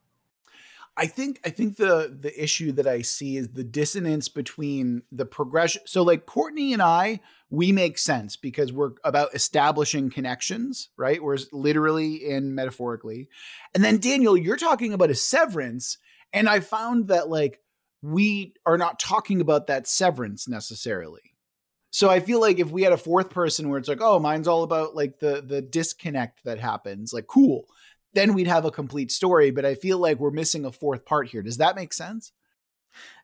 I 0.98 1.08
think 1.08 1.39
I 1.46 1.50
think 1.50 1.78
the 1.78 2.16
the 2.20 2.42
issue 2.42 2.74
that 2.74 2.88
I 2.88 3.02
see 3.02 3.38
is 3.38 3.50
the 3.50 3.64
dissonance 3.64 4.28
between 4.28 5.04
the 5.12 5.26
progression. 5.26 5.84
So 5.86 6.04
like 6.04 6.26
Courtney 6.26 6.74
and 6.74 6.82
I, 6.82 7.22
we 7.50 7.72
make 7.72 7.98
sense 7.98 8.36
because 8.36 8.74
we're 8.74 8.92
about 9.04 9.34
establishing 9.34 10.10
connections, 10.10 10.89
right? 10.98 11.24
We're 11.24 11.38
literally 11.54 12.30
and 12.30 12.54
metaphorically. 12.56 13.30
And 13.74 13.84
then 13.84 14.00
Daniel, 14.00 14.36
you're 14.36 14.58
talking 14.58 14.92
about 14.92 15.10
a 15.10 15.16
severance, 15.16 15.98
and 16.34 16.50
I 16.50 16.60
found 16.60 17.08
that 17.08 17.30
like 17.30 17.62
we 18.02 18.56
are 18.66 18.78
not 18.78 19.00
talking 19.00 19.39
about 19.39 19.68
that 19.68 19.88
severance 19.88 20.48
necessarily. 20.48 21.22
So 21.92 22.10
I 22.10 22.20
feel 22.20 22.42
like 22.42 22.60
if 22.60 22.70
we 22.70 22.84
had 22.84 22.94
a 22.94 22.98
fourth 22.98 23.30
person 23.30 23.70
where 23.70 23.78
it's 23.80 23.89
like, 23.89 24.02
oh, 24.02 24.20
mine's 24.20 24.48
all 24.48 24.64
about 24.64 24.94
like 24.94 25.20
the 25.20 25.42
the 25.42 25.62
disconnect 25.62 26.44
that 26.44 26.60
happens, 26.60 27.14
like 27.14 27.28
cool 27.28 27.68
then 28.14 28.34
we'd 28.34 28.47
have 28.47 28.66
a 28.66 28.72
complete 28.72 29.12
story. 29.12 29.51
But 29.51 29.66
I 29.66 29.76
feel 29.76 29.97
like 29.97 30.20
we're 30.20 30.32
missing 30.32 30.66
a 30.66 30.72
fourth 30.72 31.05
part 31.05 31.28
here. 31.30 31.41
Does 31.41 31.57
that 31.57 31.76
make 31.76 31.93
sense? 31.93 32.32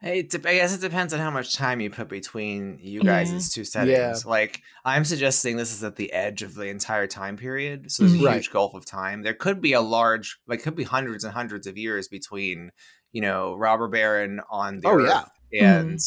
It, 0.02 0.30
dep- 0.30 0.46
I 0.46 0.56
guess 0.56 0.74
it 0.74 0.80
depends 0.80 1.14
on 1.14 1.20
how 1.20 1.30
much 1.30 1.54
time 1.56 1.82
you 1.82 1.90
put 1.90 2.08
between 2.08 2.80
you 2.82 3.04
guys' 3.04 3.52
two 3.52 3.66
settings. 3.66 4.26
Like, 4.26 4.62
I'm 4.86 5.04
suggesting 5.04 5.58
this 5.58 5.74
is 5.74 5.84
at 5.84 5.98
the 5.98 6.14
edge 6.14 6.42
of 6.42 6.56
the 6.56 6.68
entire 6.68 7.06
time 7.06 7.36
period. 7.36 7.92
So 7.92 8.04
there's 8.04 8.14
a 8.14 8.18
Mhm. 8.18 8.26
Right. 8.28 8.36
huge 8.36 8.50
gulf 8.52 8.76
of 8.76 8.86
time. 8.86 9.24
There 9.24 9.34
could 9.34 9.60
be 9.60 9.74
a 9.74 9.82
large, 9.82 10.40
like, 10.48 10.64
could 10.64 10.76
be 10.78 10.84
hundreds 10.86 11.26
and 11.26 11.34
hundreds 11.34 11.68
of 11.68 11.78
years 11.78 12.08
between, 12.08 12.72
you 13.12 13.22
know, 13.22 13.56
Robber 13.56 13.90
Baron 13.90 14.40
on 14.50 14.78
the 14.80 14.88
Oh, 14.88 15.00
Earth 15.00 15.26
yeah. 15.52 15.80
and, 15.80 16.00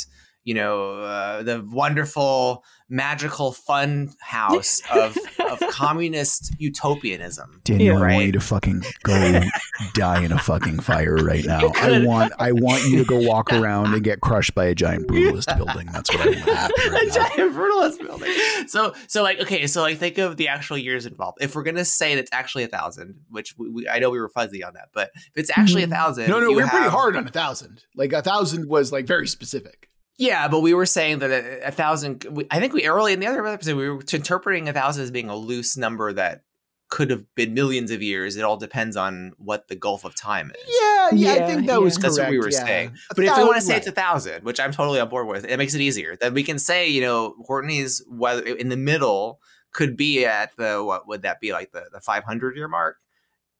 you 0.43 0.55
know, 0.55 0.93
uh, 1.03 1.43
the 1.43 1.62
wonderful, 1.70 2.64
magical, 2.91 3.53
fun 3.53 4.12
house 4.20 4.82
of, 4.93 5.16
of 5.38 5.61
communist 5.70 6.53
utopianism. 6.59 7.61
Daniel, 7.64 7.99
Yeah. 8.01 8.05
I 8.05 8.12
want 8.14 8.26
you 8.26 8.32
to 8.32 8.41
fucking 8.41 8.82
go 9.05 9.41
die 9.95 10.22
in 10.24 10.32
a 10.32 10.38
fucking 10.38 10.80
fire 10.80 11.14
right 11.16 11.45
now. 11.45 11.70
I 11.76 12.05
want 12.05 12.32
I 12.38 12.53
want 12.53 12.84
you 12.84 12.99
to 12.99 13.05
go 13.05 13.16
walk 13.20 13.53
around 13.53 13.95
and 13.95 14.03
get 14.03 14.20
crushed 14.20 14.55
by 14.55 14.66
a 14.66 14.74
giant 14.74 15.07
brutalist 15.07 15.57
building. 15.57 15.88
That's 15.93 16.11
what 16.12 16.20
I 16.20 16.30
want 16.30 16.47
right 16.93 17.03
a 17.03 17.07
now. 17.07 17.14
giant 17.14 17.55
brutalist 17.55 17.99
building. 18.01 18.32
So, 18.66 18.95
so 19.07 19.22
like, 19.22 19.41
okay, 19.41 19.66
so 19.66 19.82
like, 19.82 19.99
think 19.99 20.18
of 20.18 20.36
the 20.36 20.49
actual 20.49 20.76
years 20.76 21.07
involved. 21.07 21.38
If 21.41 21.55
we're 21.55 21.62
gonna 21.62 21.84
say 21.84 22.14
that's 22.16 22.30
actually 22.32 22.64
a 22.64 22.68
thousand, 22.68 23.20
which 23.30 23.55
we, 23.57 23.68
we, 23.70 23.88
I 23.88 24.01
know 24.01 24.11
we 24.11 24.20
were 24.20 24.28
fuzzy 24.28 24.64
on 24.64 24.74
that, 24.74 24.88
but 24.93 25.11
if 25.14 25.30
it's 25.36 25.51
actually 25.57 25.84
a 25.84 25.86
Mhm. 25.86 25.91
thousand, 25.91 26.28
No, 26.28 26.41
no, 26.41 26.51
you 26.51 26.57
we 26.57 26.62
are 26.62 26.68
pretty 26.68 26.88
hard 26.88 27.16
on 27.16 27.26
a 27.26 27.30
thousand. 27.30 27.84
Like 27.95 28.12
a 28.12 28.22
thousand 28.22 28.68
was 28.68 28.91
like 28.93 29.07
very 29.07 29.28
specific. 29.28 29.88
Yeah, 30.21 30.49
but 30.49 30.61
we 30.61 30.75
were 30.75 30.85
saying 30.85 31.21
that 31.21 31.31
a, 31.31 31.68
a 31.68 31.71
thousand. 31.71 32.25
We, 32.31 32.47
I 32.51 32.61
think 32.61 32.75
we 32.75 32.87
early 32.87 33.14
in 33.14 33.21
the 33.21 33.27
other 33.27 33.45
episode 33.47 33.77
we 33.77 33.89
were 33.89 34.03
interpreting 34.12 34.68
a 34.68 34.73
thousand 34.75 35.05
as 35.05 35.11
being 35.11 35.31
a 35.31 35.35
loose 35.35 35.79
number 35.79 36.12
that 36.12 36.43
could 36.91 37.09
have 37.09 37.25
been 37.35 37.55
millions 37.55 37.91
of 37.91 38.03
years. 38.03 38.37
It 38.37 38.45
all 38.45 38.59
depends 38.59 38.99
on 38.99 39.33
what 39.39 39.68
the 39.68 39.77
gulf 39.77 40.05
of 40.05 40.14
time 40.14 40.53
is. 40.55 40.75
Yeah, 40.79 41.09
yeah, 41.12 41.33
I 41.33 41.47
think 41.47 41.66
that 41.68 41.81
was 41.81 41.97
yeah. 41.97 42.03
correct. 42.03 42.16
That's 42.16 42.18
what 42.18 42.31
we 42.31 42.39
were 42.39 42.51
yeah. 42.51 42.64
saying. 42.64 42.89
A 43.11 43.14
But 43.14 43.25
if 43.25 43.37
we 43.39 43.45
want 43.45 43.61
to 43.62 43.66
thou- 43.66 43.73
say 43.73 43.77
it's 43.79 43.87
a 43.87 43.93
thousand, 43.93 44.45
which 44.45 44.61
I'm 44.61 44.73
totally 44.73 45.01
on 45.01 45.09
board 45.09 45.27
with, 45.27 45.47
it 45.47 45.57
makes 45.57 45.75
it 45.75 45.81
easier. 45.81 46.16
Then 46.16 46.35
we 46.35 46.43
can 46.43 46.59
say, 46.59 46.87
you 46.87 47.01
know, 47.01 47.35
Courtney's 47.47 48.05
whether 48.07 48.43
in 48.43 48.68
the 48.68 48.77
middle 48.77 49.41
could 49.73 49.97
be 49.97 50.27
at 50.27 50.55
the 50.59 50.85
what 50.85 51.09
would 51.09 51.23
that 51.23 51.41
be 51.41 51.53
like 51.53 51.73
the 51.73 51.87
the 51.93 52.01
500 52.01 52.57
year 52.57 52.68
mark. 52.68 52.99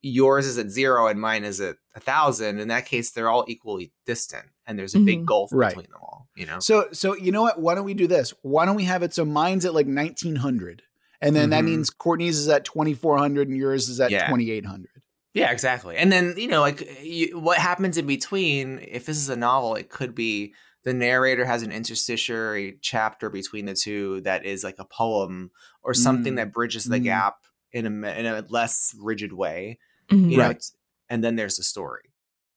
Yours 0.03 0.47
is 0.47 0.57
at 0.59 0.71
zero 0.71 1.07
and 1.09 1.21
mine 1.21 1.45
is 1.45 1.61
at 1.61 1.77
a 1.95 2.01
thousand. 2.01 2.59
In 2.59 2.69
that 2.69 2.87
case, 2.87 3.11
they're 3.11 3.29
all 3.29 3.45
equally 3.49 3.93
distant, 4.07 4.47
and 4.67 4.79
there's 4.79 4.95
a 4.95 5.01
big 5.01 5.21
Mhm. 5.21 5.27
gulf 5.27 5.51
Right. 5.53 5.69
between 5.75 5.91
them 5.91 6.01
all. 6.03 6.29
You 6.37 6.47
know, 6.47 6.59
So 6.61 6.89
so 6.93 7.15
you 7.17 7.33
know 7.33 7.43
what? 7.43 7.61
Why 7.61 7.75
don't 7.75 7.85
we 7.85 7.95
do 7.95 8.07
this? 8.07 8.33
Why 8.43 8.65
don't 8.65 8.77
we 8.77 8.85
have 8.85 9.03
it 9.03 9.13
so 9.13 9.25
mine's 9.25 9.65
at 9.65 9.75
like 9.75 9.87
nineteen 9.87 10.37
hundred, 10.37 10.83
and 11.21 11.37
then 11.37 11.51
that 11.51 11.63
Mhm. 11.63 11.67
means 11.67 11.91
Courtney's 11.91 12.39
is 12.39 12.49
at 12.49 12.65
twenty 12.65 12.95
four 12.95 13.19
hundred 13.19 13.49
and 13.49 13.57
yours 13.57 13.89
is 13.89 14.01
at 14.01 14.11
Yeah. 14.11 14.29
twenty 14.29 14.51
eight 14.51 14.65
hundred. 14.67 15.03
Yeah, 15.35 15.51
exactly. 15.53 15.97
And 15.97 16.11
then, 16.11 16.35
you 16.37 16.49
know, 16.49 16.61
like 16.61 16.89
you, 17.03 17.39
what 17.39 17.59
happens 17.59 17.97
in 17.97 18.07
between, 18.07 18.81
if 18.81 19.07
this 19.07 19.17
is 19.17 19.29
a 19.29 19.37
novel, 19.37 19.77
it 19.77 19.89
could 19.89 20.13
be 20.15 20.55
the 20.83 20.93
narrator 20.95 21.45
has 21.45 21.63
an 21.63 21.71
interstitiary 21.71 22.79
chapter 22.81 23.29
between 23.31 23.67
the 23.67 23.75
two 23.75 24.23
that 24.23 24.45
is 24.45 24.65
like 24.65 24.79
a 24.79 24.85
poem 24.87 25.51
or 25.85 25.95
something 25.95 26.33
Mm. 26.33 26.37
that 26.37 26.53
bridges 26.53 26.85
the 26.87 26.99
Mm. 26.99 27.05
gap 27.05 27.37
in 27.73 27.87
a 27.87 28.09
in 28.19 28.27
a 28.27 28.45
less 28.49 28.93
rigid 28.99 29.33
way. 29.33 29.79
Mhm. 30.11 30.31
You 30.31 30.37
know, 30.39 30.47
Right. 30.49 30.65
and 31.09 31.23
then 31.25 31.37
there's 31.37 31.57
the 31.57 31.63
story. 31.63 32.11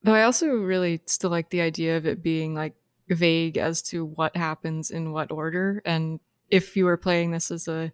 Though 0.04 0.14
I 0.16 0.24
also 0.24 0.48
really 0.48 1.02
still 1.06 1.30
like 1.30 1.50
the 1.50 1.62
idea 1.62 1.96
of 1.98 2.06
it 2.06 2.22
being 2.22 2.54
like 2.54 2.74
vague 3.10 3.58
as 3.58 3.82
to 3.84 4.06
what 4.06 4.36
happens 4.36 4.92
in 4.92 5.12
what 5.12 5.32
order. 5.32 5.82
And 5.86 6.20
if 6.50 6.76
you 6.76 6.86
were 6.86 6.98
playing 6.98 7.32
this 7.32 7.52
as 7.52 7.68
a 7.68 7.92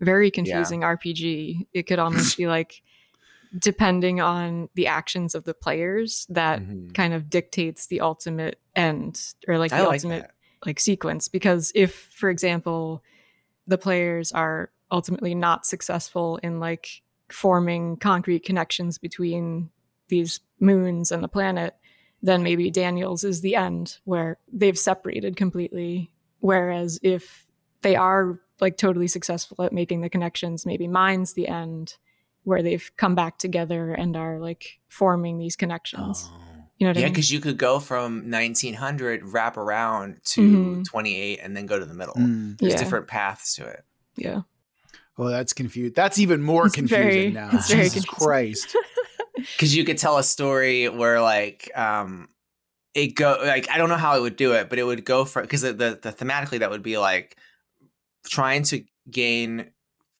very 0.00 0.30
confusing 0.30 0.80
RPG, 0.82 1.66
it 1.74 1.82
could 1.84 1.98
almost 1.98 2.36
be 2.38 2.46
like 2.46 2.82
depending 3.58 4.20
on 4.20 4.68
the 4.74 4.86
actions 4.86 5.34
of 5.34 5.44
the 5.44 5.54
players 5.54 6.24
that 6.30 6.60
Mhm. 6.60 6.94
kind 6.94 7.12
of 7.12 7.28
dictates 7.28 7.86
the 7.88 8.00
ultimate 8.00 8.60
end 8.76 9.20
or 9.48 9.58
like 9.58 9.70
the 9.72 9.78
like 9.82 9.92
ultimate 9.94 10.22
that. 10.22 10.34
like 10.64 10.78
sequence 10.78 11.26
because 11.26 11.72
if 11.74 12.08
for 12.14 12.30
example 12.30 13.02
the 13.66 13.76
players 13.76 14.30
are 14.30 14.70
ultimately 14.92 15.34
not 15.34 15.66
successful 15.66 16.36
in 16.44 16.60
like 16.60 17.02
forming 17.32 17.96
concrete 17.96 18.44
connections 18.44 18.98
between 18.98 19.70
these 20.08 20.40
moons 20.58 21.12
and 21.12 21.22
the 21.22 21.28
planet 21.28 21.74
then 22.22 22.42
maybe 22.42 22.70
daniels 22.70 23.24
is 23.24 23.40
the 23.40 23.56
end 23.56 23.98
where 24.04 24.38
they've 24.52 24.78
separated 24.78 25.36
completely 25.36 26.10
whereas 26.40 26.98
if 27.02 27.46
they 27.82 27.96
are 27.96 28.38
like 28.60 28.76
totally 28.76 29.06
successful 29.08 29.62
at 29.64 29.72
making 29.72 30.00
the 30.02 30.08
connections 30.10 30.66
maybe 30.66 30.86
mine's 30.88 31.32
the 31.34 31.48
end 31.48 31.96
where 32.44 32.62
they've 32.62 32.90
come 32.96 33.14
back 33.14 33.38
together 33.38 33.92
and 33.92 34.16
are 34.16 34.38
like 34.38 34.80
forming 34.88 35.38
these 35.38 35.56
connections 35.56 36.28
Oh. 36.30 36.36
you 36.78 36.86
know 36.86 36.90
what 36.90 36.96
Yeah, 36.96 37.02
i 37.02 37.04
mean 37.06 37.12
because 37.12 37.30
you 37.30 37.40
could 37.40 37.56
go 37.58 37.78
from 37.78 38.30
1900, 38.30 39.22
wrap 39.24 39.56
around 39.56 40.20
to 40.24 40.40
Mhm. 40.40 40.84
28, 40.84 41.38
and 41.42 41.54
then 41.56 41.66
go 41.66 41.78
to 41.78 41.84
the 41.84 41.92
middle. 41.94 42.14
Mm. 42.14 42.58
There's 42.58 42.72
Yeah. 42.72 42.78
different 42.78 43.06
paths 43.06 43.54
to 43.56 43.66
it. 43.66 43.84
yeah 44.16 44.40
Oh, 45.20 45.28
that's 45.28 45.52
confused. 45.52 45.94
That's 45.94 46.18
even 46.18 46.40
more 46.42 46.66
It's 46.66 46.74
confusing 46.74 47.04
very- 47.12 47.30
now. 47.30 47.50
Jesus 47.50 47.68
confusing. 47.92 48.02
Christ. 48.04 48.76
because 49.36 49.76
you 49.76 49.84
could 49.84 49.98
tell 49.98 50.16
a 50.18 50.22
story 50.24 50.88
where 50.88 51.20
like 51.20 51.70
um 51.74 52.28
it 52.94 53.14
go 53.14 53.38
like 53.42 53.70
i 53.70 53.78
don't 53.78 53.88
know 53.88 53.96
how 53.96 54.16
it 54.18 54.20
would 54.20 54.36
do 54.36 54.52
it 54.52 54.68
but 54.68 54.78
it 54.78 54.82
would 54.82 55.02
go 55.04 55.24
for 55.24 55.40
because 55.40 55.62
the, 55.62 55.72
the 55.72 55.98
the 56.02 56.12
thematically 56.12 56.58
that 56.58 56.68
would 56.70 56.82
be 56.82 56.98
like 56.98 57.36
trying 58.28 58.62
to 58.64 58.84
gain 59.10 59.70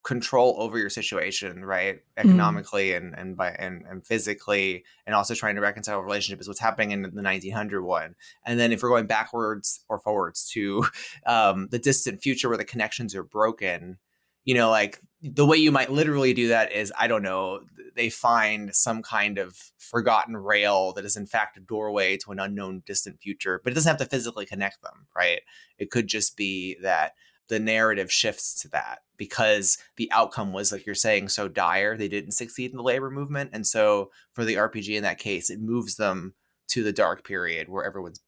control 0.05 0.55
over 0.59 0.79
your 0.79 0.89
situation 0.89 1.63
right 1.65 2.01
economically 2.17 2.95
and 2.95 3.15
and 3.19 3.37
by 3.37 3.51
and, 3.51 3.85
and 3.91 4.07
physically 4.07 4.85
and 5.07 5.15
also 5.15 5.35
trying 5.35 5.57
to 5.57 5.61
reconcile 5.61 5.99
a 5.99 6.03
relationship 6.03 6.41
is 6.41 6.49
what's 6.49 6.61
happening 6.61 6.93
in 6.93 7.03
the 7.03 7.09
1900 7.23 7.83
one 7.83 8.15
and 8.47 8.59
then 8.59 8.73
if 8.73 8.83
we're 8.83 8.89
going 8.89 9.07
backwards 9.07 9.81
or 9.91 9.99
forwards 9.99 10.49
to 10.49 10.83
um 11.27 11.69
the 11.71 11.79
distant 11.79 12.23
future 12.23 12.49
where 12.49 12.57
the 12.59 12.65
connections 12.65 13.15
are 13.15 13.25
broken 13.25 13.99
you 14.45 14.55
know 14.55 14.71
like 14.71 15.01
the 15.23 15.45
way 15.47 15.57
you 15.57 15.71
might 15.71 15.91
literally 15.91 16.33
do 16.33 16.49
that 16.49 16.73
is 16.73 16.93
i 16.99 17.07
don't 17.07 17.23
know 17.23 17.61
they 17.95 18.09
find 18.09 18.75
some 18.75 19.03
kind 19.03 19.37
of 19.39 19.57
forgotten 19.79 20.37
rail 20.37 20.93
that 20.93 21.05
is 21.05 21.17
in 21.17 21.27
fact 21.27 21.57
a 21.57 21.61
doorway 21.61 22.17
to 22.17 22.31
an 22.31 22.39
unknown 22.39 22.83
distant 22.87 23.21
future 23.21 23.61
but 23.63 23.73
it 23.73 23.75
doesn't 23.75 23.91
have 23.91 23.99
to 23.99 24.11
physically 24.11 24.47
connect 24.47 24.81
them 24.83 25.07
right 25.15 25.41
it 25.79 25.91
could 25.91 26.07
just 26.07 26.37
be 26.37 26.77
that 26.83 27.13
the 27.49 27.59
narrative 27.59 28.13
shifts 28.13 28.55
to 28.63 28.69
that 28.69 29.01
because 29.17 29.77
the 29.97 30.11
outcome 30.13 30.53
was 30.53 30.71
like 30.73 30.87
you're 30.87 30.95
saying 30.95 31.29
so 31.29 31.49
dire 31.49 31.97
they 31.97 32.09
didn't 32.09 32.31
succeed 32.33 32.71
in 32.71 32.77
the 32.77 32.83
labor 32.83 33.11
movement 33.11 33.51
and 33.53 33.67
so 33.67 34.11
for 34.33 34.45
the 34.45 34.55
rpg 34.55 34.89
in 34.97 35.03
that 35.03 35.19
case 35.19 35.51
it 35.51 35.61
moves 35.61 35.97
them 35.97 36.33
to 36.69 36.83
the 36.85 36.93
dark 36.93 37.25
period 37.25 37.69
where 37.69 37.85
everyone's 37.85 38.21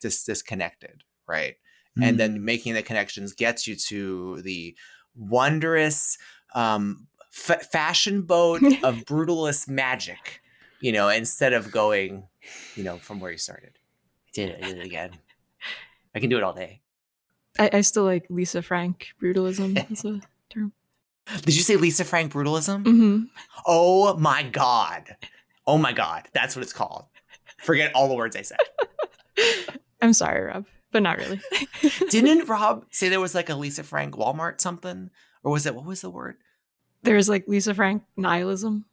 dis- 0.00 0.24
disconnected 0.24 1.02
right 1.26 1.56
and 2.00 2.14
Mm. 2.14 2.18
then 2.18 2.44
making 2.44 2.74
the 2.74 2.82
connections 2.82 3.32
gets 3.32 3.66
you 3.66 3.74
to 3.74 4.40
the 4.42 4.76
wondrous 5.18 6.16
um, 6.54 7.06
fa- 7.30 7.60
fashion 7.60 8.22
boat 8.22 8.62
of 8.82 8.96
brutalist 9.04 9.68
magic 9.68 10.40
you 10.80 10.92
know 10.92 11.08
instead 11.08 11.52
of 11.52 11.70
going 11.70 12.24
you 12.76 12.84
know 12.84 12.98
from 12.98 13.20
where 13.20 13.30
you 13.32 13.38
started. 13.38 13.72
I 13.74 14.30
did 14.32 14.48
it 14.50 14.58
i 14.62 14.68
did 14.68 14.78
it 14.78 14.86
again. 14.86 15.10
I 16.14 16.20
can 16.20 16.30
do 16.30 16.36
it 16.36 16.42
all 16.42 16.52
day. 16.52 16.80
I, 17.58 17.70
I 17.72 17.80
still 17.80 18.04
like 18.04 18.26
Lisa 18.30 18.62
Frank 18.62 19.08
brutalism 19.20 19.90
as 19.90 20.04
a 20.04 20.20
term. 20.48 20.72
did 21.42 21.56
you 21.56 21.62
say 21.62 21.76
lisa 21.76 22.04
frank 22.04 22.32
brutalism? 22.32 22.84
Hmm 22.84 23.24
oh 23.66 24.16
my 24.16 24.42
god. 24.42 25.16
Oh 25.66 25.78
my 25.78 25.92
god. 25.92 26.28
That's 26.32 26.56
what 26.56 26.62
it's 26.62 26.72
called. 26.72 27.06
Forget 27.58 27.94
all 27.94 28.08
the 28.08 28.14
words 28.14 28.36
i 28.36 28.42
said. 28.42 28.58
I'm 30.00 30.12
sorry, 30.12 30.44
Rob, 30.46 30.64
but 30.92 31.02
not 31.02 31.18
really. 31.18 31.40
didn't 32.10 32.48
rob 32.48 32.84
say 32.90 33.08
there 33.08 33.20
was 33.20 33.34
like 33.34 33.48
a 33.48 33.54
lisa 33.54 33.82
frank 33.84 34.14
walmart 34.14 34.60
something 34.60 35.10
or 35.42 35.52
was 35.52 35.66
it 35.66 35.74
what 35.74 35.84
was 35.84 36.00
the 36.00 36.10
word 36.10 36.36
There 37.02 37.16
was 37.16 37.28
like 37.28 37.46
Lisa 37.46 37.74
Frank 37.74 38.02
nihilism. 38.16 38.84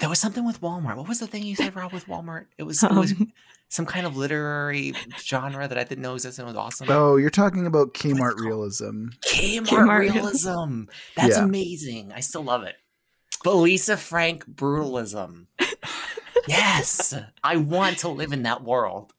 There 0.00 0.08
was 0.08 0.20
something 0.20 0.46
with 0.46 0.60
Walmart. 0.60 0.96
What 0.96 1.08
was 1.08 1.18
the 1.18 1.26
thing 1.26 1.42
you 1.42 1.56
said, 1.56 1.74
Rob, 1.74 1.92
with 1.92 2.06
Walmart? 2.06 2.46
It 2.56 2.62
was, 2.62 2.84
it 2.84 2.92
was 2.92 3.12
Um, 3.12 3.32
some 3.68 3.84
kind 3.86 4.06
of 4.06 4.16
literary 4.16 4.92
genre 5.18 5.66
that 5.66 5.76
I 5.76 5.82
didn't 5.82 6.02
know 6.02 6.14
existed 6.14 6.42
and 6.42 6.54
was 6.54 6.56
awesome. 6.56 6.86
Oh, 6.90 7.16
you're 7.16 7.30
talking 7.30 7.66
about 7.66 7.88
What's 7.88 8.02
Kmart 8.02 8.36
realism. 8.38 9.06
Kmart, 9.26 9.66
Kmart 9.66 9.98
realism. 9.98 10.84
That's 11.16 11.36
Yeah. 11.36 11.42
amazing. 11.44 12.12
I 12.14 12.20
still 12.20 12.44
love 12.44 12.62
it. 12.62 12.76
But 13.42 13.54
Lisa 13.56 13.96
Frank 13.96 14.44
brutalism. 14.46 15.46
yes. 16.46 17.14
I 17.42 17.56
want 17.56 17.98
to 17.98 18.08
live 18.08 18.32
in 18.32 18.42
that 18.44 18.62
world. 18.62 19.12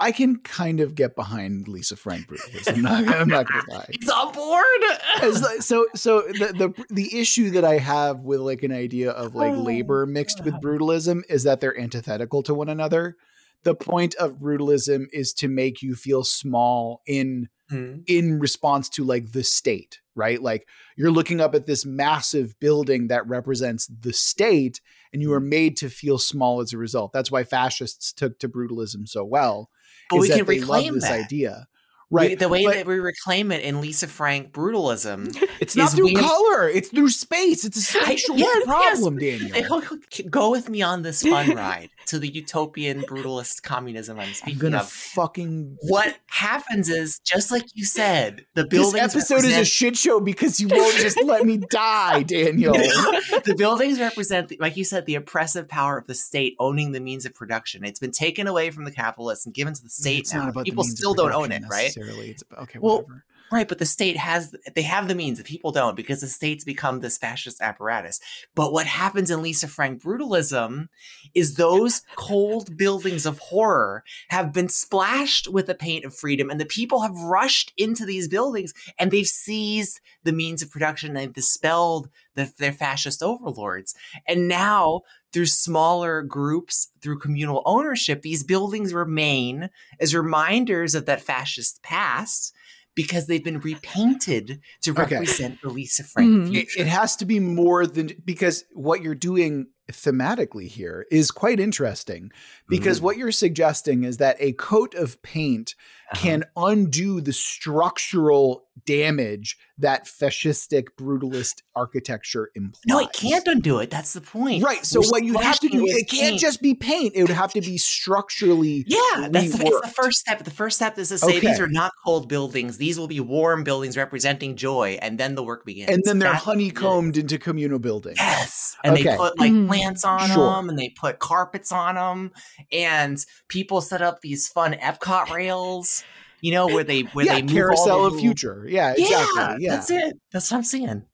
I 0.00 0.12
can 0.12 0.38
kind 0.38 0.80
of 0.80 0.94
get 0.94 1.14
behind 1.14 1.68
Lisa 1.68 1.94
Frank 1.96 2.26
brutalism. 2.26 2.74
I'm 2.76 2.82
not, 2.82 3.08
I'm 3.16 3.28
not 3.28 3.46
gonna 3.46 3.62
lie. 3.70 3.86
It's 3.90 4.08
on 4.10 4.32
board. 4.32 5.62
So 5.62 5.86
so 5.94 6.22
the, 6.22 6.74
the 6.76 6.84
the 6.94 7.18
issue 7.20 7.50
that 7.50 7.64
I 7.64 7.78
have 7.78 8.20
with 8.20 8.40
like 8.40 8.62
an 8.62 8.72
idea 8.72 9.10
of 9.10 9.34
like 9.34 9.52
Oh, 9.52 9.60
labor 9.62 10.06
mixed 10.06 10.44
with 10.44 10.54
brutalism 10.54 11.22
is 11.28 11.44
that 11.44 11.60
they're 11.60 11.78
antithetical 11.78 12.42
to 12.44 12.54
one 12.54 12.68
another. 12.68 13.16
The 13.62 13.74
point 13.74 14.14
of 14.14 14.38
brutalism 14.40 15.06
is 15.12 15.34
to 15.34 15.48
make 15.48 15.82
you 15.82 15.94
feel 15.94 16.24
small 16.24 17.02
in 17.06 17.48
Hmm. 17.68 17.98
in 18.08 18.40
response 18.40 18.88
to 18.88 19.04
like 19.04 19.30
the 19.30 19.44
state, 19.44 20.00
right? 20.16 20.42
Like 20.42 20.66
you're 20.96 21.12
looking 21.12 21.40
up 21.40 21.54
at 21.54 21.66
this 21.66 21.86
massive 21.86 22.58
building 22.58 23.06
that 23.06 23.28
represents 23.28 23.86
the 23.86 24.12
state 24.12 24.80
and 25.12 25.22
you 25.22 25.32
are 25.32 25.38
made 25.40 25.76
to 25.76 25.88
feel 25.88 26.18
small 26.18 26.60
as 26.60 26.72
a 26.72 26.78
result. 26.78 27.12
That's 27.12 27.30
why 27.30 27.44
fascists 27.44 28.12
took 28.12 28.40
to 28.40 28.48
brutalism 28.48 29.06
so 29.08 29.24
well. 29.24 29.70
But 30.10 30.20
we 30.20 30.28
can 30.28 30.44
reclaim 30.44 30.94
this 30.94 31.04
that. 31.04 31.20
idea. 31.24 31.66
We- 32.12 32.20
Right. 32.22 32.38
the 32.40 32.48
way 32.48 32.64
but- 32.64 32.74
that 32.74 32.86
we 32.88 32.98
reclaim 32.98 33.52
it 33.52 33.62
in 33.62 33.80
Lisa 33.80 34.08
Frank 34.08 34.50
brutalism 34.52 35.32
It's 35.60 35.76
not 35.76 35.92
through 35.92 36.06
we- 36.06 36.14
color. 36.14 36.68
It's 36.68 36.88
through 36.88 37.10
space. 37.10 37.64
It's 37.64 37.76
a 37.76 37.82
spatial 38.00 38.36
yes, 38.36 38.64
problem, 38.64 39.16
Hey, 39.18 39.38
Daniel. 39.38 39.82
go 40.28 40.50
with 40.50 40.68
me 40.68 40.82
on 40.82 41.02
this 41.02 41.22
fun 41.22 41.54
ride 41.54 41.90
to 42.10 42.18
the 42.18 42.28
utopian 42.28 43.02
brutalist 43.02 43.62
communism 43.62 44.18
I'm 44.18 44.28
I'm 44.28 44.34
speaking 44.34 44.58
gonna 44.60 44.78
of. 44.78 44.88
fucking. 44.90 45.76
What 45.82 46.16
happens 46.26 46.88
is, 46.88 47.20
just 47.24 47.50
like 47.50 47.64
you 47.74 47.84
said, 47.84 48.44
the 48.54 48.62
This 48.64 48.70
buildings 48.70 49.14
episode 49.14 49.44
is 49.44 49.56
a 49.56 49.64
shit 49.64 49.96
show 49.96 50.20
because 50.20 50.60
you 50.60 50.68
won't 50.68 50.96
just 50.96 51.22
let 51.24 51.44
me 51.44 51.56
die, 51.70 52.22
Daniel. 52.24 52.72
the 53.44 53.54
buildings 53.56 54.00
represent, 54.00 54.52
like 54.60 54.76
you 54.76 54.84
said, 54.84 55.06
the 55.06 55.14
oppressive 55.14 55.68
power 55.68 55.98
of 55.98 56.06
the 56.06 56.14
state 56.14 56.56
owning 56.58 56.92
the 56.92 57.00
means 57.00 57.24
of 57.26 57.34
production. 57.34 57.84
It's 57.84 58.00
been 58.00 58.10
taken 58.12 58.46
away 58.46 58.70
from 58.70 58.84
the 58.84 58.92
capitalists 58.92 59.46
and 59.46 59.54
given 59.54 59.74
to 59.74 59.82
the 59.82 59.88
state 59.90 60.20
It's 60.20 60.32
now. 60.34 60.40
not 60.40 60.48
about 60.50 60.64
the 60.64 60.70
People 60.70 60.84
still 60.84 61.14
don't 61.14 61.32
own 61.32 61.52
it, 61.52 61.62
right? 61.70 61.92
It's 61.96 62.42
about, 62.42 62.62
okay, 62.64 62.78
Well, 62.80 63.02
whatever. 63.02 63.24
Right, 63.52 63.66
but 63.66 63.78
the 63.78 63.86
state 63.86 64.16
has 64.16 64.54
they 64.76 64.82
have 64.82 65.08
the 65.08 65.14
means, 65.14 65.38
the 65.38 65.44
people 65.44 65.72
don't, 65.72 65.96
because 65.96 66.20
the 66.20 66.28
state's 66.28 66.62
become 66.62 67.00
this 67.00 67.18
fascist 67.18 67.60
apparatus. 67.60 68.20
But 68.54 68.72
what 68.72 68.86
happens 68.86 69.28
in 69.28 69.42
Lisa 69.42 69.66
Frank 69.66 70.00
brutalism 70.00 70.86
is 71.34 71.56
those 71.56 72.02
cold 72.14 72.76
buildings 72.76 73.26
of 73.26 73.40
horror 73.40 74.04
have 74.28 74.52
been 74.52 74.68
splashed 74.68 75.48
with 75.48 75.66
the 75.66 75.74
paint 75.74 76.04
of 76.04 76.14
freedom, 76.14 76.48
and 76.48 76.60
the 76.60 76.64
people 76.64 77.00
have 77.00 77.16
rushed 77.16 77.72
into 77.76 78.06
these 78.06 78.28
buildings 78.28 78.72
and 78.98 79.10
they've 79.10 79.26
seized 79.26 80.00
the 80.22 80.32
means 80.32 80.62
of 80.62 80.70
production 80.70 81.08
and 81.08 81.16
they've 81.16 81.32
dispelled 81.32 82.08
the, 82.36 82.52
their 82.58 82.72
fascist 82.72 83.20
overlords. 83.20 83.96
And 84.28 84.46
now 84.46 85.02
through 85.32 85.46
smaller 85.46 86.22
groups, 86.22 86.90
through 87.00 87.18
communal 87.18 87.62
ownership, 87.64 88.22
these 88.22 88.44
buildings 88.44 88.94
remain 88.94 89.70
as 90.00 90.14
reminders 90.14 90.94
of 90.94 91.06
that 91.06 91.20
fascist 91.20 91.82
past 91.82 92.54
because 92.94 93.26
they've 93.26 93.44
been 93.44 93.60
repainted 93.60 94.60
to 94.82 94.90
Okay. 94.92 95.16
represent 95.16 95.60
the 95.62 95.68
Lisa 95.68 96.04
Frank 96.04 96.30
Mhm. 96.30 96.46
it, 96.48 96.50
future. 96.70 96.80
it 96.80 96.86
has 96.86 97.16
to 97.16 97.24
be 97.24 97.40
more 97.40 97.86
than 97.86 98.10
because 98.24 98.64
what 98.72 99.02
you're 99.02 99.14
doing 99.14 99.68
thematically 99.90 100.68
here 100.68 101.04
is 101.10 101.30
quite 101.32 101.58
interesting 101.58 102.30
because 102.68 103.00
Mhm. 103.00 103.02
what 103.02 103.16
you're 103.18 103.32
suggesting 103.32 104.04
is 104.04 104.18
that 104.18 104.36
a 104.38 104.52
coat 104.52 104.94
of 104.94 105.20
paint 105.22 105.74
can 106.16 106.44
undo 106.56 107.20
the 107.20 107.32
structural 107.32 108.64
damage 108.86 109.58
that 109.78 110.06
fascistic 110.06 110.86
brutalist 110.98 111.62
architecture 111.76 112.50
implies. 112.54 112.82
No, 112.86 112.98
it 112.98 113.12
can't 113.12 113.46
undo 113.46 113.78
it. 113.78 113.90
That's 113.90 114.12
the 114.14 114.20
point. 114.20 114.62
Right. 114.64 114.84
So 114.84 115.00
We're 115.00 115.08
what 115.10 115.24
you 115.24 115.38
have 115.38 115.60
to 115.60 115.68
do, 115.68 115.84
it 115.86 116.08
can't 116.08 116.30
paint. 116.30 116.40
just 116.40 116.60
be 116.62 116.74
paint. 116.74 117.14
It 117.14 117.22
would 117.22 117.30
have 117.30 117.52
to 117.52 117.60
be 117.60 117.78
structurally. 118.14 118.84
Yeah, 118.86 119.28
that's 119.30 119.56
the, 119.56 119.66
it's 119.66 119.80
the 119.80 119.92
first 119.94 120.18
step. 120.18 120.42
The 120.44 120.50
first 120.50 120.76
step 120.76 120.98
is 120.98 121.08
to 121.10 121.18
say 121.18 121.40
these 121.40 121.60
are 121.60 121.68
not 121.68 121.92
cold 122.04 122.28
buildings. 122.28 122.78
These 122.78 122.98
will 122.98 123.08
be 123.08 123.20
warm 123.20 123.64
buildings 123.64 123.96
representing 123.96 124.56
joy, 124.56 124.98
and 125.00 125.18
then 125.18 125.34
the 125.34 125.42
work 125.42 125.64
begins. 125.64 125.90
And 125.90 126.02
then 126.04 126.18
they're 126.18 126.32
That's 126.32 126.46
what 126.46 126.58
it 126.58 126.62
is. 126.62 126.70
honeycombed 126.72 127.16
into 127.18 127.38
communal 127.38 127.78
buildings. 127.78 128.16
Yes, 128.18 128.76
and 128.84 128.94
Okay. 128.94 129.04
they 129.04 129.16
put 129.16 129.38
like 129.38 129.52
Mhm. 129.52 129.66
plants 129.68 130.04
on 130.04 130.28
Sure. 130.28 130.50
them, 130.56 130.68
and 130.68 130.78
they 130.78 130.88
put 130.90 131.18
carpets 131.18 131.70
on 131.72 131.94
them, 131.94 132.32
and 132.72 133.24
people 133.48 133.80
set 133.80 134.02
up 134.02 134.20
these 134.20 134.48
fun 134.48 134.72
Epcot 134.74 135.30
rails. 135.30 135.99
You 136.42 136.52
know 136.52 136.66
where 136.66 136.84
they 136.84 137.02
where 137.02 137.26
yeah, 137.26 137.34
they 137.36 137.42
move 137.42 137.52
carousel 137.52 137.90
all 137.90 138.00
the 138.02 138.06
of 138.06 138.12
little- 138.14 138.20
future. 138.28 138.66
Yeah, 138.68 138.94
Yeah, 138.96 139.22
exactly. 139.22 139.64
Yeah. 139.64 139.70
that's 139.76 139.90
it. 139.90 140.20
That's 140.32 140.50
what 140.50 140.56
I'm 140.58 140.64
saying. 140.64 141.04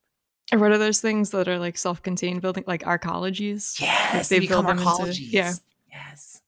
Or 0.53 0.59
what 0.59 0.71
are 0.71 0.77
those 0.77 1.01
things 1.01 1.31
that 1.31 1.47
are 1.49 1.59
like 1.59 1.77
self-contained 1.77 2.41
building, 2.41 2.63
like 2.67 2.83
arcologies? 2.83 3.79
Yes, 3.81 4.29
they 4.29 4.35
they 4.37 4.39
become 4.39 4.65
build 4.65 4.77
them 4.79 4.87
into- 5.07 5.21
yeah. 5.23 5.53
Yes, 5.91 6.41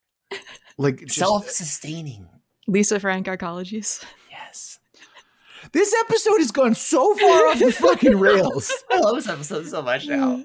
Like 0.77 0.99
just- 1.05 1.15
self-sustaining. 1.19 2.27
Lisa 2.67 2.99
Frank 2.99 3.25
arcologies. 3.27 4.03
Yes, 4.31 4.79
this 5.73 5.93
episode 6.05 6.37
has 6.37 6.51
gone 6.51 6.75
so 6.75 7.13
far 7.15 7.47
off 7.47 7.59
the 7.59 7.71
fucking 7.73 8.17
rails. 8.17 8.71
I 8.91 8.99
love 8.99 9.15
this 9.15 9.27
episode 9.27 9.65
so 9.67 9.81
much 9.81 10.07
now. 10.07 10.43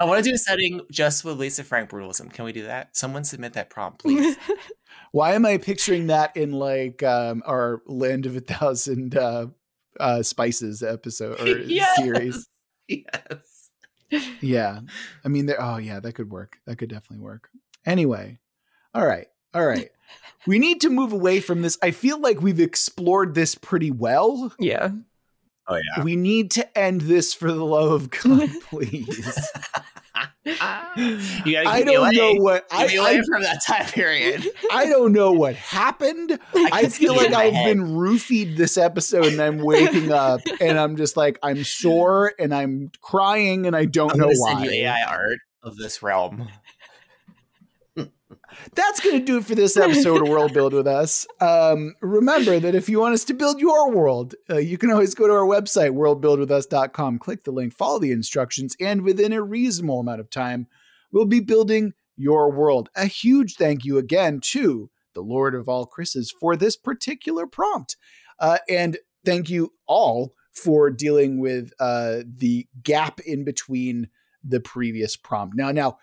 I 0.00 0.04
want 0.04 0.22
to 0.22 0.30
do 0.30 0.34
a 0.34 0.38
setting 0.38 0.80
just 0.90 1.24
with 1.24 1.38
Lisa 1.38 1.64
Frank 1.64 1.90
brutalism. 1.90 2.32
Can 2.32 2.44
we 2.44 2.52
do 2.52 2.64
that? 2.64 2.96
Someone 2.96 3.24
submit 3.24 3.54
that 3.54 3.68
prompt, 3.70 4.00
please. 4.02 4.36
Why 5.12 5.34
am 5.34 5.44
I 5.46 5.56
picturing 5.58 6.06
that 6.08 6.36
in 6.36 6.52
like 6.52 7.02
um 7.02 7.42
our 7.46 7.82
Land 7.86 8.26
of 8.26 8.36
a 8.36 8.40
Thousand 8.40 9.16
uh 9.16 9.46
uh 9.98 10.22
spices 10.22 10.82
episode 10.82 11.40
or 11.40 11.58
Yes. 11.66 11.96
series? 11.96 12.46
yes. 12.88 13.70
Yeah. 14.40 14.80
I 15.24 15.28
mean 15.28 15.46
there 15.46 15.60
oh 15.60 15.78
yeah, 15.78 16.00
that 16.00 16.12
could 16.14 16.30
work. 16.30 16.58
That 16.66 16.76
could 16.76 16.90
definitely 16.90 17.24
work. 17.24 17.48
Anyway. 17.84 18.38
All 18.94 19.06
right. 19.06 19.26
All 19.54 19.66
right. 19.66 19.90
We 20.46 20.58
need 20.58 20.80
to 20.82 20.90
move 20.90 21.12
away 21.12 21.40
from 21.40 21.62
this. 21.62 21.76
I 21.82 21.90
feel 21.90 22.20
like 22.20 22.40
we've 22.40 22.60
explored 22.60 23.34
this 23.34 23.54
pretty 23.54 23.90
well. 23.90 24.52
yeah. 24.58 24.90
Oh 25.70 25.76
yeah. 25.76 26.02
We 26.02 26.16
need 26.16 26.50
to 26.52 26.78
end 26.78 27.02
this 27.02 27.34
for 27.34 27.52
the 27.52 27.64
love 27.64 27.90
of 27.90 28.08
God, 28.10 28.48
please. 28.70 29.50
I 30.60 31.82
don't 31.84 32.14
know 32.14 32.34
what 32.34 32.66
I, 32.70 32.84
I, 32.84 33.22
from 33.22 33.42
that 33.42 33.62
time 33.66 33.86
period. 33.86 34.46
I 34.72 34.86
don't 34.86 35.12
know 35.12 35.32
what 35.32 35.54
happened. 35.56 36.38
I 36.54 36.82
can 36.82 36.90
feel 36.90 37.16
like 37.16 37.32
I've 37.32 37.52
head. 37.52 37.76
been 37.76 37.84
roofied 37.86 38.56
this 38.56 38.76
episode 38.76 39.26
and 39.26 39.40
I'm 39.40 39.58
waking 39.58 40.12
up 40.12 40.40
and 40.60 40.78
I'm 40.78 40.96
just 40.96 41.16
like 41.16 41.38
I'm 41.42 41.64
sore 41.64 42.32
and 42.38 42.54
I'm 42.54 42.90
crying 43.00 43.66
and 43.66 43.76
I 43.76 43.84
don't 43.84 44.12
I'm 44.12 44.18
know 44.18 44.30
why. 44.32 44.66
AI 44.66 45.02
art 45.02 45.38
of 45.62 45.76
this 45.76 46.02
realm. 46.02 46.48
That's 48.74 49.00
going 49.00 49.18
to 49.18 49.24
do 49.24 49.38
it 49.38 49.44
for 49.44 49.54
this 49.54 49.76
episode 49.76 50.22
of 50.22 50.28
World 50.30 50.52
Build 50.52 50.72
with 50.72 50.86
Us. 50.86 51.26
Um, 51.40 51.94
remember 52.00 52.58
that 52.58 52.74
if 52.74 52.88
you 52.88 53.00
want 53.00 53.14
us 53.14 53.24
to 53.24 53.34
build 53.34 53.60
your 53.60 53.90
world, 53.90 54.34
uh, 54.50 54.56
you 54.56 54.78
can 54.78 54.90
always 54.90 55.14
go 55.14 55.26
to 55.26 55.32
our 55.32 55.46
website, 55.46 55.92
worldbuildwithus.com, 55.92 57.18
click 57.18 57.44
the 57.44 57.50
link, 57.50 57.72
follow 57.72 57.98
the 57.98 58.12
instructions, 58.12 58.76
and 58.80 59.02
within 59.02 59.32
a 59.32 59.42
reasonable 59.42 60.00
amount 60.00 60.20
of 60.20 60.30
time, 60.30 60.66
we'll 61.12 61.24
be 61.24 61.40
building 61.40 61.92
your 62.16 62.50
world. 62.50 62.88
A 62.96 63.06
huge 63.06 63.54
thank 63.54 63.84
you 63.84 63.98
again 63.98 64.40
to 64.52 64.90
the 65.14 65.20
Lord 65.22 65.54
of 65.54 65.68
all 65.68 65.86
Chris's 65.86 66.30
for 66.30 66.56
this 66.56 66.76
particular 66.76 67.46
prompt. 67.46 67.96
Uh, 68.38 68.58
and 68.68 68.98
thank 69.24 69.50
you 69.50 69.72
all 69.86 70.34
for 70.52 70.90
dealing 70.90 71.40
with 71.40 71.72
uh, 71.78 72.18
the 72.26 72.66
gap 72.82 73.20
in 73.20 73.44
between 73.44 74.08
the 74.44 74.60
previous 74.60 75.16
prompt. 75.16 75.56
Now, 75.56 75.70
now, 75.70 75.98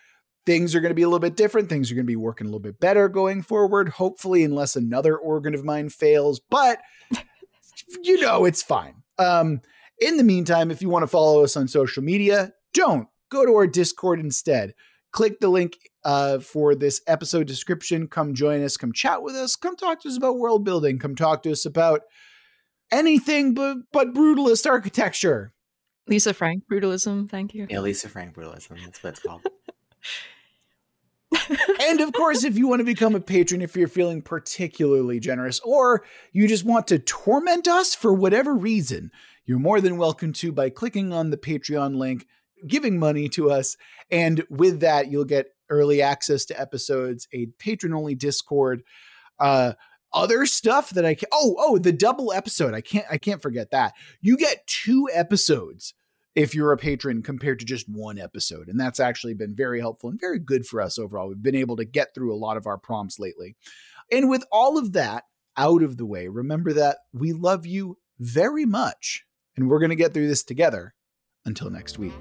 things 0.46 0.76
are 0.76 0.82
going 0.82 0.91
to 0.91 0.96
be 0.96 1.02
a 1.02 1.08
little 1.08 1.20
bit 1.20 1.36
different. 1.36 1.70
Things 1.70 1.91
are 1.91 1.96
going 1.96 2.06
to 2.06 2.12
be 2.12 2.16
working 2.16 2.46
a 2.46 2.50
little 2.50 2.60
bit 2.60 2.80
better 2.80 3.10
going 3.10 3.41
forward, 3.41 3.89
hopefully, 3.89 4.43
unless 4.43 4.76
another 4.76 5.18
organ 5.18 5.54
of 5.56 5.64
mine 5.64 5.89
fails. 5.89 6.39
But 6.39 6.80
you 8.04 8.20
know, 8.22 8.46
it's 8.46 8.64
fine. 8.64 9.04
Um, 9.18 9.62
in 10.00 10.18
the 10.18 10.24
meantime, 10.24 10.72
if 10.72 10.82
you 10.82 10.89
want 10.89 11.04
to 11.04 11.08
follow 11.08 11.43
us 11.43 11.56
on 11.56 11.68
social 11.68 12.04
media, 12.04 12.54
don't 12.74 13.08
go 13.30 13.46
to 13.46 13.54
our 13.56 13.68
Discord 13.68 14.20
instead. 14.20 14.74
Click 15.12 15.39
the 15.39 15.50
link 15.50 15.78
uh, 16.04 16.39
for 16.39 16.76
this 16.76 17.02
episode 17.08 17.48
description. 17.48 18.08
Come 18.08 18.34
join 18.34 18.62
us. 18.64 18.78
Come 18.78 18.91
chat 18.91 19.24
with 19.24 19.36
us. 19.36 19.56
Come 19.56 19.76
talk 19.76 20.02
to 20.02 20.10
us 20.10 20.18
about 20.18 20.38
world 20.38 20.66
building. 20.66 21.00
Come 21.00 21.16
talk 21.16 21.43
to 21.43 21.52
us 21.52 21.66
about 21.66 22.02
anything 22.91 23.54
but 23.54 23.78
but 23.91 24.14
brutalist 24.14 24.70
architecture. 24.70 25.54
Lisa 26.08 26.34
Frank 26.34 26.64
brutalism. 26.72 27.30
Thank 27.30 27.54
you. 27.54 27.66
Yeah, 27.70 27.80
Lisa 27.80 28.10
Frank 28.10 28.36
brutalism. 28.36 28.78
That's 28.84 29.02
what 29.02 29.14
it's 29.14 29.22
called. 29.22 29.41
and 31.81 32.01
of 32.01 32.13
course, 32.13 32.43
if 32.43 32.57
you 32.57 32.67
want 32.67 32.79
to 32.79 32.86
become 32.86 33.15
a 33.15 33.19
patron, 33.19 33.61
if 33.61 33.75
you're 33.75 33.88
feeling 33.88 34.21
particularly 34.21 35.19
generous, 35.19 35.59
or 35.61 36.03
you 36.31 36.47
just 36.47 36.65
want 36.65 36.88
to 36.88 36.99
torment 36.99 37.67
us 37.67 37.95
for 37.95 38.13
whatever 38.13 38.53
reason, 38.53 39.11
you're 39.45 39.59
more 39.59 39.81
than 39.81 39.97
welcome 39.97 40.33
to 40.33 40.51
by 40.51 40.69
clicking 40.69 41.13
on 41.13 41.29
the 41.29 41.38
Patreon 41.38 41.95
link, 41.95 42.25
giving 42.67 42.97
money 42.99 43.29
to 43.29 43.51
us. 43.51 43.77
And 44.09 44.43
with 44.49 44.79
that, 44.79 45.11
you'll 45.11 45.25
get 45.25 45.47
early 45.69 46.01
access 46.01 46.45
to 46.45 46.59
episodes, 46.59 47.27
a 47.33 47.47
patron 47.59 47.93
only 47.93 48.15
Discord, 48.15 48.83
uh, 49.39 49.73
other 50.13 50.45
stuff 50.45 50.91
that 50.91 51.05
I 51.05 51.13
can 51.13 51.27
oh 51.33 51.55
oh 51.59 51.77
the 51.77 51.91
double 51.91 52.31
episode 52.31 52.73
I 52.73 52.79
can't 52.79 53.05
I 53.11 53.17
can't 53.17 53.41
forget 53.41 53.71
that 53.71 53.93
you 54.21 54.38
get 54.38 54.65
two 54.65 55.09
episodes 55.13 55.93
if 56.36 56.53
you're 56.53 56.73
a 56.73 56.77
patron 56.77 57.23
compared 57.23 57.59
to 57.59 57.65
just 57.65 57.88
one 57.88 58.19
episode. 58.19 58.67
And 58.67 58.79
that's 58.79 58.99
actually 58.99 59.33
been 59.33 59.55
very 59.55 59.79
helpful 59.79 60.09
and 60.09 60.19
very 60.19 60.39
good 60.39 60.65
for 60.65 60.81
us 60.81 60.99
overall. 60.99 61.29
We've 61.29 61.41
been 61.41 61.55
able 61.55 61.77
to 61.77 61.86
get 61.86 62.13
through 62.13 62.33
a 62.33 62.38
lot 62.38 62.57
of 62.57 62.67
our 62.67 62.77
prompts 62.77 63.19
lately. 63.19 63.55
And 64.11 64.29
with 64.29 64.43
all 64.51 64.77
of 64.77 64.93
that 64.93 65.23
out 65.57 65.81
of 65.81 65.97
the 65.97 66.05
way, 66.05 66.27
remember 66.27 66.73
that 66.73 66.97
we 67.13 67.31
love 67.31 67.65
you 67.65 67.97
very 68.19 68.65
much. 68.65 69.23
And 69.55 69.69
we're 69.69 69.79
going 69.79 69.89
to 69.89 69.95
get 69.95 70.13
through 70.13 70.27
this 70.27 70.43
together 70.43 70.93
until 71.45 71.69
next 71.69 71.97
week. 71.97 72.13